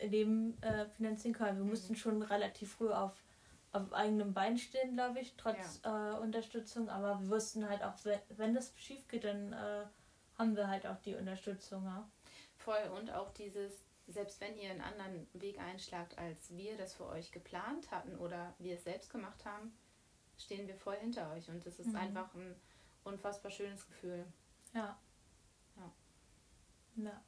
[0.00, 1.58] Leben äh, finanzieren können.
[1.58, 1.70] Wir mhm.
[1.70, 3.12] mussten schon relativ früh auf,
[3.72, 6.16] auf eigenem Bein stehen, glaube ich, trotz ja.
[6.16, 6.88] äh, Unterstützung.
[6.88, 9.84] Aber wir wussten halt auch, wenn, wenn das schief geht, dann äh,
[10.36, 11.84] haben wir halt auch die Unterstützung.
[11.84, 12.08] Ja.
[12.56, 13.72] Voll und auch dieses,
[14.06, 18.54] selbst wenn ihr einen anderen Weg einschlagt, als wir das für euch geplant hatten oder
[18.58, 19.76] wir es selbst gemacht haben,
[20.38, 21.48] stehen wir voll hinter euch.
[21.48, 21.96] Und das ist mhm.
[21.96, 22.54] einfach ein
[23.04, 24.24] unfassbar schönes Gefühl.
[24.74, 24.98] Ja.
[25.76, 25.92] Ja.
[26.96, 27.22] Ja.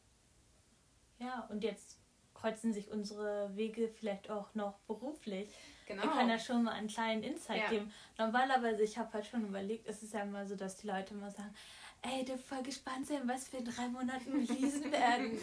[1.19, 2.01] Ja, und jetzt
[2.35, 5.51] kreuzen sich unsere Wege vielleicht auch noch beruflich.
[5.87, 6.03] Genau.
[6.03, 7.69] Wir können ja schon mal einen kleinen Insight ja.
[7.69, 7.93] geben.
[8.17, 11.31] Normalerweise, ich habe halt schon überlegt, es ist ja immer so, dass die Leute immer
[11.31, 11.55] sagen,
[12.03, 15.39] ey, du voll gespannt sein, was wir in drei Monaten lesen werden.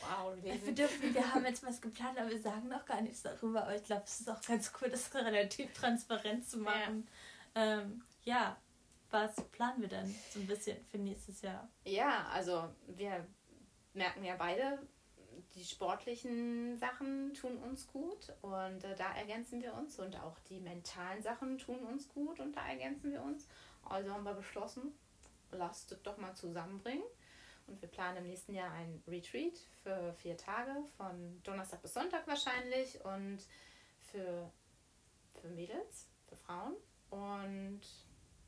[0.00, 0.66] wow, lesen.
[0.66, 3.62] Wir, dürfen, wir haben jetzt was geplant, aber wir sagen noch gar nichts darüber.
[3.62, 7.08] Aber ich glaube, es ist auch ganz cool, das relativ transparent zu machen.
[7.56, 7.80] Ja.
[7.80, 8.56] Ähm, ja,
[9.10, 11.68] was planen wir denn so ein bisschen für nächstes Jahr?
[11.84, 13.26] Ja, also wir
[13.92, 14.78] merken ja beide,
[15.54, 20.60] die sportlichen Sachen tun uns gut und äh, da ergänzen wir uns und auch die
[20.60, 23.48] mentalen Sachen tun uns gut und da ergänzen wir uns.
[23.84, 24.92] Also haben wir beschlossen,
[25.50, 27.04] lasst es doch mal zusammenbringen.
[27.66, 32.26] Und wir planen im nächsten Jahr ein Retreat für vier Tage, von Donnerstag bis Sonntag
[32.26, 33.38] wahrscheinlich und
[34.00, 34.50] für,
[35.40, 36.74] für Mädels, für Frauen.
[37.10, 37.80] Und Und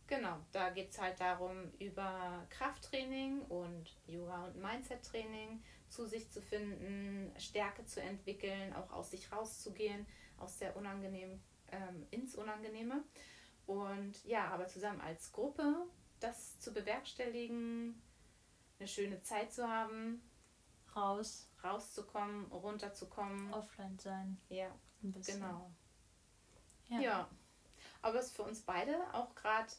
[0.06, 6.40] genau, da geht es halt darum, über Krafttraining und Yoga und Mindset-Training zu sich zu
[6.40, 10.06] finden, Stärke zu entwickeln, auch aus sich rauszugehen,
[10.38, 11.42] aus der unangenehmen
[11.72, 13.02] ähm, ins Unangenehme.
[13.66, 15.86] Und ja, aber zusammen als Gruppe
[16.20, 18.00] das zu bewerkstelligen,
[18.78, 20.22] eine schöne Zeit zu haben.
[20.94, 21.48] Raus.
[21.64, 23.52] Rauszukommen, runterzukommen.
[23.54, 24.40] Offline sein.
[24.48, 24.66] Ja,
[25.02, 25.40] ein bisschen.
[25.40, 25.70] Genau.
[26.88, 27.00] Ja.
[27.00, 27.28] ja.
[28.02, 29.72] Aber es ist für uns beide auch gerade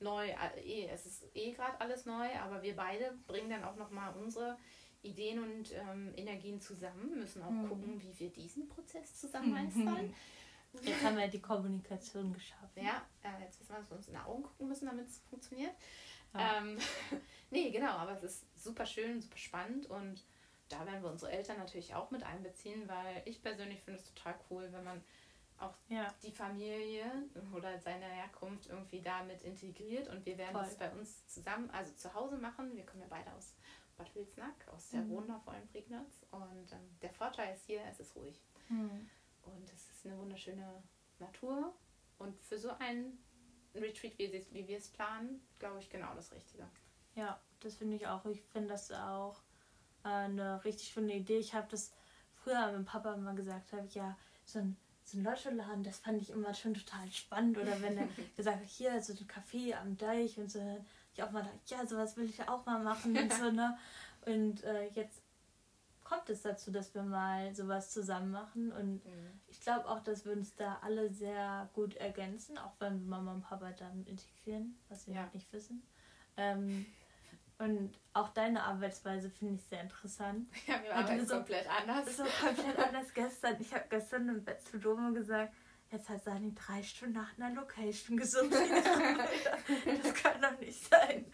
[0.00, 0.28] neu.
[0.64, 4.56] Eh, es ist eh gerade alles neu, aber wir beide bringen dann auch nochmal unsere
[5.02, 7.68] Ideen und ähm, Energien zusammen, müssen auch mhm.
[7.68, 10.14] gucken, wie wir diesen Prozess zusammen meistern.
[10.82, 12.84] Jetzt haben wir die Kommunikation geschaffen.
[12.84, 15.18] Ja, äh, jetzt wissen wir, dass wir uns in die Augen gucken müssen, damit es
[15.30, 15.72] funktioniert.
[16.34, 16.58] Ja.
[16.58, 16.78] Ähm,
[17.50, 20.22] nee, genau, aber es ist super schön, super spannend und
[20.68, 24.34] da werden wir unsere Eltern natürlich auch mit einbeziehen, weil ich persönlich finde es total
[24.50, 25.02] cool, wenn man
[25.60, 26.12] auch ja.
[26.22, 27.04] die Familie
[27.54, 30.64] oder seine Herkunft irgendwie damit integriert und wir werden Voll.
[30.64, 32.76] das bei uns zusammen, also zu Hause machen.
[32.76, 33.54] Wir kommen ja beide aus
[33.96, 35.10] Bad Wilsnack, aus der mhm.
[35.10, 38.40] wundervollen Prignitz und ähm, der Vorteil ist hier, es ist ruhig.
[38.68, 39.08] Mhm.
[39.42, 40.82] Und es ist eine wunderschöne
[41.18, 41.74] Natur.
[42.18, 43.18] Und für so ein
[43.74, 46.68] Retreat, wie, wie wir es planen, glaube ich, genau das Richtige.
[47.14, 48.24] Ja, das finde ich auch.
[48.26, 49.40] Ich finde das auch
[50.04, 51.38] äh, eine richtig schöne Idee.
[51.38, 51.92] Ich habe das
[52.34, 54.76] früher mit Papa immer gesagt, habe ich ja so ein
[55.10, 57.58] so ein Lottoladen, das fand ich immer schon total spannend.
[57.58, 60.60] Oder wenn er gesagt hat, hier so ein Café am Deich und so,
[61.14, 63.76] ich auch mal dachte, ja, sowas will ich auch mal machen und so, ne?
[64.26, 65.22] Und äh, jetzt
[66.04, 68.72] kommt es dazu, dass wir mal sowas zusammen machen.
[68.72, 69.40] Und mhm.
[69.48, 73.32] ich glaube auch, dass wir uns da alle sehr gut ergänzen, auch wenn wir Mama
[73.34, 75.24] und Papa dann integrieren, was wir ja.
[75.24, 75.82] noch nicht wissen.
[76.36, 76.86] Ähm,
[77.58, 80.48] und auch deine Arbeitsweise finde ich sehr interessant.
[80.66, 82.16] Ja, wir arbeiten so, komplett anders.
[82.16, 83.56] So komplett anders gestern.
[83.60, 85.52] Ich habe gestern im Bett zu Domo gesagt,
[85.90, 88.52] jetzt hat Sani drei Stunden nach einer Location gesucht.
[88.52, 91.24] das kann doch nicht sein.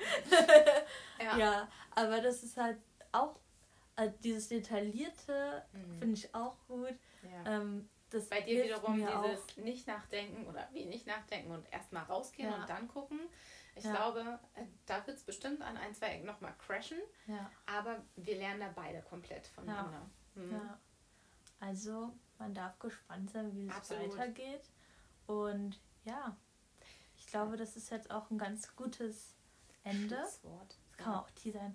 [1.19, 1.37] ja.
[1.37, 2.79] ja, aber das ist halt
[3.13, 3.39] auch
[3.97, 5.99] also dieses Detaillierte mhm.
[5.99, 6.95] finde ich auch gut.
[7.23, 7.57] Ja.
[7.61, 9.57] Ähm, das Bei dir wiederum dieses auch.
[9.57, 12.57] nicht nachdenken oder wenig nachdenken und erstmal rausgehen ja.
[12.57, 13.21] und dann gucken.
[13.77, 13.93] Ich ja.
[13.93, 16.99] glaube, äh, da wird es bestimmt an ein, zwei Ecken nochmal crashen.
[17.27, 17.51] Ja.
[17.67, 20.09] Aber wir lernen da beide komplett voneinander.
[20.37, 20.43] Ja.
[20.43, 20.53] Mhm.
[20.53, 20.81] ja.
[21.61, 24.71] Also, man darf gespannt sein, wie es weitergeht.
[25.27, 26.37] Und ja,
[27.17, 29.35] ich glaube, das ist jetzt auch ein ganz gutes
[29.83, 30.17] Ende.
[30.17, 30.41] Das
[30.97, 31.75] kann auch teasern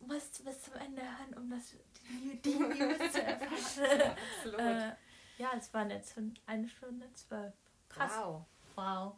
[0.00, 1.74] musst bis zum Ende hören, um das,
[2.08, 4.16] die, die News zu erfahren.
[4.36, 4.60] Absolut.
[4.60, 4.92] Äh,
[5.38, 6.16] ja, es waren jetzt
[6.46, 7.54] eine Stunde zwölf.
[7.88, 8.12] Krass.
[8.16, 8.44] Wow.
[8.74, 9.16] Wow.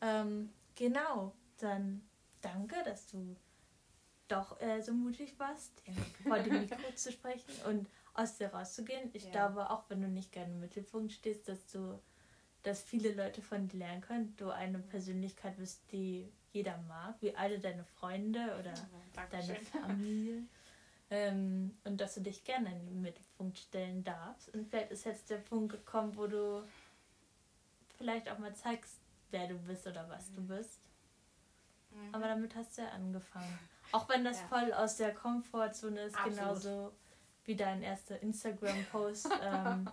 [0.00, 2.02] Ähm, genau, dann
[2.40, 3.36] danke, dass du
[4.28, 5.82] doch äh, so mutig warst,
[6.22, 9.10] vor dem Mikro zu sprechen und aus dir rauszugehen.
[9.12, 9.30] Ich ja.
[9.30, 11.98] glaube, auch wenn du nicht gerne im Mittelpunkt stehst, dass du,
[12.62, 14.34] dass viele Leute von dir lernen können.
[14.36, 20.42] Du eine Persönlichkeit bist, die jeder mag, wie alle deine Freunde oder ja, deine Familie.
[21.12, 24.54] Ähm, und dass du dich gerne in den Mittelpunkt stellen darfst.
[24.54, 26.62] Und vielleicht ist jetzt der Punkt gekommen, wo du
[27.98, 29.00] vielleicht auch mal zeigst,
[29.32, 30.36] wer du bist oder was mhm.
[30.36, 30.78] du bist.
[31.90, 32.14] Mhm.
[32.14, 33.58] Aber damit hast du ja angefangen.
[33.92, 34.46] Auch wenn das ja.
[34.46, 36.38] voll aus der Komfortzone ist, Absolut.
[36.38, 36.92] genauso
[37.44, 39.28] wie dein erster Instagram-Post.
[39.42, 39.88] ähm,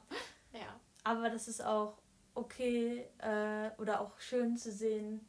[0.54, 0.80] ja.
[1.04, 1.98] Aber das ist auch
[2.36, 5.28] okay äh, oder auch schön zu sehen,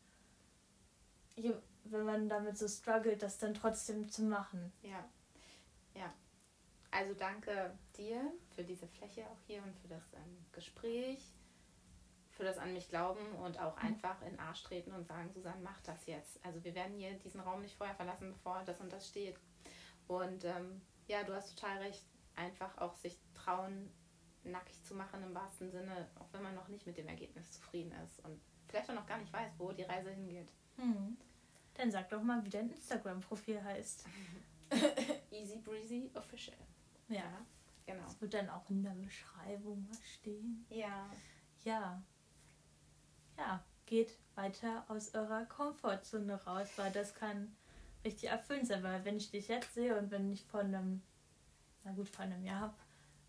[1.37, 4.73] wenn man damit so struggelt, das dann trotzdem zu machen.
[4.83, 5.05] Ja.
[5.95, 6.13] Ja.
[6.91, 11.21] Also danke dir für diese Fläche auch hier und für das ähm, Gespräch,
[12.39, 13.89] für das an mich glauben und auch mhm.
[13.89, 16.39] einfach in Arsch treten und sagen, Susanne, mach das jetzt.
[16.47, 19.37] Also wir werden hier diesen Raum nicht vorher verlassen, bevor das und das steht.
[20.07, 22.05] Und ähm, ja, du hast total recht.
[22.37, 23.91] Einfach auch sich trauen,
[24.45, 27.93] nackig zu machen im wahrsten Sinne, auch wenn man noch nicht mit dem Ergebnis zufrieden
[28.05, 30.53] ist und vielleicht auch noch gar nicht weiß, wo die Reise hingeht.
[30.77, 31.17] Mhm.
[31.75, 34.07] Dann sag doch mal, wie dein Instagram-Profil heißt.
[35.33, 36.57] Easy Breezy Official.
[37.09, 37.45] Ja,
[37.85, 38.05] genau.
[38.05, 40.65] Das wird dann auch in der Beschreibung mal stehen.
[40.71, 41.11] Ja.
[41.65, 42.01] Ja.
[43.39, 47.57] Ja, geht weiter aus eurer Komfortzone raus, weil das kann
[48.05, 51.03] richtig erfüllend sein, weil wenn ich dich jetzt sehe und wenn ich von einem,
[51.85, 52.77] na gut, von einem Jahr habe,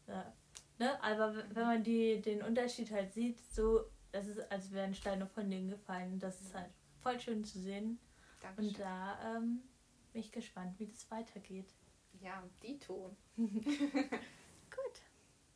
[0.08, 4.96] äh, ne, aber wenn man die, den Unterschied halt sieht, so, das ist, als wären
[4.96, 6.72] Steine von denen gefallen, das ist halt
[7.02, 8.00] voll schön zu sehen.
[8.42, 8.70] Dankeschön.
[8.70, 9.62] Und da ähm,
[10.12, 11.70] bin ich gespannt, wie das weitergeht.
[12.20, 13.16] Ja, Dito.